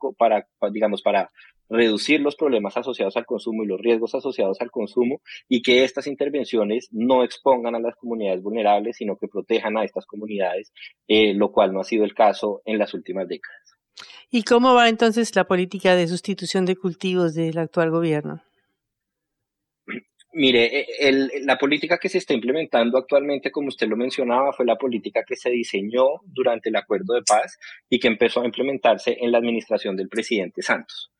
digamos, 0.71 1.03
para 1.03 1.29
reducir 1.69 2.19
los 2.19 2.36
problemas 2.36 2.75
asociados 2.75 3.15
al 3.15 3.27
consumo 3.27 3.63
y 3.63 3.67
los 3.67 3.79
riesgos 3.79 4.15
asociados 4.15 4.59
al 4.59 4.71
consumo 4.71 5.21
y 5.47 5.61
que 5.61 5.84
estas 5.84 6.07
intervenciones 6.07 6.89
no 6.91 7.23
expongan 7.23 7.75
a 7.75 7.79
las 7.79 7.95
comunidades 7.95 8.41
vulnerables, 8.41 8.97
sino 8.97 9.17
que 9.17 9.27
protejan 9.27 9.77
a 9.77 9.84
estas 9.84 10.07
comunidades, 10.07 10.73
eh, 11.07 11.36
lo 11.36 11.51
cual 11.51 11.73
no 11.73 11.82
ha 11.82 11.84
sido 11.84 12.03
el 12.03 12.15
caso 12.15 12.61
en 12.65 12.79
las 12.79 12.95
últimas 12.95 13.27
décadas. 13.27 13.61
¿Y 14.32 14.43
cómo 14.43 14.73
va 14.73 14.89
entonces 14.89 15.36
la 15.36 15.45
política 15.45 15.95
de 15.95 16.07
sustitución 16.07 16.65
de 16.65 16.75
cultivos 16.75 17.36
del 17.36 17.59
actual 17.59 17.91
gobierno? 17.91 18.41
Mire, 20.34 20.86
e, 20.97 21.41
la 21.43 21.57
política 21.57 21.97
que 21.97 22.07
se 22.07 22.19
está 22.19 22.34
implementando 22.34 22.97
actualmente, 22.97 23.51
como 23.51 23.67
usted 23.67 23.88
lo 23.88 23.97
mencionaba, 23.97 24.53
fue 24.53 24.65
la 24.65 24.77
política 24.77 25.23
que 25.27 25.36
se 25.36 25.49
diseñó 25.49 26.21
durante 26.23 26.69
el 26.69 26.77
acuerdo 26.77 27.15
de 27.15 27.23
paz 27.23 27.57
y 27.89 27.99
que 27.99 28.07
empezó 28.07 28.41
a 28.41 28.45
implementarse 28.45 29.17
en 29.19 29.32
la 29.32 29.39
administración 29.39 29.97
del 29.97 30.07
presidente 30.07 30.61
Santos. 30.61 31.11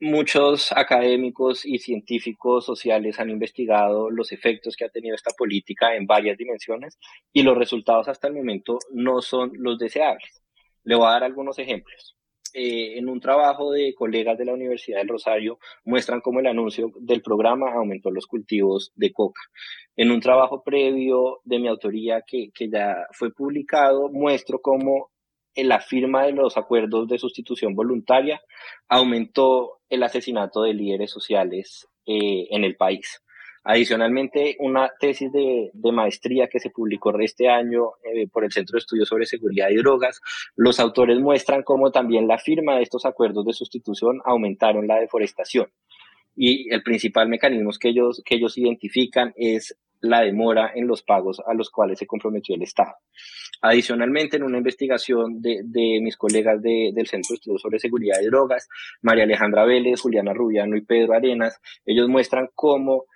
Muchos 0.00 0.72
académicos 0.72 1.66
y 1.66 1.78
científicos 1.78 2.64
sociales 2.64 3.18
han 3.20 3.28
investigado 3.28 4.08
los 4.10 4.32
efectos 4.32 4.76
que 4.76 4.84
ha 4.86 4.88
tenido 4.88 5.14
esta 5.14 5.32
política 5.36 5.96
en 5.96 6.06
varias 6.06 6.38
dimensiones 6.38 6.98
y 7.32 7.42
los 7.42 7.58
resultados 7.58 8.08
hasta 8.08 8.28
el 8.28 8.34
momento 8.34 8.78
no 8.92 9.20
son 9.20 9.50
los 9.54 9.78
deseables. 9.78 10.42
Le 10.84 10.94
voy 10.94 11.06
a 11.08 11.10
dar 11.10 11.24
algunos 11.24 11.58
ejemplos. 11.58 12.16
Eh, 12.56 12.98
en 12.98 13.08
un 13.08 13.18
trabajo 13.18 13.72
de 13.72 13.94
colegas 13.94 14.38
de 14.38 14.44
la 14.44 14.54
Universidad 14.54 14.98
del 14.98 15.08
Rosario 15.08 15.58
muestran 15.84 16.20
cómo 16.20 16.38
el 16.38 16.46
anuncio 16.46 16.92
del 17.00 17.20
programa 17.20 17.72
aumentó 17.72 18.12
los 18.12 18.26
cultivos 18.28 18.92
de 18.94 19.12
coca. 19.12 19.40
En 19.96 20.12
un 20.12 20.20
trabajo 20.20 20.62
previo 20.62 21.40
de 21.42 21.58
mi 21.58 21.66
autoría 21.66 22.22
que, 22.24 22.50
que 22.54 22.70
ya 22.70 23.08
fue 23.10 23.32
publicado, 23.32 24.08
muestro 24.08 24.60
cómo 24.60 25.10
en 25.56 25.68
la 25.68 25.80
firma 25.80 26.24
de 26.26 26.32
los 26.32 26.56
acuerdos 26.56 27.08
de 27.08 27.18
sustitución 27.18 27.74
voluntaria 27.74 28.40
aumentó 28.88 29.80
el 29.88 30.04
asesinato 30.04 30.62
de 30.62 30.74
líderes 30.74 31.10
sociales 31.10 31.88
eh, 32.06 32.46
en 32.50 32.62
el 32.62 32.76
país. 32.76 33.23
Adicionalmente, 33.66 34.56
una 34.58 34.90
tesis 35.00 35.32
de, 35.32 35.70
de, 35.72 35.92
maestría 35.92 36.48
que 36.48 36.60
se 36.60 36.68
publicó 36.68 37.18
este 37.18 37.48
año 37.48 37.92
eh, 38.04 38.28
por 38.28 38.44
el 38.44 38.52
Centro 38.52 38.74
de 38.74 38.80
Estudios 38.80 39.08
sobre 39.08 39.24
Seguridad 39.24 39.70
y 39.70 39.76
Drogas, 39.76 40.20
los 40.54 40.78
autores 40.80 41.18
muestran 41.18 41.62
cómo 41.62 41.90
también 41.90 42.28
la 42.28 42.36
firma 42.36 42.76
de 42.76 42.82
estos 42.82 43.06
acuerdos 43.06 43.46
de 43.46 43.54
sustitución 43.54 44.20
aumentaron 44.26 44.86
la 44.86 45.00
deforestación. 45.00 45.68
Y 46.36 46.70
el 46.74 46.82
principal 46.82 47.28
mecanismo 47.28 47.70
que 47.80 47.88
ellos, 47.88 48.20
que 48.22 48.34
ellos 48.34 48.58
identifican 48.58 49.32
es 49.34 49.74
la 50.00 50.20
demora 50.20 50.70
en 50.74 50.86
los 50.86 51.02
pagos 51.02 51.40
a 51.46 51.54
los 51.54 51.70
cuales 51.70 51.98
se 51.98 52.06
comprometió 52.06 52.54
el 52.54 52.62
Estado. 52.62 52.96
Adicionalmente, 53.62 54.36
en 54.36 54.42
una 54.42 54.58
investigación 54.58 55.40
de, 55.40 55.62
de 55.64 56.00
mis 56.02 56.18
colegas 56.18 56.60
de, 56.60 56.90
del 56.94 57.06
Centro 57.06 57.28
de 57.30 57.36
Estudios 57.36 57.62
sobre 57.62 57.78
Seguridad 57.78 58.20
y 58.20 58.26
Drogas, 58.26 58.68
María 59.00 59.24
Alejandra 59.24 59.64
Vélez, 59.64 60.02
Juliana 60.02 60.34
Rubiano 60.34 60.76
y 60.76 60.82
Pedro 60.82 61.14
Arenas, 61.14 61.58
ellos 61.86 62.08
muestran 62.10 62.50
cómo 62.54 63.06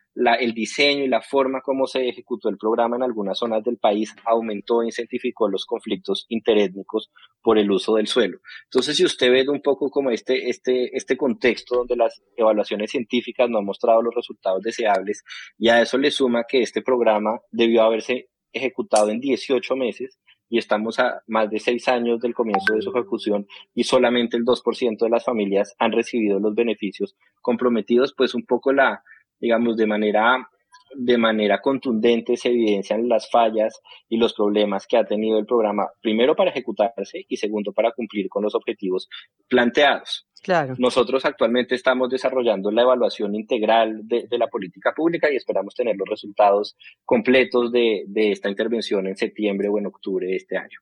el 0.41 0.53
diseño 0.53 1.05
y 1.05 1.09
la 1.09 1.23
forma 1.23 1.61
como 1.61 1.87
se 1.87 2.09
ejecutó 2.09 2.49
el 2.49 2.59
programa 2.59 2.97
en 2.97 3.03
algunas 3.03 3.39
zonas 3.39 3.63
del 3.63 3.79
país 3.79 4.15
aumentó 4.25 4.83
e 4.83 4.87
incentificó 4.87 5.49
los 5.49 5.65
conflictos 5.65 6.27
interétnicos 6.29 7.11
por 7.43 7.59
el 7.59 7.71
uso 7.71 7.95
del 7.95 8.09
suelo. 8.09 8.39
Entonces, 8.65 8.97
si 8.97 9.05
usted 9.05 9.31
ve 9.31 9.49
un 9.49 9.63
poco 9.63 9.91
como 9.91 10.11
este, 10.11 10.49
este, 10.49 10.97
este 10.97 11.17
contexto 11.17 11.77
donde 11.77 11.97
las 11.97 12.23
evaluaciones 12.37 12.91
científicas 12.91 13.49
no 13.49 13.59
han 13.59 13.65
mostrado 13.65 14.03
los 14.03 14.15
resultados 14.15 14.63
deseables, 14.63 15.23
y 15.57 15.69
a 15.69 15.81
eso 15.83 15.99
le 15.99 16.11
suma 16.11 16.45
que 16.49 16.63
este 16.63 16.83
programa 16.83 17.39
debió 17.51 17.83
haberse 17.83 18.29
ejecutado 18.53 19.11
en 19.11 19.21
18 19.21 19.77
meses 19.77 20.19
y 20.51 20.59
estamos 20.59 20.99
a 20.99 21.23
más 21.27 21.51
de 21.51 21.59
seis 21.59 21.89
años 21.89 22.21
del 22.21 22.35
comienzo 22.35 22.75
de 22.75 22.83
su 22.83 22.91
ejecución 22.91 23.47
y 23.75 23.85
solamente 23.85 24.37
el 24.37 24.45
2% 24.45 24.99
de 24.99 25.11
las 25.11 25.25
familias 25.25 25.75
han 25.79 25.93
recibido 25.93 26.41
los 26.41 26.55
beneficios 26.55 27.17
comprometidos, 27.43 28.15
pues 28.17 28.35
un 28.35 28.47
poco 28.47 28.73
la, 28.73 29.03
digamos, 29.41 29.77
de 29.77 29.87
manera, 29.87 30.49
de 30.95 31.19
manera 31.19 31.61
contundente 31.61 32.37
se 32.37 32.49
evidencian 32.49 33.09
las 33.09 33.31
fallas 33.31 33.81
y 34.09 34.17
los 34.17 34.35
problemas 34.35 34.87
que 34.87 34.97
ha 34.97 35.05
tenido 35.05 35.39
el 35.39 35.47
programa, 35.47 35.89
primero 36.01 36.35
para 36.35 36.51
ejecutarse 36.51 37.25
y 37.29 37.37
segundo 37.37 37.73
para 37.73 37.93
cumplir 37.93 38.29
con 38.29 38.43
los 38.43 38.55
objetivos 38.55 39.09
planteados. 39.49 40.27
Claro. 40.43 40.75
Nosotros 40.79 41.25
actualmente 41.25 41.75
estamos 41.75 42.09
desarrollando 42.11 42.71
la 42.71 42.83
evaluación 42.83 43.35
integral 43.35 44.01
de, 44.05 44.27
de 44.29 44.39
la 44.39 44.47
política 44.47 44.93
pública 44.95 45.31
y 45.31 45.37
esperamos 45.37 45.75
tener 45.75 45.97
los 45.97 46.09
resultados 46.09 46.77
completos 47.05 47.73
de, 47.73 48.05
de 48.07 48.31
esta 48.33 48.49
intervención 48.49 49.07
en 49.09 49.17
septiembre 49.17 49.69
o 49.69 49.79
en 49.79 49.87
octubre 49.87 50.27
de 50.27 50.37
este 50.37 50.57
año. 50.57 50.79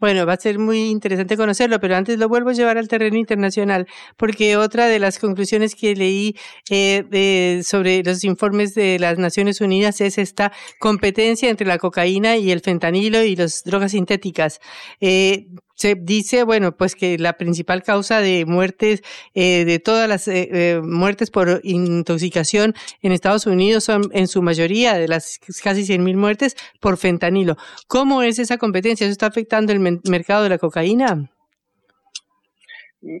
Bueno, 0.00 0.26
va 0.26 0.34
a 0.34 0.36
ser 0.36 0.58
muy 0.60 0.90
interesante 0.90 1.36
conocerlo, 1.36 1.80
pero 1.80 1.96
antes 1.96 2.18
lo 2.18 2.28
vuelvo 2.28 2.50
a 2.50 2.52
llevar 2.52 2.78
al 2.78 2.86
terreno 2.86 3.16
internacional, 3.16 3.86
porque 4.16 4.56
otra 4.56 4.86
de 4.86 5.00
las 5.00 5.18
conclusiones 5.18 5.74
que 5.74 5.96
leí 5.96 6.36
eh, 6.70 7.62
sobre 7.64 8.04
los 8.04 8.22
informes 8.22 8.74
de 8.74 8.98
las 9.00 9.18
Naciones 9.18 9.60
Unidas 9.60 10.00
es 10.00 10.18
esta 10.18 10.52
competencia 10.78 11.50
entre 11.50 11.66
la 11.66 11.78
cocaína 11.78 12.36
y 12.36 12.52
el 12.52 12.60
fentanilo 12.60 13.22
y 13.24 13.34
las 13.34 13.64
drogas 13.64 13.92
sintéticas. 13.92 14.60
Eh, 15.00 15.48
se 15.78 15.94
dice, 15.94 16.42
bueno, 16.42 16.76
pues 16.76 16.96
que 16.96 17.18
la 17.18 17.34
principal 17.34 17.84
causa 17.84 18.20
de 18.20 18.44
muertes, 18.46 19.02
eh, 19.34 19.64
de 19.64 19.78
todas 19.78 20.08
las 20.08 20.26
eh, 20.26 20.48
eh, 20.52 20.80
muertes 20.82 21.30
por 21.30 21.60
intoxicación 21.62 22.74
en 23.00 23.12
Estados 23.12 23.46
Unidos 23.46 23.84
son 23.84 24.02
en 24.12 24.26
su 24.26 24.42
mayoría 24.42 24.94
de 24.94 25.06
las 25.06 25.38
casi 25.62 25.82
100.000 25.82 26.16
muertes 26.16 26.56
por 26.80 26.96
fentanilo. 26.96 27.56
¿Cómo 27.86 28.22
es 28.22 28.40
esa 28.40 28.58
competencia? 28.58 29.04
¿Eso 29.04 29.12
está 29.12 29.26
afectando 29.26 29.72
el 29.72 29.78
mercado 29.78 30.42
de 30.42 30.48
la 30.48 30.58
cocaína? 30.58 31.30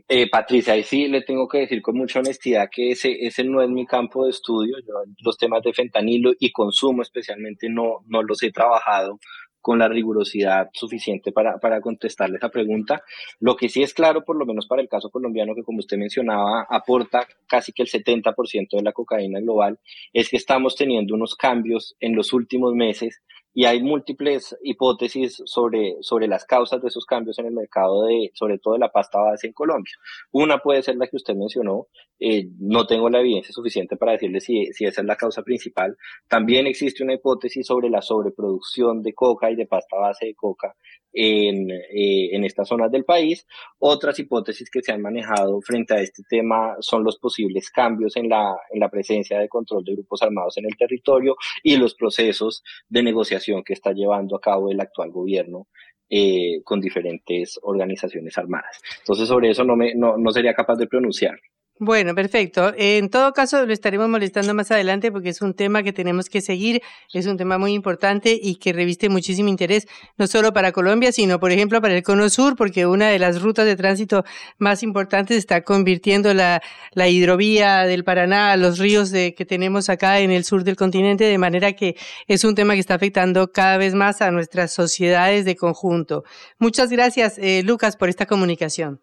Eh, 0.08 0.28
Patricia, 0.28 0.72
ahí 0.72 0.82
sí 0.82 1.06
le 1.06 1.22
tengo 1.22 1.46
que 1.46 1.58
decir 1.58 1.80
con 1.80 1.96
mucha 1.96 2.18
honestidad 2.18 2.68
que 2.68 2.90
ese, 2.90 3.24
ese 3.24 3.44
no 3.44 3.62
es 3.62 3.70
mi 3.70 3.86
campo 3.86 4.24
de 4.24 4.30
estudio. 4.30 4.78
Yo 4.80 4.94
los 5.22 5.38
temas 5.38 5.62
de 5.62 5.72
fentanilo 5.72 6.32
y 6.40 6.50
consumo 6.50 7.02
especialmente 7.02 7.68
no, 7.68 7.98
no 8.08 8.24
los 8.24 8.42
he 8.42 8.50
trabajado 8.50 9.20
con 9.60 9.78
la 9.78 9.88
rigurosidad 9.88 10.68
suficiente 10.72 11.32
para, 11.32 11.58
para 11.58 11.80
contestarle 11.80 12.36
esa 12.36 12.48
pregunta. 12.48 13.02
Lo 13.40 13.56
que 13.56 13.68
sí 13.68 13.82
es 13.82 13.94
claro, 13.94 14.24
por 14.24 14.36
lo 14.36 14.46
menos 14.46 14.66
para 14.66 14.82
el 14.82 14.88
caso 14.88 15.10
colombiano, 15.10 15.54
que 15.54 15.62
como 15.62 15.78
usted 15.78 15.98
mencionaba, 15.98 16.66
aporta 16.68 17.26
casi 17.46 17.72
que 17.72 17.82
el 17.82 17.88
70% 17.88 18.76
de 18.76 18.82
la 18.82 18.92
cocaína 18.92 19.40
global, 19.40 19.78
es 20.12 20.28
que 20.28 20.36
estamos 20.36 20.76
teniendo 20.76 21.14
unos 21.14 21.34
cambios 21.34 21.96
en 22.00 22.14
los 22.14 22.32
últimos 22.32 22.74
meses 22.74 23.22
y 23.58 23.64
hay 23.64 23.82
múltiples 23.82 24.56
hipótesis 24.62 25.42
sobre, 25.44 25.96
sobre 26.00 26.28
las 26.28 26.44
causas 26.44 26.80
de 26.80 26.86
esos 26.86 27.04
cambios 27.04 27.40
en 27.40 27.46
el 27.46 27.52
mercado 27.52 28.04
de, 28.04 28.30
sobre 28.32 28.60
todo 28.60 28.74
de 28.74 28.78
la 28.78 28.92
pasta 28.92 29.18
base 29.18 29.48
en 29.48 29.52
Colombia. 29.52 29.94
Una 30.30 30.58
puede 30.58 30.80
ser 30.80 30.94
la 30.94 31.08
que 31.08 31.16
usted 31.16 31.34
mencionó, 31.34 31.88
eh, 32.20 32.44
no 32.60 32.86
tengo 32.86 33.10
la 33.10 33.18
evidencia 33.18 33.52
suficiente 33.52 33.96
para 33.96 34.12
decirle 34.12 34.38
si, 34.38 34.66
si 34.66 34.84
esa 34.84 35.00
es 35.00 35.06
la 35.08 35.16
causa 35.16 35.42
principal. 35.42 35.96
También 36.28 36.68
existe 36.68 37.02
una 37.02 37.14
hipótesis 37.14 37.66
sobre 37.66 37.90
la 37.90 38.00
sobreproducción 38.00 39.02
de 39.02 39.12
coca 39.12 39.50
y 39.50 39.56
de 39.56 39.66
pasta 39.66 39.96
base 39.96 40.26
de 40.26 40.36
coca 40.36 40.76
en, 41.12 41.68
eh, 41.68 42.36
en 42.36 42.44
estas 42.44 42.68
zonas 42.68 42.92
del 42.92 43.04
país. 43.04 43.44
Otras 43.80 44.20
hipótesis 44.20 44.70
que 44.70 44.82
se 44.82 44.92
han 44.92 45.02
manejado 45.02 45.60
frente 45.62 45.94
a 45.94 46.00
este 46.00 46.22
tema 46.28 46.76
son 46.78 47.02
los 47.02 47.18
posibles 47.18 47.70
cambios 47.70 48.16
en 48.16 48.28
la, 48.28 48.56
en 48.70 48.78
la 48.78 48.88
presencia 48.88 49.40
de 49.40 49.48
control 49.48 49.82
de 49.82 49.94
grupos 49.94 50.22
armados 50.22 50.58
en 50.58 50.66
el 50.66 50.76
territorio 50.76 51.34
y 51.64 51.76
los 51.76 51.96
procesos 51.96 52.62
de 52.88 53.02
negociación 53.02 53.47
que 53.64 53.72
está 53.72 53.92
llevando 53.92 54.36
a 54.36 54.40
cabo 54.40 54.70
el 54.70 54.80
actual 54.80 55.10
gobierno 55.10 55.66
eh, 56.10 56.62
con 56.64 56.80
diferentes 56.80 57.58
organizaciones 57.62 58.36
armadas. 58.38 58.80
Entonces, 59.00 59.28
sobre 59.28 59.50
eso 59.50 59.64
no, 59.64 59.76
me, 59.76 59.94
no, 59.94 60.16
no 60.16 60.30
sería 60.30 60.54
capaz 60.54 60.76
de 60.76 60.86
pronunciar. 60.86 61.38
Bueno, 61.80 62.12
perfecto. 62.12 62.72
En 62.76 63.08
todo 63.08 63.32
caso, 63.32 63.64
lo 63.64 63.72
estaremos 63.72 64.08
molestando 64.08 64.52
más 64.52 64.68
adelante 64.72 65.12
porque 65.12 65.28
es 65.28 65.40
un 65.42 65.54
tema 65.54 65.84
que 65.84 65.92
tenemos 65.92 66.28
que 66.28 66.40
seguir, 66.40 66.82
es 67.12 67.26
un 67.26 67.36
tema 67.36 67.56
muy 67.56 67.72
importante 67.72 68.36
y 68.40 68.56
que 68.56 68.72
reviste 68.72 69.08
muchísimo 69.08 69.48
interés, 69.48 69.86
no 70.16 70.26
solo 70.26 70.52
para 70.52 70.72
Colombia, 70.72 71.12
sino, 71.12 71.38
por 71.38 71.52
ejemplo, 71.52 71.80
para 71.80 71.94
el 71.94 72.02
Cono 72.02 72.28
Sur, 72.30 72.56
porque 72.56 72.84
una 72.86 73.10
de 73.10 73.20
las 73.20 73.42
rutas 73.42 73.64
de 73.64 73.76
tránsito 73.76 74.24
más 74.58 74.82
importantes 74.82 75.36
está 75.36 75.62
convirtiendo 75.62 76.34
la, 76.34 76.60
hidrovía 76.96 77.84
del 77.84 78.02
Paraná 78.02 78.56
los 78.56 78.78
ríos 78.78 79.10
de, 79.12 79.34
que 79.34 79.44
tenemos 79.44 79.88
acá 79.88 80.18
en 80.18 80.32
el 80.32 80.44
sur 80.44 80.64
del 80.64 80.74
continente, 80.74 81.24
de 81.24 81.38
manera 81.38 81.74
que 81.74 81.94
es 82.26 82.42
un 82.42 82.56
tema 82.56 82.74
que 82.74 82.80
está 82.80 82.94
afectando 82.94 83.52
cada 83.52 83.76
vez 83.76 83.94
más 83.94 84.20
a 84.20 84.32
nuestras 84.32 84.72
sociedades 84.72 85.44
de 85.44 85.54
conjunto. 85.54 86.24
Muchas 86.58 86.90
gracias, 86.90 87.38
eh, 87.38 87.62
Lucas, 87.64 87.96
por 87.96 88.08
esta 88.08 88.26
comunicación. 88.26 89.00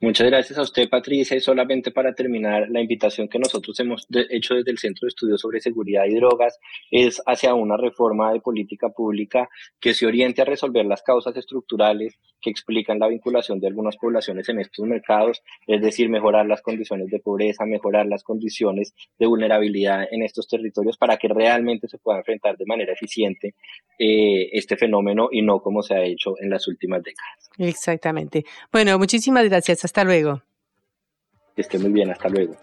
Muchas 0.00 0.26
gracias 0.26 0.58
a 0.58 0.62
usted, 0.62 0.88
Patricia. 0.88 1.36
Y 1.36 1.40
solamente 1.40 1.90
para 1.90 2.14
terminar, 2.14 2.68
la 2.68 2.80
invitación 2.80 3.28
que 3.28 3.38
nosotros 3.38 3.78
hemos 3.80 4.06
hecho 4.30 4.54
desde 4.54 4.70
el 4.70 4.78
Centro 4.78 5.06
de 5.06 5.08
Estudios 5.08 5.40
sobre 5.40 5.60
Seguridad 5.60 6.04
y 6.06 6.14
Drogas 6.14 6.58
es 6.90 7.22
hacia 7.26 7.54
una 7.54 7.76
reforma 7.76 8.32
de 8.32 8.40
política 8.40 8.90
pública 8.90 9.48
que 9.80 9.94
se 9.94 10.06
oriente 10.06 10.42
a 10.42 10.44
resolver 10.44 10.84
las 10.84 11.02
causas 11.02 11.36
estructurales 11.36 12.18
que 12.40 12.50
explican 12.50 12.98
la 12.98 13.08
vinculación 13.08 13.60
de 13.60 13.68
algunas 13.68 13.96
poblaciones 13.96 14.48
en 14.48 14.58
estos 14.58 14.84
mercados, 14.86 15.42
es 15.66 15.80
decir, 15.80 16.08
mejorar 16.08 16.46
las 16.46 16.60
condiciones 16.60 17.08
de 17.08 17.20
pobreza, 17.20 17.64
mejorar 17.64 18.06
las 18.06 18.24
condiciones 18.24 18.94
de 19.18 19.26
vulnerabilidad 19.26 20.06
en 20.10 20.22
estos 20.22 20.48
territorios 20.48 20.96
para 20.96 21.16
que 21.16 21.28
realmente 21.28 21.86
se 21.86 21.98
pueda 21.98 22.18
enfrentar 22.18 22.56
de 22.56 22.66
manera 22.66 22.92
eficiente 22.92 23.54
eh, 23.98 24.48
este 24.52 24.76
fenómeno 24.76 25.28
y 25.30 25.42
no 25.42 25.60
como 25.60 25.82
se 25.82 25.94
ha 25.94 26.02
hecho 26.02 26.34
en 26.40 26.50
las 26.50 26.66
últimas 26.66 27.02
décadas. 27.02 27.50
Exactamente. 27.58 28.44
Bueno, 28.72 28.98
muchísimas 28.98 29.44
gracias. 29.44 29.61
Hasta 29.70 30.04
luego. 30.04 30.42
Que 31.54 31.62
esté 31.62 31.78
muy 31.78 31.92
bien. 31.92 32.10
Hasta 32.10 32.28
luego. 32.28 32.56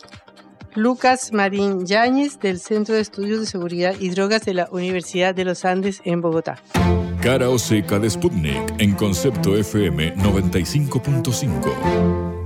Lucas 0.75 1.33
Marín 1.33 1.85
Yáñez 1.85 2.39
del 2.39 2.59
Centro 2.59 2.95
de 2.95 3.01
Estudios 3.01 3.39
de 3.39 3.45
Seguridad 3.45 3.95
y 3.99 4.09
Drogas 4.09 4.45
de 4.45 4.53
la 4.53 4.67
Universidad 4.71 5.33
de 5.33 5.45
los 5.45 5.65
Andes 5.65 6.01
en 6.05 6.21
Bogotá. 6.21 6.61
Cara 7.21 7.49
o 7.49 7.59
seca 7.59 7.99
de 7.99 8.09
Sputnik 8.09 8.79
en 8.79 8.95
concepto 8.95 9.57
FM 9.57 10.15
95.5. 10.15 12.38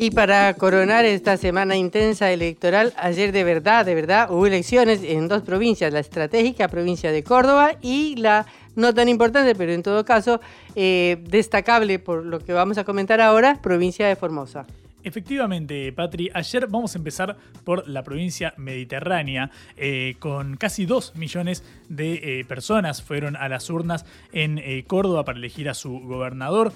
Y 0.00 0.12
para 0.12 0.54
coronar 0.54 1.04
esta 1.04 1.36
semana 1.36 1.74
intensa 1.74 2.30
electoral, 2.30 2.94
ayer 2.98 3.32
de 3.32 3.42
verdad, 3.42 3.84
de 3.84 3.96
verdad, 3.96 4.30
hubo 4.30 4.46
elecciones 4.46 5.02
en 5.02 5.26
dos 5.26 5.42
provincias, 5.42 5.92
la 5.92 5.98
estratégica 5.98 6.68
provincia 6.68 7.10
de 7.10 7.24
Córdoba 7.24 7.72
y 7.82 8.14
la 8.14 8.46
no 8.76 8.94
tan 8.94 9.08
importante, 9.08 9.56
pero 9.56 9.72
en 9.72 9.82
todo 9.82 10.04
caso 10.04 10.40
eh, 10.76 11.16
destacable 11.28 11.98
por 11.98 12.24
lo 12.24 12.38
que 12.38 12.52
vamos 12.52 12.78
a 12.78 12.84
comentar 12.84 13.20
ahora, 13.20 13.60
provincia 13.60 14.06
de 14.06 14.14
Formosa. 14.14 14.66
Efectivamente, 15.02 15.92
Patri, 15.92 16.30
ayer 16.32 16.68
vamos 16.68 16.94
a 16.94 16.98
empezar 16.98 17.36
por 17.64 17.88
la 17.88 18.04
provincia 18.04 18.54
mediterránea, 18.56 19.50
eh, 19.76 20.14
con 20.20 20.56
casi 20.56 20.86
2 20.86 21.16
millones 21.16 21.64
de 21.88 22.40
eh, 22.40 22.44
personas 22.44 23.02
fueron 23.02 23.36
a 23.36 23.48
las 23.48 23.70
urnas 23.70 24.04
en 24.32 24.58
eh, 24.58 24.84
Córdoba 24.86 25.24
para 25.24 25.38
elegir 25.38 25.68
a 25.68 25.74
su 25.74 26.00
gobernador. 26.00 26.72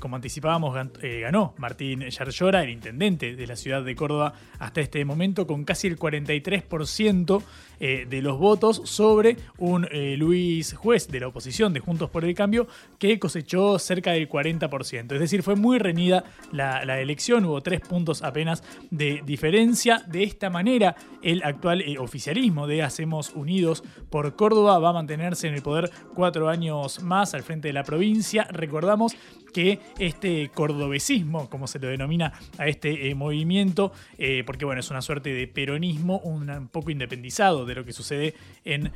como 0.00 0.16
anticipábamos, 0.16 0.74
ganó 1.20 1.54
Martín 1.58 2.00
Yarlora, 2.08 2.62
el 2.62 2.70
intendente 2.70 3.36
de 3.36 3.46
la 3.46 3.54
ciudad 3.54 3.82
de 3.82 3.94
Córdoba, 3.94 4.32
hasta 4.58 4.80
este 4.80 5.04
momento, 5.04 5.46
con 5.46 5.64
casi 5.64 5.88
el 5.88 5.98
43% 5.98 7.42
de 7.78 8.22
los 8.22 8.38
votos 8.38 8.80
sobre 8.84 9.36
un 9.58 9.86
Luis 10.16 10.72
Juez 10.72 11.08
de 11.08 11.20
la 11.20 11.28
oposición 11.28 11.74
de 11.74 11.80
Juntos 11.80 12.08
por 12.08 12.24
el 12.24 12.34
Cambio, 12.34 12.66
que 12.98 13.18
cosechó 13.18 13.78
cerca 13.78 14.12
del 14.12 14.26
40%. 14.26 15.12
Es 15.12 15.20
decir, 15.20 15.42
fue 15.42 15.54
muy 15.54 15.78
reñida 15.78 16.24
la, 16.50 16.84
la 16.86 16.98
elección, 17.00 17.44
hubo 17.44 17.60
tres 17.60 17.80
puntos 17.80 18.22
apenas 18.22 18.62
de 18.90 19.22
diferencia. 19.24 20.02
De 20.06 20.22
esta 20.22 20.50
manera, 20.50 20.96
el 21.22 21.42
actual 21.42 21.82
eh, 21.82 21.98
oficialismo 21.98 22.66
de 22.66 22.82
Hacemos 22.82 23.32
Unidos 23.34 23.82
por 24.10 24.36
Córdoba 24.36 24.47
va 24.54 24.88
a 24.88 24.92
mantenerse 24.92 25.48
en 25.48 25.54
el 25.54 25.62
poder 25.62 25.90
cuatro 26.14 26.48
años 26.48 27.02
más 27.02 27.34
al 27.34 27.42
frente 27.42 27.68
de 27.68 27.74
la 27.74 27.84
provincia. 27.84 28.46
Recordamos 28.50 29.16
que 29.52 29.80
este 29.98 30.50
cordobesismo, 30.54 31.48
como 31.50 31.66
se 31.66 31.78
lo 31.78 31.88
denomina 31.88 32.32
a 32.58 32.66
este 32.68 33.08
eh, 33.08 33.14
movimiento, 33.14 33.92
eh, 34.18 34.42
porque 34.44 34.64
bueno, 34.64 34.80
es 34.80 34.90
una 34.90 35.02
suerte 35.02 35.32
de 35.32 35.46
peronismo 35.46 36.18
un, 36.18 36.68
poco 36.68 36.90
independizado 36.90 37.66
de 37.66 37.74
lo 37.74 37.84
que 37.84 37.92
sucede 37.92 38.34
en 38.64 38.90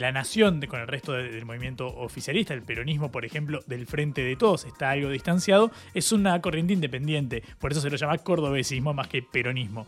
la 0.00 0.12
nación 0.12 0.60
con 0.68 0.80
el 0.80 0.86
resto 0.86 1.12
del 1.12 1.44
movimiento 1.44 1.86
oficialista. 1.86 2.54
El 2.54 2.62
peronismo, 2.62 3.10
por 3.10 3.24
ejemplo, 3.24 3.60
del 3.66 3.86
Frente 3.86 4.22
de 4.22 4.36
Todos 4.36 4.64
está 4.64 4.90
algo 4.90 5.10
distanciado, 5.10 5.70
es 5.94 6.12
una 6.12 6.40
corriente 6.40 6.72
independiente, 6.72 7.42
por 7.58 7.72
eso 7.72 7.80
se 7.80 7.90
lo 7.90 7.96
llama 7.96 8.18
cordobesismo 8.18 8.94
más 8.94 9.08
que 9.08 9.22
peronismo. 9.22 9.86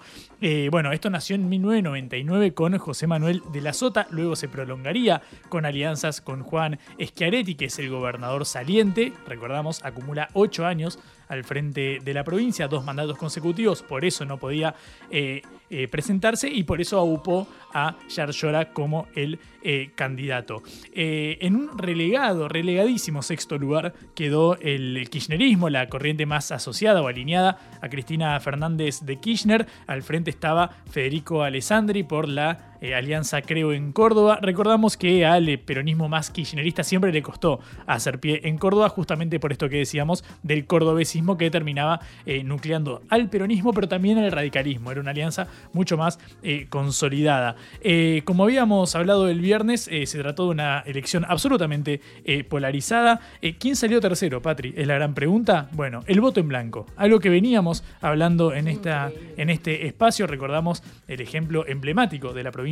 bueno, 0.70 0.92
esto 0.92 1.11
nació 1.11 1.36
en 1.36 1.48
1999 1.48 2.54
con 2.54 2.78
José 2.78 3.06
Manuel 3.06 3.42
de 3.52 3.61
la 3.61 3.72
Sota, 3.72 4.06
luego 4.11 4.36
se 4.36 4.48
prolongaría 4.48 5.22
con 5.48 5.64
alianzas 5.64 6.20
con 6.20 6.42
Juan 6.42 6.78
Schiaretti, 7.00 7.54
que 7.54 7.66
es 7.66 7.78
el 7.78 7.90
gobernador 7.90 8.46
saliente, 8.46 9.12
recordamos, 9.26 9.84
acumula 10.01 10.28
ocho 10.32 10.66
años 10.66 10.98
al 11.28 11.44
frente 11.44 12.01
de 12.03 12.12
la 12.12 12.24
provincia, 12.24 12.66
dos 12.66 12.84
mandatos 12.84 13.16
consecutivos, 13.16 13.82
por 13.82 14.05
eso 14.05 14.24
no 14.24 14.38
podía 14.38 14.74
eh, 15.11 15.42
eh, 15.70 15.86
presentarse 15.86 16.48
y 16.48 16.64
por 16.64 16.80
eso 16.80 16.98
aupó 16.98 17.46
a 17.72 17.96
Yarlora 18.09 18.72
como 18.72 19.07
el 19.14 19.38
eh, 19.62 19.90
candidato. 19.94 20.62
en 20.92 21.55
un 21.55 21.78
relegado, 21.78 22.48
relegadísimo 22.48 23.22
sexto 23.22 23.59
lugar 23.59 23.94
quedó 24.16 24.57
el 24.57 25.09
kirchnerismo, 25.09 25.70
la 25.70 25.88
corriente 25.88 26.26
más 26.26 26.51
asociada 26.51 27.01
o 27.01 27.07
alineada 27.07 27.78
a 27.80 27.88
Cristina 27.88 28.40
Fernández 28.40 29.01
de 29.03 29.20
Kirchner. 29.20 29.68
Al 29.86 30.03
frente 30.03 30.30
estaba 30.30 30.70
Federico 30.90 31.44
Alessandri 31.44 32.03
por 32.03 32.28
la 32.28 32.69
Alianza 32.81 33.43
Creo 33.43 33.72
en 33.72 33.93
Córdoba. 33.93 34.39
Recordamos 34.41 34.97
que 34.97 35.26
al 35.26 35.59
peronismo 35.59 36.09
más 36.09 36.31
kirchnerista 36.31 36.83
siempre 36.83 37.12
le 37.12 37.22
costó 37.22 37.61
hacer 37.87 38.18
pie 38.20 38.41
en 38.45 38.57
Córdoba, 38.57 38.89
justamente 38.89 39.39
por 39.39 39.53
esto 39.53 39.68
que 39.68 39.76
decíamos 39.76 40.24
del 40.43 40.66
cordobesismo 40.66 41.37
que 41.37 41.51
terminaba 41.51 42.01
eh, 42.24 42.43
nucleando 42.43 43.03
al 43.11 43.28
peronismo, 43.28 43.72
pero 43.72 43.89
también 43.89 44.18
al 44.18 44.33
radicalismo. 44.33 44.91
Era 44.91 45.01
una 45.01 45.11
alianza 45.11 45.49
mucho 45.72 45.97
más 45.99 46.18
eh, 46.43 46.66
consolidada. 46.70 47.57
Eh, 47.83 48.22
como 48.24 48.45
habíamos 48.45 48.95
hablado 48.95 49.28
el 49.28 49.41
viernes, 49.41 49.83
se 49.83 50.18
trató 50.18 50.45
de 50.45 50.51
una 50.51 50.81
elección 50.81 51.24
absolutamente 51.28 52.01
polarizada. 52.49 53.20
¿Quién 53.59 53.76
salió 53.76 54.01
tercero, 54.01 54.41
Patri? 54.41 54.72
Es 54.76 54.87
la 54.87 54.95
gran 54.95 55.14
pregunta. 55.14 55.68
Bueno, 55.72 56.03
el 56.07 56.20
voto 56.20 56.41
en 56.41 56.49
blanco. 56.49 56.87
Algo 56.97 57.20
que 57.20 57.28
veníamos 57.28 57.85
hablando 58.01 58.55
en, 58.55 58.68
esta, 58.68 59.11
en 59.37 59.51
este 59.51 59.87
espacio. 59.87 60.26
Recordamos 60.26 60.83
el 61.09 61.20
ejemplo 61.20 61.66
emblemático 61.66 62.33
de 62.33 62.43
la 62.43 62.51
provincia 62.51 62.69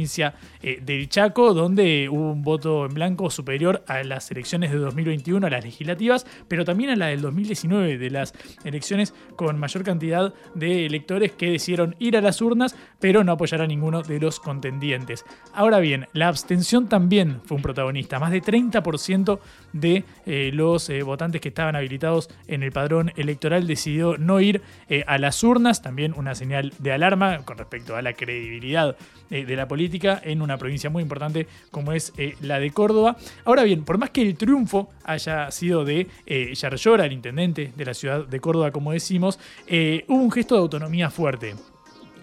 del 0.62 1.09
Chaco, 1.09 1.55
donde 1.55 2.09
hubo 2.09 2.32
un 2.32 2.42
voto 2.42 2.86
en 2.86 2.94
blanco 2.94 3.30
superior 3.30 3.82
a 3.86 4.03
las 4.05 4.30
elecciones 4.30 4.70
de 4.70 4.78
2021, 4.78 5.46
a 5.46 5.51
las 5.51 5.64
legislativas, 5.64 6.26
pero 6.49 6.64
también 6.64 6.90
a 6.90 6.96
la 6.96 7.07
del 7.07 7.20
2019 7.20 7.99
de 7.99 8.11
las 8.11 8.34
elecciones 8.64 9.14
con 9.36 9.59
mayor 9.59 9.84
cantidad 9.84 10.34
de 10.55 10.86
electores 10.86 11.32
que 11.32 11.51
decidieron 11.51 11.96
ir 11.99 12.16
a 12.16 12.20
las 12.20 12.40
urnas, 12.40 12.76
pero 13.01 13.24
no 13.24 13.32
apoyar 13.32 13.62
a 13.62 13.66
ninguno 13.66 14.03
de 14.03 14.20
los 14.20 14.40
contendientes. 14.40 15.24
Ahora 15.53 15.78
bien, 15.78 16.07
la 16.12 16.28
abstención 16.28 16.88
también 16.88 17.40
fue 17.44 17.57
un 17.57 17.62
protagonista. 17.62 18.18
Más 18.18 18.32
de 18.32 18.42
30% 18.42 19.38
de 19.72 20.05
eh, 20.26 20.51
los 20.53 20.88
eh, 20.90 21.03
votantes 21.03 21.40
que 21.40 21.49
estaban 21.49 21.76
habilitados 21.76 22.28
en 22.46 22.62
el 22.62 22.72
padrón 22.72 23.12
electoral 23.16 23.66
decidió 23.66 24.16
no 24.18 24.40
ir 24.40 24.62
eh, 24.88 25.05
a 25.07 25.18
las 25.18 25.42
urnas. 25.42 25.82
También 25.82 26.14
una 26.16 26.34
señal 26.34 26.72
de 26.78 26.92
alarma 26.92 27.38
con 27.44 27.59
respecto 27.59 27.96
a 27.96 28.03
la 28.03 28.12
credibilidad 28.12 28.96
de 29.30 29.57
la 29.57 29.68
política 29.68 29.88
en 30.24 30.43
una 30.43 30.59
provincia 30.59 30.91
muy 30.91 31.03
importante 31.03 31.47
como 31.70 31.93
es 31.93 32.12
la 32.41 32.59
de 32.61 32.70
Córdoba. 32.70 33.16
Ahora 33.45 33.64
bien, 33.64 33.84
por 33.84 33.99
más 33.99 34.11
que 34.11 34.22
el 34.22 34.36
triunfo 34.36 34.91
haya 35.05 35.51
sido 35.51 35.84
de 35.84 36.07
eh, 36.26 36.55
el 37.07 37.12
intendente 37.12 37.72
de 37.76 37.84
la 37.84 37.95
ciudad 37.95 38.26
de 38.26 38.41
Córdoba, 38.41 38.70
como 38.70 38.93
decimos, 38.93 39.39
eh, 39.66 40.05
hubo 40.09 40.22
un 40.22 40.30
gesto 40.30 40.55
de 40.55 40.61
autonomía 40.61 41.11
fuerte. 41.11 41.55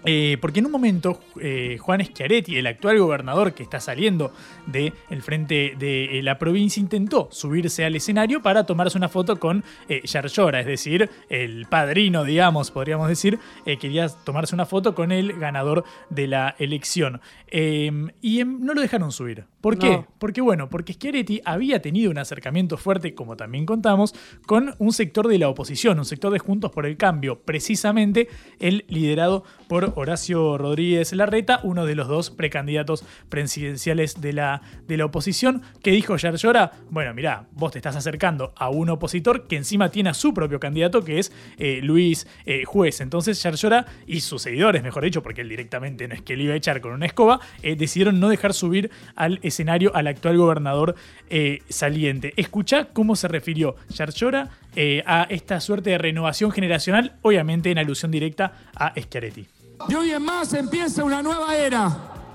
Eh, 0.08 0.38
porque 0.40 0.60
en 0.60 0.66
un 0.66 0.72
momento 0.72 1.18
eh, 1.40 1.78
Juan 1.80 2.00
Schiaretti, 2.04 2.56
el 2.56 2.68
actual 2.68 2.96
gobernador 3.00 3.54
que 3.54 3.64
está 3.64 3.80
saliendo 3.80 4.32
del 4.66 4.92
frente 5.20 5.74
de 5.76 6.20
la 6.22 6.38
provincia, 6.38 6.80
intentó 6.80 7.28
subirse 7.32 7.84
al 7.84 7.96
escenario 7.96 8.40
para 8.40 8.64
tomarse 8.64 8.96
una 8.96 9.08
foto 9.08 9.40
con 9.40 9.64
eh, 9.88 10.02
Yarlora, 10.04 10.60
es 10.60 10.66
decir, 10.66 11.10
el 11.28 11.66
padrino, 11.66 12.22
digamos, 12.22 12.70
podríamos 12.70 13.08
decir, 13.08 13.40
quería 13.64 14.08
tomarse 14.08 14.54
una 14.54 14.64
foto 14.64 14.94
con 14.94 15.10
el 15.10 15.38
ganador 15.40 15.84
de 16.08 16.28
la 16.28 16.54
elección. 16.58 17.20
y 17.50 18.44
no 18.44 18.74
lo 18.74 18.80
dejaron 18.80 19.10
subir. 19.10 19.44
¿Por 19.66 19.78
qué? 19.78 19.90
No. 19.90 20.06
Porque 20.20 20.40
bueno, 20.40 20.68
porque 20.68 20.92
Schiaretti 20.92 21.40
había 21.44 21.82
tenido 21.82 22.12
un 22.12 22.18
acercamiento 22.18 22.76
fuerte, 22.76 23.16
como 23.16 23.36
también 23.36 23.66
contamos, 23.66 24.14
con 24.46 24.76
un 24.78 24.92
sector 24.92 25.26
de 25.26 25.40
la 25.40 25.48
oposición, 25.48 25.98
un 25.98 26.04
sector 26.04 26.32
de 26.32 26.38
Juntos 26.38 26.70
por 26.70 26.86
el 26.86 26.96
Cambio, 26.96 27.40
precisamente 27.40 28.28
el 28.60 28.84
liderado 28.86 29.42
por 29.68 29.92
Horacio 29.96 30.56
Rodríguez 30.56 31.12
Larreta, 31.12 31.58
uno 31.64 31.84
de 31.84 31.96
los 31.96 32.06
dos 32.06 32.30
precandidatos 32.30 33.04
presidenciales 33.28 34.20
de 34.20 34.34
la, 34.34 34.62
de 34.86 34.98
la 34.98 35.06
oposición, 35.06 35.62
que 35.82 35.90
dijo 35.90 36.16
Yarlora, 36.16 36.70
bueno, 36.88 37.12
mirá, 37.12 37.48
vos 37.50 37.72
te 37.72 37.78
estás 37.78 37.96
acercando 37.96 38.54
a 38.56 38.70
un 38.70 38.88
opositor 38.90 39.48
que 39.48 39.56
encima 39.56 39.90
tiene 39.90 40.10
a 40.10 40.14
su 40.14 40.32
propio 40.32 40.60
candidato, 40.60 41.02
que 41.02 41.18
es 41.18 41.32
eh, 41.58 41.80
Luis 41.82 42.28
eh, 42.44 42.62
Juez. 42.64 43.00
Entonces 43.00 43.42
Yarlora 43.42 43.86
y 44.06 44.20
sus 44.20 44.42
seguidores, 44.42 44.84
mejor 44.84 45.02
dicho, 45.02 45.24
porque 45.24 45.40
él 45.40 45.48
directamente 45.48 46.06
no 46.06 46.14
es 46.14 46.22
que 46.22 46.36
le 46.36 46.44
iba 46.44 46.54
a 46.54 46.56
echar 46.56 46.80
con 46.80 46.92
una 46.92 47.06
escoba, 47.06 47.40
eh, 47.62 47.74
decidieron 47.74 48.20
no 48.20 48.28
dejar 48.28 48.54
subir 48.54 48.92
al 49.16 49.40
escenario 49.56 49.90
al 49.94 50.06
actual 50.06 50.36
gobernador 50.36 50.94
eh, 51.30 51.62
saliente. 51.68 52.34
Escuchá 52.36 52.88
cómo 52.92 53.16
se 53.16 53.26
refirió 53.28 53.76
Yarlora 53.88 54.50
eh, 54.74 55.02
a 55.06 55.26
esta 55.30 55.60
suerte 55.60 55.90
de 55.90 55.98
renovación 55.98 56.50
generacional, 56.50 57.16
obviamente 57.22 57.70
en 57.70 57.78
alusión 57.78 58.10
directa 58.10 58.52
a 58.74 58.92
Schiaretti. 59.00 59.46
De 59.88 59.96
hoy 59.96 60.10
en 60.10 60.22
más 60.22 60.52
empieza 60.52 61.04
una 61.04 61.22
nueva 61.22 61.56
era. 61.56 61.90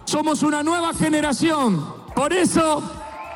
Somos 0.05 0.41
una 0.41 0.63
nueva 0.63 0.93
generación. 0.93 1.85
Por 2.15 2.33
eso 2.33 2.83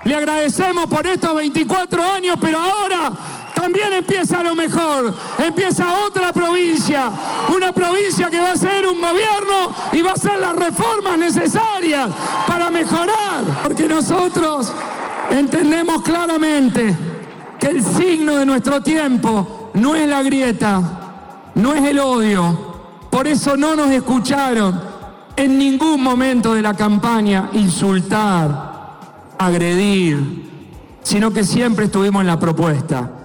le 0.04 0.16
agradecemos 0.16 0.88
por 0.88 1.06
estos 1.06 1.36
24 1.36 2.04
años, 2.04 2.38
pero 2.42 2.58
ahora 2.60 3.12
también 3.66 3.94
empieza 3.94 4.44
lo 4.44 4.54
mejor. 4.54 5.12
Empieza 5.40 6.06
otra 6.06 6.32
provincia. 6.32 7.10
Una 7.56 7.72
provincia 7.72 8.30
que 8.30 8.40
va 8.40 8.52
a 8.52 8.56
ser 8.56 8.86
un 8.86 9.02
gobierno 9.02 9.74
y 9.92 10.04
va 10.04 10.12
a 10.12 10.14
hacer 10.14 10.38
las 10.40 10.56
reformas 10.56 11.18
necesarias 11.18 12.12
para 12.48 12.70
mejorar. 12.70 13.44
Porque 13.64 13.88
nosotros 13.88 14.72
entendemos 15.32 16.04
claramente 16.04 16.96
que 17.60 17.68
el 17.68 17.84
signo 17.84 18.36
de 18.36 18.46
nuestro 18.46 18.84
tiempo 18.84 19.72
no 19.74 19.96
es 19.96 20.08
la 20.08 20.22
grieta, 20.22 21.52
no 21.56 21.74
es 21.74 21.84
el 21.86 21.98
odio. 21.98 22.76
Por 23.10 23.28
eso 23.28 23.58
no 23.58 23.76
nos 23.76 23.90
escucharon 23.90 24.80
en 25.36 25.58
ningún 25.58 26.04
momento 26.04 26.54
de 26.54 26.62
la 26.62 26.76
campaña 26.76 27.50
insultar, 27.54 29.00
agredir, 29.40 31.00
sino 31.02 31.34
que 31.34 31.44
siempre 31.44 31.86
estuvimos 31.86 32.22
en 32.22 32.28
la 32.28 32.40
propuesta. 32.40 33.25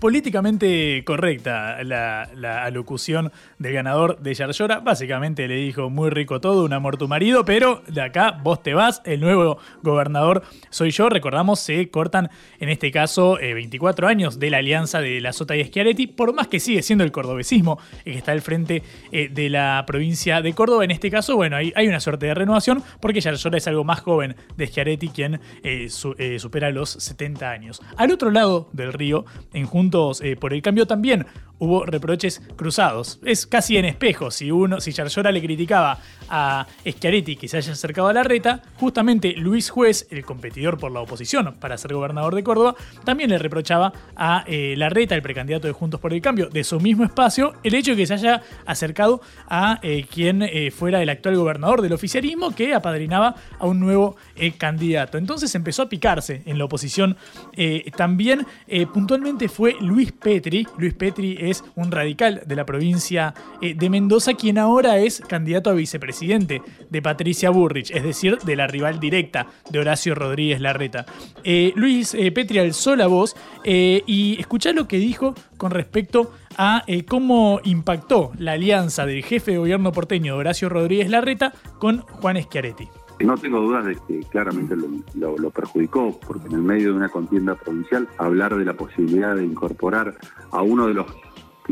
Políticamente 0.00 1.02
correcta 1.04 1.82
la, 1.84 2.28
la 2.34 2.64
alocución 2.64 3.32
del 3.58 3.72
ganador 3.74 4.18
de 4.20 4.34
Yarlora. 4.34 4.80
Básicamente 4.80 5.46
le 5.46 5.56
dijo 5.56 5.90
muy 5.90 6.10
rico 6.10 6.40
todo, 6.40 6.64
un 6.64 6.72
amor 6.72 6.96
tu 6.96 7.06
marido, 7.08 7.44
pero 7.44 7.82
de 7.86 8.00
acá 8.00 8.40
vos 8.42 8.62
te 8.62 8.74
vas, 8.74 9.02
el 9.04 9.20
nuevo 9.20 9.58
gobernador 9.82 10.42
soy 10.70 10.90
yo. 10.90 11.08
Recordamos, 11.08 11.60
se 11.60 11.90
cortan 11.90 12.30
en 12.60 12.68
este 12.68 12.90
caso 12.90 13.38
eh, 13.40 13.54
24 13.54 14.08
años 14.08 14.38
de 14.38 14.50
la 14.50 14.58
alianza 14.58 15.00
de 15.00 15.20
la 15.20 15.32
Sota 15.32 15.54
y 15.56 15.64
Schiaretti, 15.64 16.06
por 16.06 16.34
más 16.34 16.48
que 16.48 16.60
sigue 16.60 16.82
siendo 16.82 17.04
el 17.04 17.12
cordobesismo 17.12 17.78
el 18.04 18.12
que 18.12 18.18
está 18.18 18.32
al 18.32 18.42
frente 18.42 18.82
eh, 19.12 19.28
de 19.30 19.50
la 19.50 19.84
provincia 19.86 20.42
de 20.42 20.52
Córdoba. 20.54 20.84
En 20.84 20.90
este 20.90 21.10
caso, 21.10 21.36
bueno, 21.36 21.56
hay, 21.56 21.72
hay 21.76 21.88
una 21.88 22.00
suerte 22.00 22.26
de 22.26 22.34
renovación 22.34 22.82
porque 23.00 23.20
Yarlora 23.20 23.58
es 23.58 23.66
algo 23.68 23.84
más 23.84 24.00
joven 24.00 24.34
de 24.56 24.66
Schiaretti, 24.66 25.08
quien 25.08 25.40
eh, 25.62 25.88
su- 25.88 26.14
eh, 26.18 26.38
supera 26.38 26.70
los 26.70 26.90
70 26.90 27.50
años. 27.50 27.80
Al 27.96 28.10
otro 28.10 28.30
lado 28.30 28.68
del 28.72 28.92
río, 28.92 29.24
en 29.52 29.66
Eh, 30.22 30.36
por 30.36 30.52
el 30.52 30.62
Cambio, 30.62 30.86
también 30.86 31.26
hubo 31.58 31.84
reproches 31.86 32.42
cruzados. 32.56 33.20
Es 33.24 33.46
casi 33.46 33.76
en 33.76 33.84
espejo. 33.84 34.30
Si 34.30 34.50
uno, 34.50 34.80
si 34.80 34.92
Yarlora 34.92 35.32
le 35.32 35.40
criticaba 35.40 35.98
a 36.28 36.66
Schiaretti 36.86 37.36
que 37.36 37.48
se 37.48 37.58
haya 37.58 37.72
acercado 37.72 38.08
a 38.08 38.12
la 38.12 38.22
reta, 38.22 38.62
justamente 38.76 39.32
Luis 39.36 39.70
Juez, 39.70 40.06
el 40.10 40.24
competidor 40.24 40.78
por 40.78 40.92
la 40.92 41.00
oposición 41.00 41.54
para 41.60 41.78
ser 41.78 41.94
gobernador 41.94 42.34
de 42.34 42.42
Córdoba, 42.42 42.74
también 43.04 43.30
le 43.30 43.38
reprochaba 43.38 43.92
a 44.16 44.44
eh, 44.46 44.74
la 44.76 44.88
reta, 44.88 45.14
el 45.14 45.22
precandidato 45.22 45.66
de 45.66 45.72
Juntos 45.72 46.00
por 46.00 46.12
el 46.12 46.20
Cambio, 46.20 46.48
de 46.48 46.64
su 46.64 46.80
mismo 46.80 47.04
espacio, 47.04 47.54
el 47.62 47.74
hecho 47.74 47.92
de 47.92 47.98
que 47.98 48.06
se 48.06 48.14
haya 48.14 48.42
acercado 48.64 49.20
a 49.48 49.78
eh, 49.82 50.06
quien 50.12 50.42
eh, 50.42 50.70
fuera 50.70 51.02
el 51.02 51.08
actual 51.08 51.36
gobernador 51.36 51.82
del 51.82 51.92
oficialismo 51.92 52.54
que 52.54 52.74
apadrinaba 52.74 53.34
a 53.58 53.66
un 53.66 53.80
nuevo 53.80 54.16
eh, 54.34 54.52
candidato. 54.52 55.18
Entonces 55.18 55.54
empezó 55.54 55.82
a 55.82 55.88
picarse 55.88 56.42
en 56.46 56.58
la 56.58 56.64
oposición. 56.64 57.16
También 57.96 58.46
puntualmente 58.92 59.48
fue 59.48 59.76
Luis 59.80 60.12
Petri. 60.12 60.66
Luis 60.78 60.94
Petri 60.94 61.36
es 61.40 61.64
un 61.74 61.90
radical 61.90 62.42
de 62.46 62.56
la 62.56 62.66
provincia 62.66 63.34
de 63.60 63.90
Mendoza, 63.90 64.34
quien 64.34 64.58
ahora 64.58 64.98
es 64.98 65.20
candidato 65.20 65.70
a 65.70 65.74
vicepresidente 65.74 66.15
de 66.20 67.02
Patricia 67.02 67.50
Burrich, 67.50 67.90
es 67.90 68.02
decir, 68.02 68.38
de 68.38 68.56
la 68.56 68.66
rival 68.66 69.00
directa 69.00 69.46
de 69.70 69.78
Horacio 69.78 70.14
Rodríguez 70.14 70.60
Larreta. 70.60 71.04
Eh, 71.44 71.72
Luis 71.76 72.14
eh, 72.14 72.32
Petri 72.32 72.58
alzó 72.58 72.96
la 72.96 73.06
voz 73.06 73.36
eh, 73.64 74.02
y 74.06 74.36
escuchá 74.40 74.72
lo 74.72 74.88
que 74.88 74.98
dijo 74.98 75.34
con 75.56 75.70
respecto 75.70 76.32
a 76.56 76.84
eh, 76.86 77.04
cómo 77.04 77.60
impactó 77.64 78.32
la 78.38 78.52
alianza 78.52 79.04
del 79.04 79.22
jefe 79.22 79.52
de 79.52 79.58
gobierno 79.58 79.92
porteño 79.92 80.36
Horacio 80.36 80.68
Rodríguez 80.68 81.10
Larreta 81.10 81.52
con 81.78 82.00
Juan 82.00 82.42
Schiaretti. 82.42 82.88
No 83.20 83.36
tengo 83.36 83.60
dudas 83.60 83.86
de 83.86 83.96
que 84.06 84.20
claramente 84.28 84.76
lo 85.14 85.50
perjudicó, 85.50 86.20
porque 86.26 86.48
en 86.48 86.54
el 86.54 86.62
medio 86.62 86.90
de 86.90 86.98
una 86.98 87.08
contienda 87.08 87.54
provincial, 87.54 88.06
hablar 88.18 88.54
de 88.54 88.64
la 88.64 88.74
posibilidad 88.74 89.34
de 89.34 89.44
incorporar 89.44 90.14
a 90.50 90.60
uno 90.60 90.86
de 90.86 90.94
los 90.94 91.06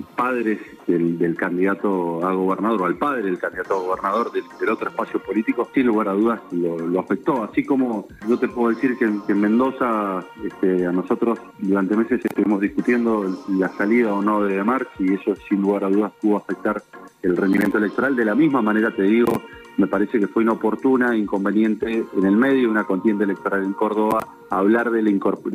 padres 0.03 0.61
del, 0.87 1.37
candidato 1.37 2.25
a 2.27 2.33
gobernador, 2.33 2.83
o 2.83 2.85
al 2.87 2.97
padre 2.97 3.23
del 3.23 3.39
candidato 3.39 3.75
a 3.75 3.79
gobernador 3.79 4.33
del, 4.33 4.69
otro 4.69 4.89
espacio 4.89 5.21
político, 5.21 5.69
sin 5.75 5.87
lugar 5.87 6.09
a 6.09 6.13
dudas 6.13 6.41
lo, 6.53 7.01
afectó. 7.01 7.45
Así 7.45 7.65
como 7.65 8.07
yo 8.29 8.39
te 8.39 8.49
puedo 8.49 8.71
decir 8.71 8.97
que, 8.99 9.11
que 9.27 9.33
en 9.33 9.41
Mendoza 9.41 10.25
este, 10.45 10.87
a 10.87 10.93
nosotros 10.93 11.39
durante 11.59 11.97
meses 11.97 12.25
estuvimos 12.25 12.61
discutiendo 12.61 13.45
la 13.49 13.69
salida 13.77 14.13
o 14.13 14.23
no 14.23 14.43
de 14.43 14.63
Marx 14.65 14.89
y 14.99 15.15
eso 15.15 15.35
sin 15.49 15.63
lugar 15.63 15.85
a 15.85 15.91
dudas 15.91 16.13
pudo 16.21 16.39
afectar 16.39 16.83
el 17.23 17.37
rendimiento 17.37 17.79
electoral. 17.79 18.17
De 18.17 18.25
la 18.25 18.35
misma 18.35 18.63
manera 18.63 18.91
te 18.91 19.03
digo, 19.03 19.43
me 19.77 19.87
parece 19.87 20.19
que 20.19 20.29
fue 20.29 20.43
inoportuna, 20.43 21.17
inconveniente 21.17 22.05
en 22.17 22.25
el 22.25 22.37
medio 22.37 22.63
de 22.63 22.69
una 22.69 22.85
contienda 22.85 23.25
electoral 23.25 23.65
en 23.65 23.73
Córdoba 23.73 24.27
hablar 24.51 24.91
de 24.91 25.03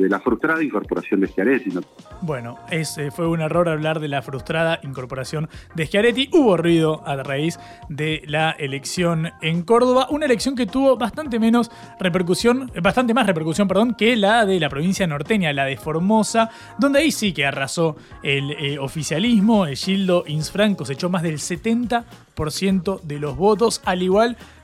la, 0.08 0.20
frustrada 0.20 0.62
incorporación 0.62 1.20
de 1.20 1.28
Schiaretti. 1.28 1.70
¿no? 1.70 1.80
Bueno, 2.22 2.58
ese 2.70 3.10
fue 3.10 3.26
un 3.26 3.40
error 3.40 3.68
hablar 3.68 4.00
de 4.00 4.08
la 4.08 4.22
frustrada 4.22 4.80
incorporación 4.82 5.48
de 5.74 5.86
Schiaretti. 5.86 6.30
Hubo 6.32 6.56
ruido 6.56 7.02
a 7.06 7.16
raíz 7.16 7.58
de 7.88 8.22
la 8.26 8.50
elección 8.52 9.30
en 9.40 9.62
Córdoba, 9.62 10.08
una 10.10 10.26
elección 10.26 10.54
que 10.54 10.66
tuvo 10.66 10.96
bastante 10.96 11.38
menos 11.38 11.70
repercusión, 11.98 12.70
eh, 12.74 12.80
bastante 12.80 13.14
más 13.14 13.26
repercusión, 13.26 13.68
perdón, 13.68 13.94
que 13.94 14.16
la 14.16 14.44
de 14.46 14.60
la 14.60 14.68
provincia 14.68 15.06
norteña, 15.06 15.52
la 15.52 15.64
de 15.64 15.76
Formosa, 15.76 16.50
donde 16.78 17.00
ahí 17.00 17.12
sí 17.12 17.32
que 17.32 17.46
arrasó 17.46 17.96
el 18.22 18.52
eh, 18.52 18.78
oficialismo. 18.78 19.66
El 19.66 19.76
Gildo 19.76 20.24
Insfran 20.26 20.74
cosechó 20.74 21.08
más 21.08 21.22
del 21.22 21.38
70% 21.38 23.00
de 23.02 23.18
los 23.18 23.36
votos, 23.36 23.80
al 23.84 24.02
igual 24.02 24.09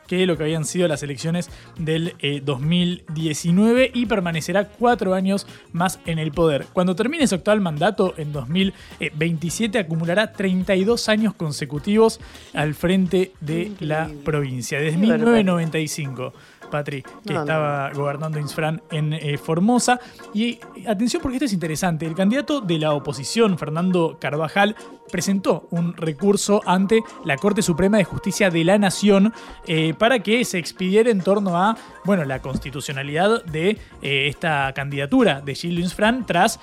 que 0.07 0.27
lo 0.27 0.37
que 0.37 0.45
habían 0.45 0.65
sido 0.65 0.89
las 0.89 1.03
elecciones 1.03 1.51
del 1.79 2.15
eh, 2.21 2.41
2019 2.45 3.91
y 3.93 4.07
permanecerá 4.07 4.69
cuatro 4.69 5.15
años 5.15 5.47
más 5.73 5.99
en 6.07 6.19
el 6.19 6.33
poder. 6.33 6.67
Cuando 6.73 6.95
termine 6.95 7.27
su 7.27 7.35
actual 7.35 7.61
mandato 7.61 8.15
en 8.17 8.33
2027 8.33 9.79
acumulará 9.79 10.33
32 10.33 11.09
años 11.09 11.35
consecutivos 11.35 12.21
al 12.55 12.75
frente 12.75 13.33
de 13.41 13.73
la 13.81 14.11
provincia, 14.25 14.79
desde 14.79 14.99
Qué 14.99 15.07
barbaridad. 15.07 16.37
1995. 16.67 16.71
Patri, 16.71 17.03
que 17.03 17.33
No, 17.33 17.35
no, 17.35 17.41
estaba 17.41 17.91
gobernando 17.93 18.39
Insfran 18.39 18.83
en 18.91 19.13
eh, 19.13 19.39
Formosa. 19.39 20.01
Y 20.35 20.59
atención 20.87 21.23
porque 21.23 21.37
esto 21.37 21.47
es 21.47 21.53
interesante. 21.53 22.07
El 22.07 22.15
candidato 22.15 22.61
de 22.61 22.79
la 22.79 22.93
oposición, 22.93 23.59
Fernando 23.59 24.17
Carvajal, 24.21 24.77
presentó 25.11 25.69
un 25.71 25.97
recurso 25.97 26.61
ante 26.67 27.01
la 27.25 27.37
Corte 27.37 27.63
Suprema 27.63 27.99
de 27.99 28.05
Justicia 28.05 28.51
de 28.51 28.65
la 28.65 28.77
Nación 28.77 29.33
eh, 29.67 29.95
para 29.97 30.19
que 30.19 30.45
se 30.45 30.59
expidiera 30.59 31.11
en 31.11 31.21
torno 31.21 31.57
a 31.57 31.77
bueno, 32.05 32.25
la 32.25 32.43
constitucionalidad 32.43 33.45
de 33.45 33.79
eh, 34.03 34.27
esta 34.27 34.73
candidatura 34.75 35.41
de 35.41 35.55
Gildo 35.55 35.81
Insfran 35.81 36.27
tras 36.27 36.61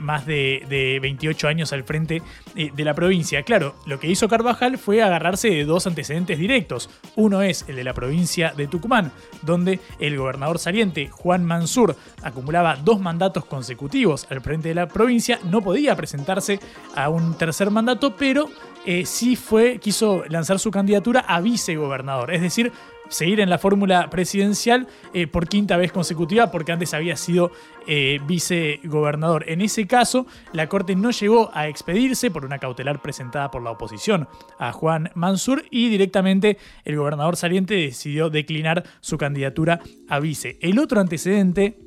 más 0.00 0.26
de, 0.26 0.64
de 0.68 0.98
28 1.00 1.48
años 1.48 1.72
al 1.72 1.84
frente 1.84 2.22
de 2.54 2.84
la 2.84 2.94
provincia. 2.94 3.42
Claro, 3.42 3.74
lo 3.86 3.98
que 3.98 4.08
hizo 4.08 4.28
Carvajal 4.28 4.78
fue 4.78 5.02
agarrarse 5.02 5.48
de 5.48 5.64
dos 5.64 5.86
antecedentes 5.86 6.38
directos. 6.38 6.90
Uno 7.14 7.42
es 7.42 7.64
el 7.68 7.76
de 7.76 7.84
la 7.84 7.94
provincia 7.94 8.52
de 8.56 8.66
Tucumán, 8.66 9.12
donde 9.42 9.80
el 9.98 10.16
gobernador 10.16 10.58
saliente, 10.58 11.08
Juan 11.08 11.44
Mansur, 11.44 11.96
acumulaba 12.22 12.76
dos 12.76 13.00
mandatos 13.00 13.44
consecutivos 13.44 14.26
al 14.30 14.40
frente 14.40 14.68
de 14.68 14.74
la 14.74 14.88
provincia, 14.88 15.38
no 15.44 15.62
podía 15.62 15.94
presentarse 15.96 16.60
a 16.94 17.08
un 17.08 17.34
tercer 17.34 17.70
mandato, 17.70 18.16
pero 18.16 18.48
eh, 18.84 19.04
sí 19.04 19.36
fue, 19.36 19.78
quiso 19.78 20.24
lanzar 20.28 20.58
su 20.58 20.70
candidatura 20.70 21.20
a 21.20 21.40
vicegobernador, 21.40 22.32
es 22.32 22.40
decir, 22.40 22.72
seguir 23.08 23.40
en 23.40 23.50
la 23.50 23.58
fórmula 23.58 24.10
presidencial 24.10 24.86
eh, 25.12 25.26
por 25.26 25.48
quinta 25.48 25.76
vez 25.76 25.92
consecutiva, 25.92 26.50
porque 26.50 26.72
antes 26.72 26.94
había 26.94 27.16
sido 27.16 27.50
eh, 27.86 28.20
vicegobernador. 28.26 29.44
En 29.48 29.60
ese 29.60 29.86
caso, 29.86 30.26
la 30.52 30.68
Corte 30.68 30.96
no 30.96 31.10
llegó 31.10 31.50
a 31.54 31.68
expedirse 31.68 32.30
por 32.30 32.44
una 32.44 32.58
cautelar 32.58 33.00
presentada 33.00 33.50
por 33.50 33.62
la 33.62 33.70
oposición 33.70 34.28
a 34.58 34.72
Juan 34.72 35.10
Mansur 35.14 35.64
y 35.70 35.88
directamente 35.88 36.58
el 36.84 36.96
gobernador 36.96 37.36
saliente 37.36 37.74
decidió 37.74 38.30
declinar 38.30 38.84
su 39.00 39.18
candidatura 39.18 39.80
a 40.08 40.20
vice. 40.20 40.58
El 40.60 40.78
otro 40.78 41.00
antecedente 41.00 41.85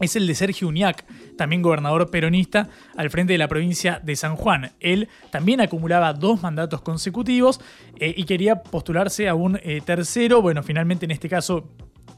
es 0.00 0.16
el 0.16 0.26
de 0.26 0.34
Sergio 0.34 0.68
Uñac, 0.68 1.04
también 1.36 1.62
gobernador 1.62 2.10
peronista 2.10 2.68
al 2.96 3.10
frente 3.10 3.32
de 3.32 3.38
la 3.38 3.48
provincia 3.48 4.00
de 4.02 4.16
San 4.16 4.36
Juan. 4.36 4.72
Él 4.80 5.08
también 5.30 5.60
acumulaba 5.60 6.12
dos 6.12 6.42
mandatos 6.42 6.80
consecutivos 6.80 7.60
eh, 8.00 8.12
y 8.16 8.24
quería 8.24 8.62
postularse 8.62 9.28
a 9.28 9.34
un 9.34 9.58
eh, 9.62 9.80
tercero. 9.84 10.42
Bueno, 10.42 10.62
finalmente 10.62 11.04
en 11.04 11.12
este 11.12 11.28
caso 11.28 11.68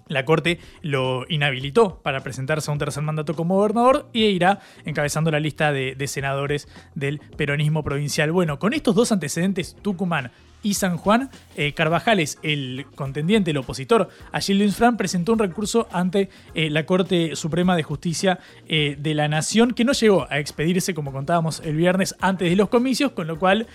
la 0.08 0.24
Corte 0.24 0.60
lo 0.82 1.24
inhabilitó 1.28 2.00
para 2.02 2.20
presentarse 2.20 2.70
a 2.70 2.72
un 2.72 2.78
tercer 2.78 3.02
mandato 3.02 3.34
como 3.34 3.56
gobernador 3.56 4.08
y 4.12 4.24
irá 4.24 4.60
encabezando 4.84 5.30
la 5.30 5.40
lista 5.40 5.72
de, 5.72 5.94
de, 5.96 6.06
senadores 6.06 6.68
del 6.94 7.18
peronismo 7.36 7.82
provincial. 7.82 8.30
Bueno, 8.30 8.58
con 8.58 8.72
estos 8.72 8.94
dos 8.94 9.10
antecedentes, 9.10 9.76
Tucumán 9.82 10.30
y 10.66 10.74
San 10.74 10.96
Juan, 10.96 11.30
eh, 11.54 11.74
Carvajales, 11.74 12.40
el 12.42 12.86
contendiente, 12.96 13.52
el 13.52 13.56
opositor 13.58 14.08
a 14.32 14.40
Gilles 14.40 14.66
Infran, 14.66 14.96
presentó 14.96 15.32
un 15.32 15.38
recurso 15.38 15.86
ante 15.92 16.28
eh, 16.54 16.70
la 16.70 16.84
Corte 16.84 17.36
Suprema 17.36 17.76
de 17.76 17.84
Justicia 17.84 18.40
eh, 18.66 18.96
de 18.98 19.14
la 19.14 19.28
Nación 19.28 19.70
que 19.70 19.84
no 19.84 19.92
llegó 19.92 20.26
a 20.28 20.40
expedirse, 20.40 20.92
como 20.92 21.12
contábamos 21.12 21.62
el 21.64 21.76
viernes, 21.76 22.16
antes 22.18 22.50
de 22.50 22.56
los 22.56 22.68
comicios, 22.68 23.12
con 23.12 23.28
lo 23.28 23.38
cual, 23.38 23.68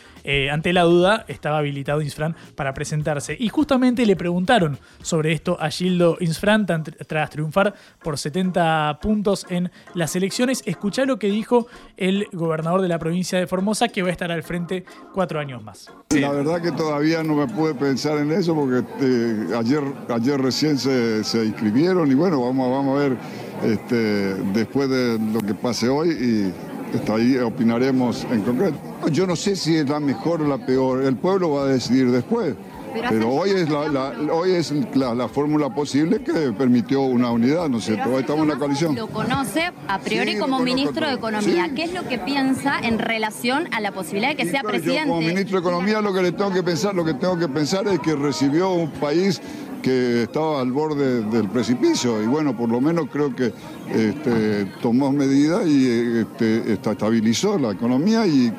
ante 0.51 0.73
la 0.73 0.83
duda, 0.83 1.25
estaba 1.29 1.59
habilitado 1.59 2.01
Infran 2.01 2.35
para 2.55 2.73
presentarse. 2.73 3.37
Y 3.39 3.47
justamente 3.47 4.05
le 4.05 4.17
preguntaron 4.17 4.77
sobre 5.01 5.31
esto 5.31 5.57
a 5.61 5.69
Gildo 5.69 6.17
Infran 6.19 6.65
tras 6.65 7.29
triunfar 7.29 7.73
por 8.03 8.17
70 8.17 8.99
puntos 9.01 9.45
en 9.49 9.71
las 9.93 10.15
elecciones. 10.17 10.61
Escuchá 10.65 11.05
lo 11.05 11.17
que 11.17 11.27
dijo 11.27 11.67
el 11.95 12.27
gobernador 12.33 12.81
de 12.81 12.89
la 12.89 12.99
provincia 12.99 13.39
de 13.39 13.47
Formosa, 13.47 13.87
que 13.87 14.01
va 14.01 14.09
a 14.09 14.11
estar 14.11 14.31
al 14.31 14.43
frente 14.43 14.83
cuatro 15.13 15.39
años 15.39 15.63
más. 15.63 15.89
La 16.09 16.31
verdad 16.31 16.61
que 16.61 16.71
todavía 16.81 17.21
no 17.21 17.35
me 17.35 17.47
pude 17.47 17.75
pensar 17.75 18.17
en 18.17 18.31
eso 18.31 18.55
porque 18.55 18.79
este, 18.79 19.55
ayer, 19.55 19.83
ayer 20.09 20.41
recién 20.41 20.79
se, 20.79 21.23
se, 21.23 21.45
inscribieron 21.45 22.09
y 22.09 22.15
bueno, 22.15 22.41
vamos, 22.41 22.71
vamos 22.71 22.97
a 22.97 23.03
ver 23.03 23.17
este, 23.63 24.33
después 24.51 24.89
de 24.89 25.19
lo 25.19 25.41
que 25.41 25.53
pase 25.53 25.87
hoy 25.89 26.09
y 26.09 26.97
está 26.97 27.17
ahí 27.17 27.37
opinaremos 27.37 28.25
en 28.31 28.41
concreto. 28.41 28.77
Yo 29.11 29.27
no 29.27 29.35
sé 29.35 29.55
si 29.55 29.75
es 29.75 29.87
la 29.87 29.99
mejor 29.99 30.41
o 30.41 30.47
la 30.47 30.57
peor, 30.57 31.03
el 31.03 31.17
pueblo 31.17 31.51
va 31.51 31.65
a 31.65 31.67
decidir 31.67 32.09
después. 32.09 32.55
Pero, 32.93 33.29
hoy 33.29 33.51
es, 33.51 33.69
la, 33.69 34.13
hoy 34.31 34.51
es 34.51 34.73
la, 34.95 35.27
fórmula 35.27 35.73
posible 35.73 36.21
que 36.21 36.51
permitió 36.51 37.01
una 37.01 37.31
unidad, 37.31 37.69
¿no 37.69 37.77
es 37.77 37.85
cierto? 37.85 38.09
Hoy 38.09 38.21
estamos 38.21 38.43
en 38.43 38.49
la 38.49 38.57
coalición. 38.57 38.95
Lo 38.95 39.07
conoce 39.07 39.71
a 39.87 39.99
priori 39.99 40.37
como 40.37 40.59
ministro 40.59 41.07
de 41.07 41.13
Economía. 41.13 41.71
¿Qué 41.75 41.83
es 41.83 41.93
lo 41.93 42.07
que 42.07 42.17
piensa 42.17 42.79
en 42.79 42.99
relación 42.99 43.67
a 43.73 43.79
la 43.79 43.91
posibilidad 43.91 44.29
de 44.29 44.35
que 44.35 44.49
sea 44.49 44.63
presidente? 44.63 45.07
Yo 45.07 45.13
como 45.13 45.21
ministro 45.21 45.61
de 45.61 45.67
Economía 45.67 46.01
lo 46.01 46.13
que 46.13 46.21
le 46.21 46.31
tengo 46.31 46.51
que 46.51 46.63
pensar, 46.63 46.95
lo 46.95 47.05
que 47.05 47.13
tengo 47.13 47.37
que 47.37 47.47
pensar 47.47 47.87
es 47.87 47.99
que 47.99 48.15
recibió 48.15 48.71
un 48.71 48.91
país 48.91 49.41
que 49.81 50.23
estaba 50.23 50.61
al 50.61 50.71
borde 50.71 51.23
del 51.23 51.49
precipicio 51.49 52.21
y 52.21 52.27
bueno, 52.27 52.55
por 52.55 52.69
lo 52.69 52.79
menos 52.79 53.07
creo 53.11 53.35
que 53.35 53.51
este, 53.89 54.65
tomó 54.81 55.11
medidas 55.11 55.65
y 55.67 56.19
este, 56.19 56.73
estabilizó 56.73 57.57
la 57.57 57.71
economía 57.71 58.25
y 58.27 58.53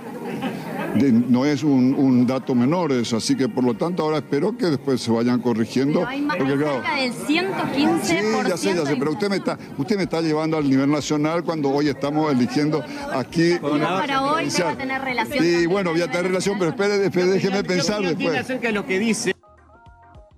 no 0.95 1.45
es 1.45 1.63
un, 1.63 2.27
dato 2.27 2.55
menor 2.55 2.93
eso, 2.93 3.17
así 3.17 3.37
que 3.37 3.49
por 3.49 3.65
lo 3.65 3.75
tanto 3.75 4.03
ahora 4.03 4.19
espero 4.19 4.57
que 4.57 4.67
después 4.67 5.01
se 5.01 5.11
vayan 5.11 5.41
corrigiendo. 5.41 6.01
Pero 6.01 6.09
hay 6.09 6.21
más 6.21 6.37
porque, 6.37 6.57
cerca 6.57 6.97
del 6.97 7.13
115%. 7.13 8.01
Sí, 8.03 8.15
ya 8.49 8.57
sé, 8.57 8.75
ya 8.75 8.87
sé, 8.87 8.97
pero 8.97 9.13
usted 9.13 9.29
me 9.29 9.37
está, 9.37 9.59
usted 9.77 9.97
me 9.97 10.03
está 10.05 10.21
llevando 10.21 10.57
al 10.57 10.69
nivel 10.69 10.91
nacional 10.91 11.43
cuando 11.45 11.71
hoy 11.71 11.89
estamos 11.89 12.33
eligiendo 12.33 12.83
aquí. 13.13 13.55
Para 13.61 14.23
hoy 14.23 14.49
va 14.63 14.71
a 14.71 14.77
tener 14.77 15.03
relación. 15.03 15.45
Sí, 15.45 15.67
bueno, 15.67 15.91
voy 15.91 16.03
a 16.03 16.11
tener 16.11 16.27
relación, 16.27 16.59
pero 16.59 16.71
espere, 16.71 17.05
espere 17.05 17.27
déjeme 17.27 17.65
pensar 17.65 18.03
después. 18.03 18.39
acerca 18.39 18.69
de 18.69 18.75
lo 18.75 18.87
que 18.87 18.99
dice? 18.99 19.33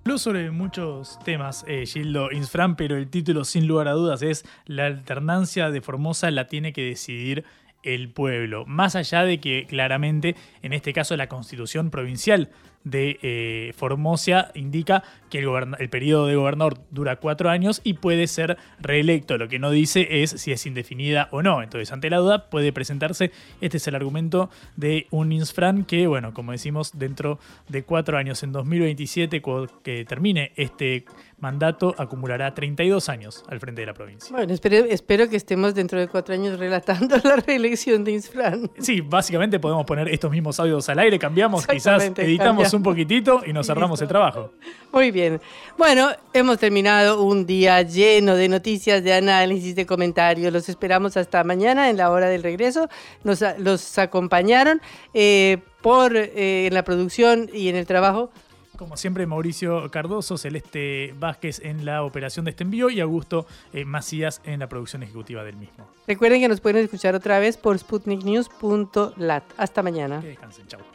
Habló 0.05 0.19
sobre 0.19 0.51
muchos 0.51 1.17
temas 1.25 1.65
eh, 1.67 1.85
Gildo 1.87 2.31
Insfran, 2.31 2.75
pero 2.75 2.95
el 2.95 3.09
título 3.09 3.43
sin 3.43 3.65
lugar 3.65 3.87
a 3.87 3.93
dudas 3.93 4.21
es 4.21 4.45
La 4.67 4.85
alternancia 4.85 5.71
de 5.71 5.81
Formosa 5.81 6.29
la 6.29 6.45
tiene 6.45 6.73
que 6.73 6.83
decidir 6.83 7.43
el 7.85 8.09
pueblo. 8.09 8.65
Más 8.65 8.95
allá 8.95 9.23
de 9.23 9.39
que 9.39 9.65
claramente, 9.67 10.35
en 10.61 10.73
este 10.73 10.91
caso, 10.91 11.15
la 11.15 11.29
constitución 11.29 11.91
provincial 11.91 12.49
de 12.85 13.19
eh, 13.21 13.73
Formosa 13.75 14.51
indica 14.53 15.03
que 15.29 15.39
el, 15.39 15.49
el, 15.79 15.89
periodo 15.89 16.27
de 16.27 16.35
gobernador 16.35 16.77
dura 16.91 17.17
cuatro 17.17 17.49
años 17.49 17.81
y 17.83 17.95
puede 17.95 18.27
ser 18.27 18.57
reelecto. 18.79 19.37
Lo 19.37 19.49
que 19.49 19.59
no 19.59 19.71
dice 19.71 20.23
es 20.23 20.29
si 20.29 20.53
es 20.53 20.65
indefinida 20.65 21.27
o 21.31 21.41
no. 21.41 21.61
Entonces, 21.61 21.91
ante 21.91 22.09
la 22.09 22.17
duda, 22.17 22.49
puede 22.49 22.71
presentarse. 22.71 23.31
Este 23.59 23.77
es 23.77 23.87
el 23.87 23.95
argumento 23.95 24.49
de 24.77 25.07
un 25.11 25.33
Insfran 25.33 25.83
que, 25.83 26.07
bueno, 26.07 26.33
como 26.33 26.53
decimos, 26.53 26.97
dentro 26.97 27.39
de 27.67 27.83
cuatro 27.83 28.17
años, 28.17 28.43
en 28.43 28.51
2027, 28.51 29.41
que 29.83 30.05
termine 30.05 30.53
este 30.55 31.05
mandato, 31.39 31.93
acumulará 31.97 32.53
32 32.53 33.09
años 33.09 33.43
al 33.47 33.59
frente 33.59 33.81
de 33.81 33.87
la 33.87 33.93
provincia. 33.93 34.35
Bueno, 34.35 34.53
espero, 34.53 34.77
espero 34.85 35.29
que 35.29 35.35
estemos 35.35 35.75
dentro 35.75 35.99
de 35.99 36.07
cuatro 36.07 36.33
años 36.33 36.57
relatando 36.57 37.17
la 37.23 37.35
reelección 37.35 38.03
de 38.03 38.13
Insfran. 38.13 38.71
Sí, 38.79 39.01
básicamente 39.01 39.59
podemos 39.59 39.85
poner 39.85 40.07
estos 40.09 40.31
mismos 40.31 40.59
audios 40.59 40.87
al 40.89 40.99
aire, 40.99 41.19
cambiamos, 41.19 41.67
quizás 41.67 42.03
editamos 42.17 42.74
un 42.75 42.83
poquitito 42.83 43.41
y 43.45 43.53
nos 43.53 43.67
cerramos 43.67 44.01
el 44.01 44.07
trabajo. 44.07 44.51
Muy 44.91 45.11
bien. 45.11 45.41
Bueno, 45.77 46.09
hemos 46.33 46.59
terminado 46.59 47.23
un 47.23 47.45
día 47.45 47.81
lleno 47.81 48.35
de 48.35 48.47
noticias, 48.47 49.03
de 49.03 49.13
análisis, 49.13 49.75
de 49.75 49.85
comentarios. 49.85 50.53
Los 50.53 50.69
esperamos 50.69 51.17
hasta 51.17 51.43
mañana 51.43 51.89
en 51.89 51.97
la 51.97 52.11
hora 52.11 52.27
del 52.27 52.43
regreso. 52.43 52.87
Nos 53.23 53.43
los 53.57 53.97
acompañaron 53.97 54.81
eh, 55.13 55.57
por 55.81 56.15
eh, 56.15 56.67
en 56.67 56.73
la 56.73 56.83
producción 56.83 57.49
y 57.53 57.69
en 57.69 57.75
el 57.75 57.85
trabajo. 57.85 58.31
Como 58.77 58.97
siempre, 58.97 59.25
Mauricio 59.25 59.89
Cardoso, 59.89 60.37
Celeste 60.37 61.13
Vázquez 61.17 61.61
en 61.63 61.85
la 61.85 62.03
operación 62.03 62.45
de 62.45 62.51
este 62.51 62.63
envío 62.63 62.89
y 62.89 62.99
Augusto 62.99 63.45
eh, 63.73 63.85
Macías 63.85 64.41
en 64.43 64.59
la 64.59 64.67
producción 64.67 65.03
ejecutiva 65.03 65.43
del 65.43 65.55
mismo. 65.55 65.87
Recuerden 66.07 66.41
que 66.41 66.47
nos 66.47 66.61
pueden 66.61 66.83
escuchar 66.83 67.15
otra 67.15 67.39
vez 67.39 67.57
por 67.57 67.77
sputniknews.lat. 67.77 69.43
Hasta 69.57 69.81
mañana. 69.81 70.21
Que 70.21 70.27
descansen, 70.27 70.67
chao. 70.67 70.94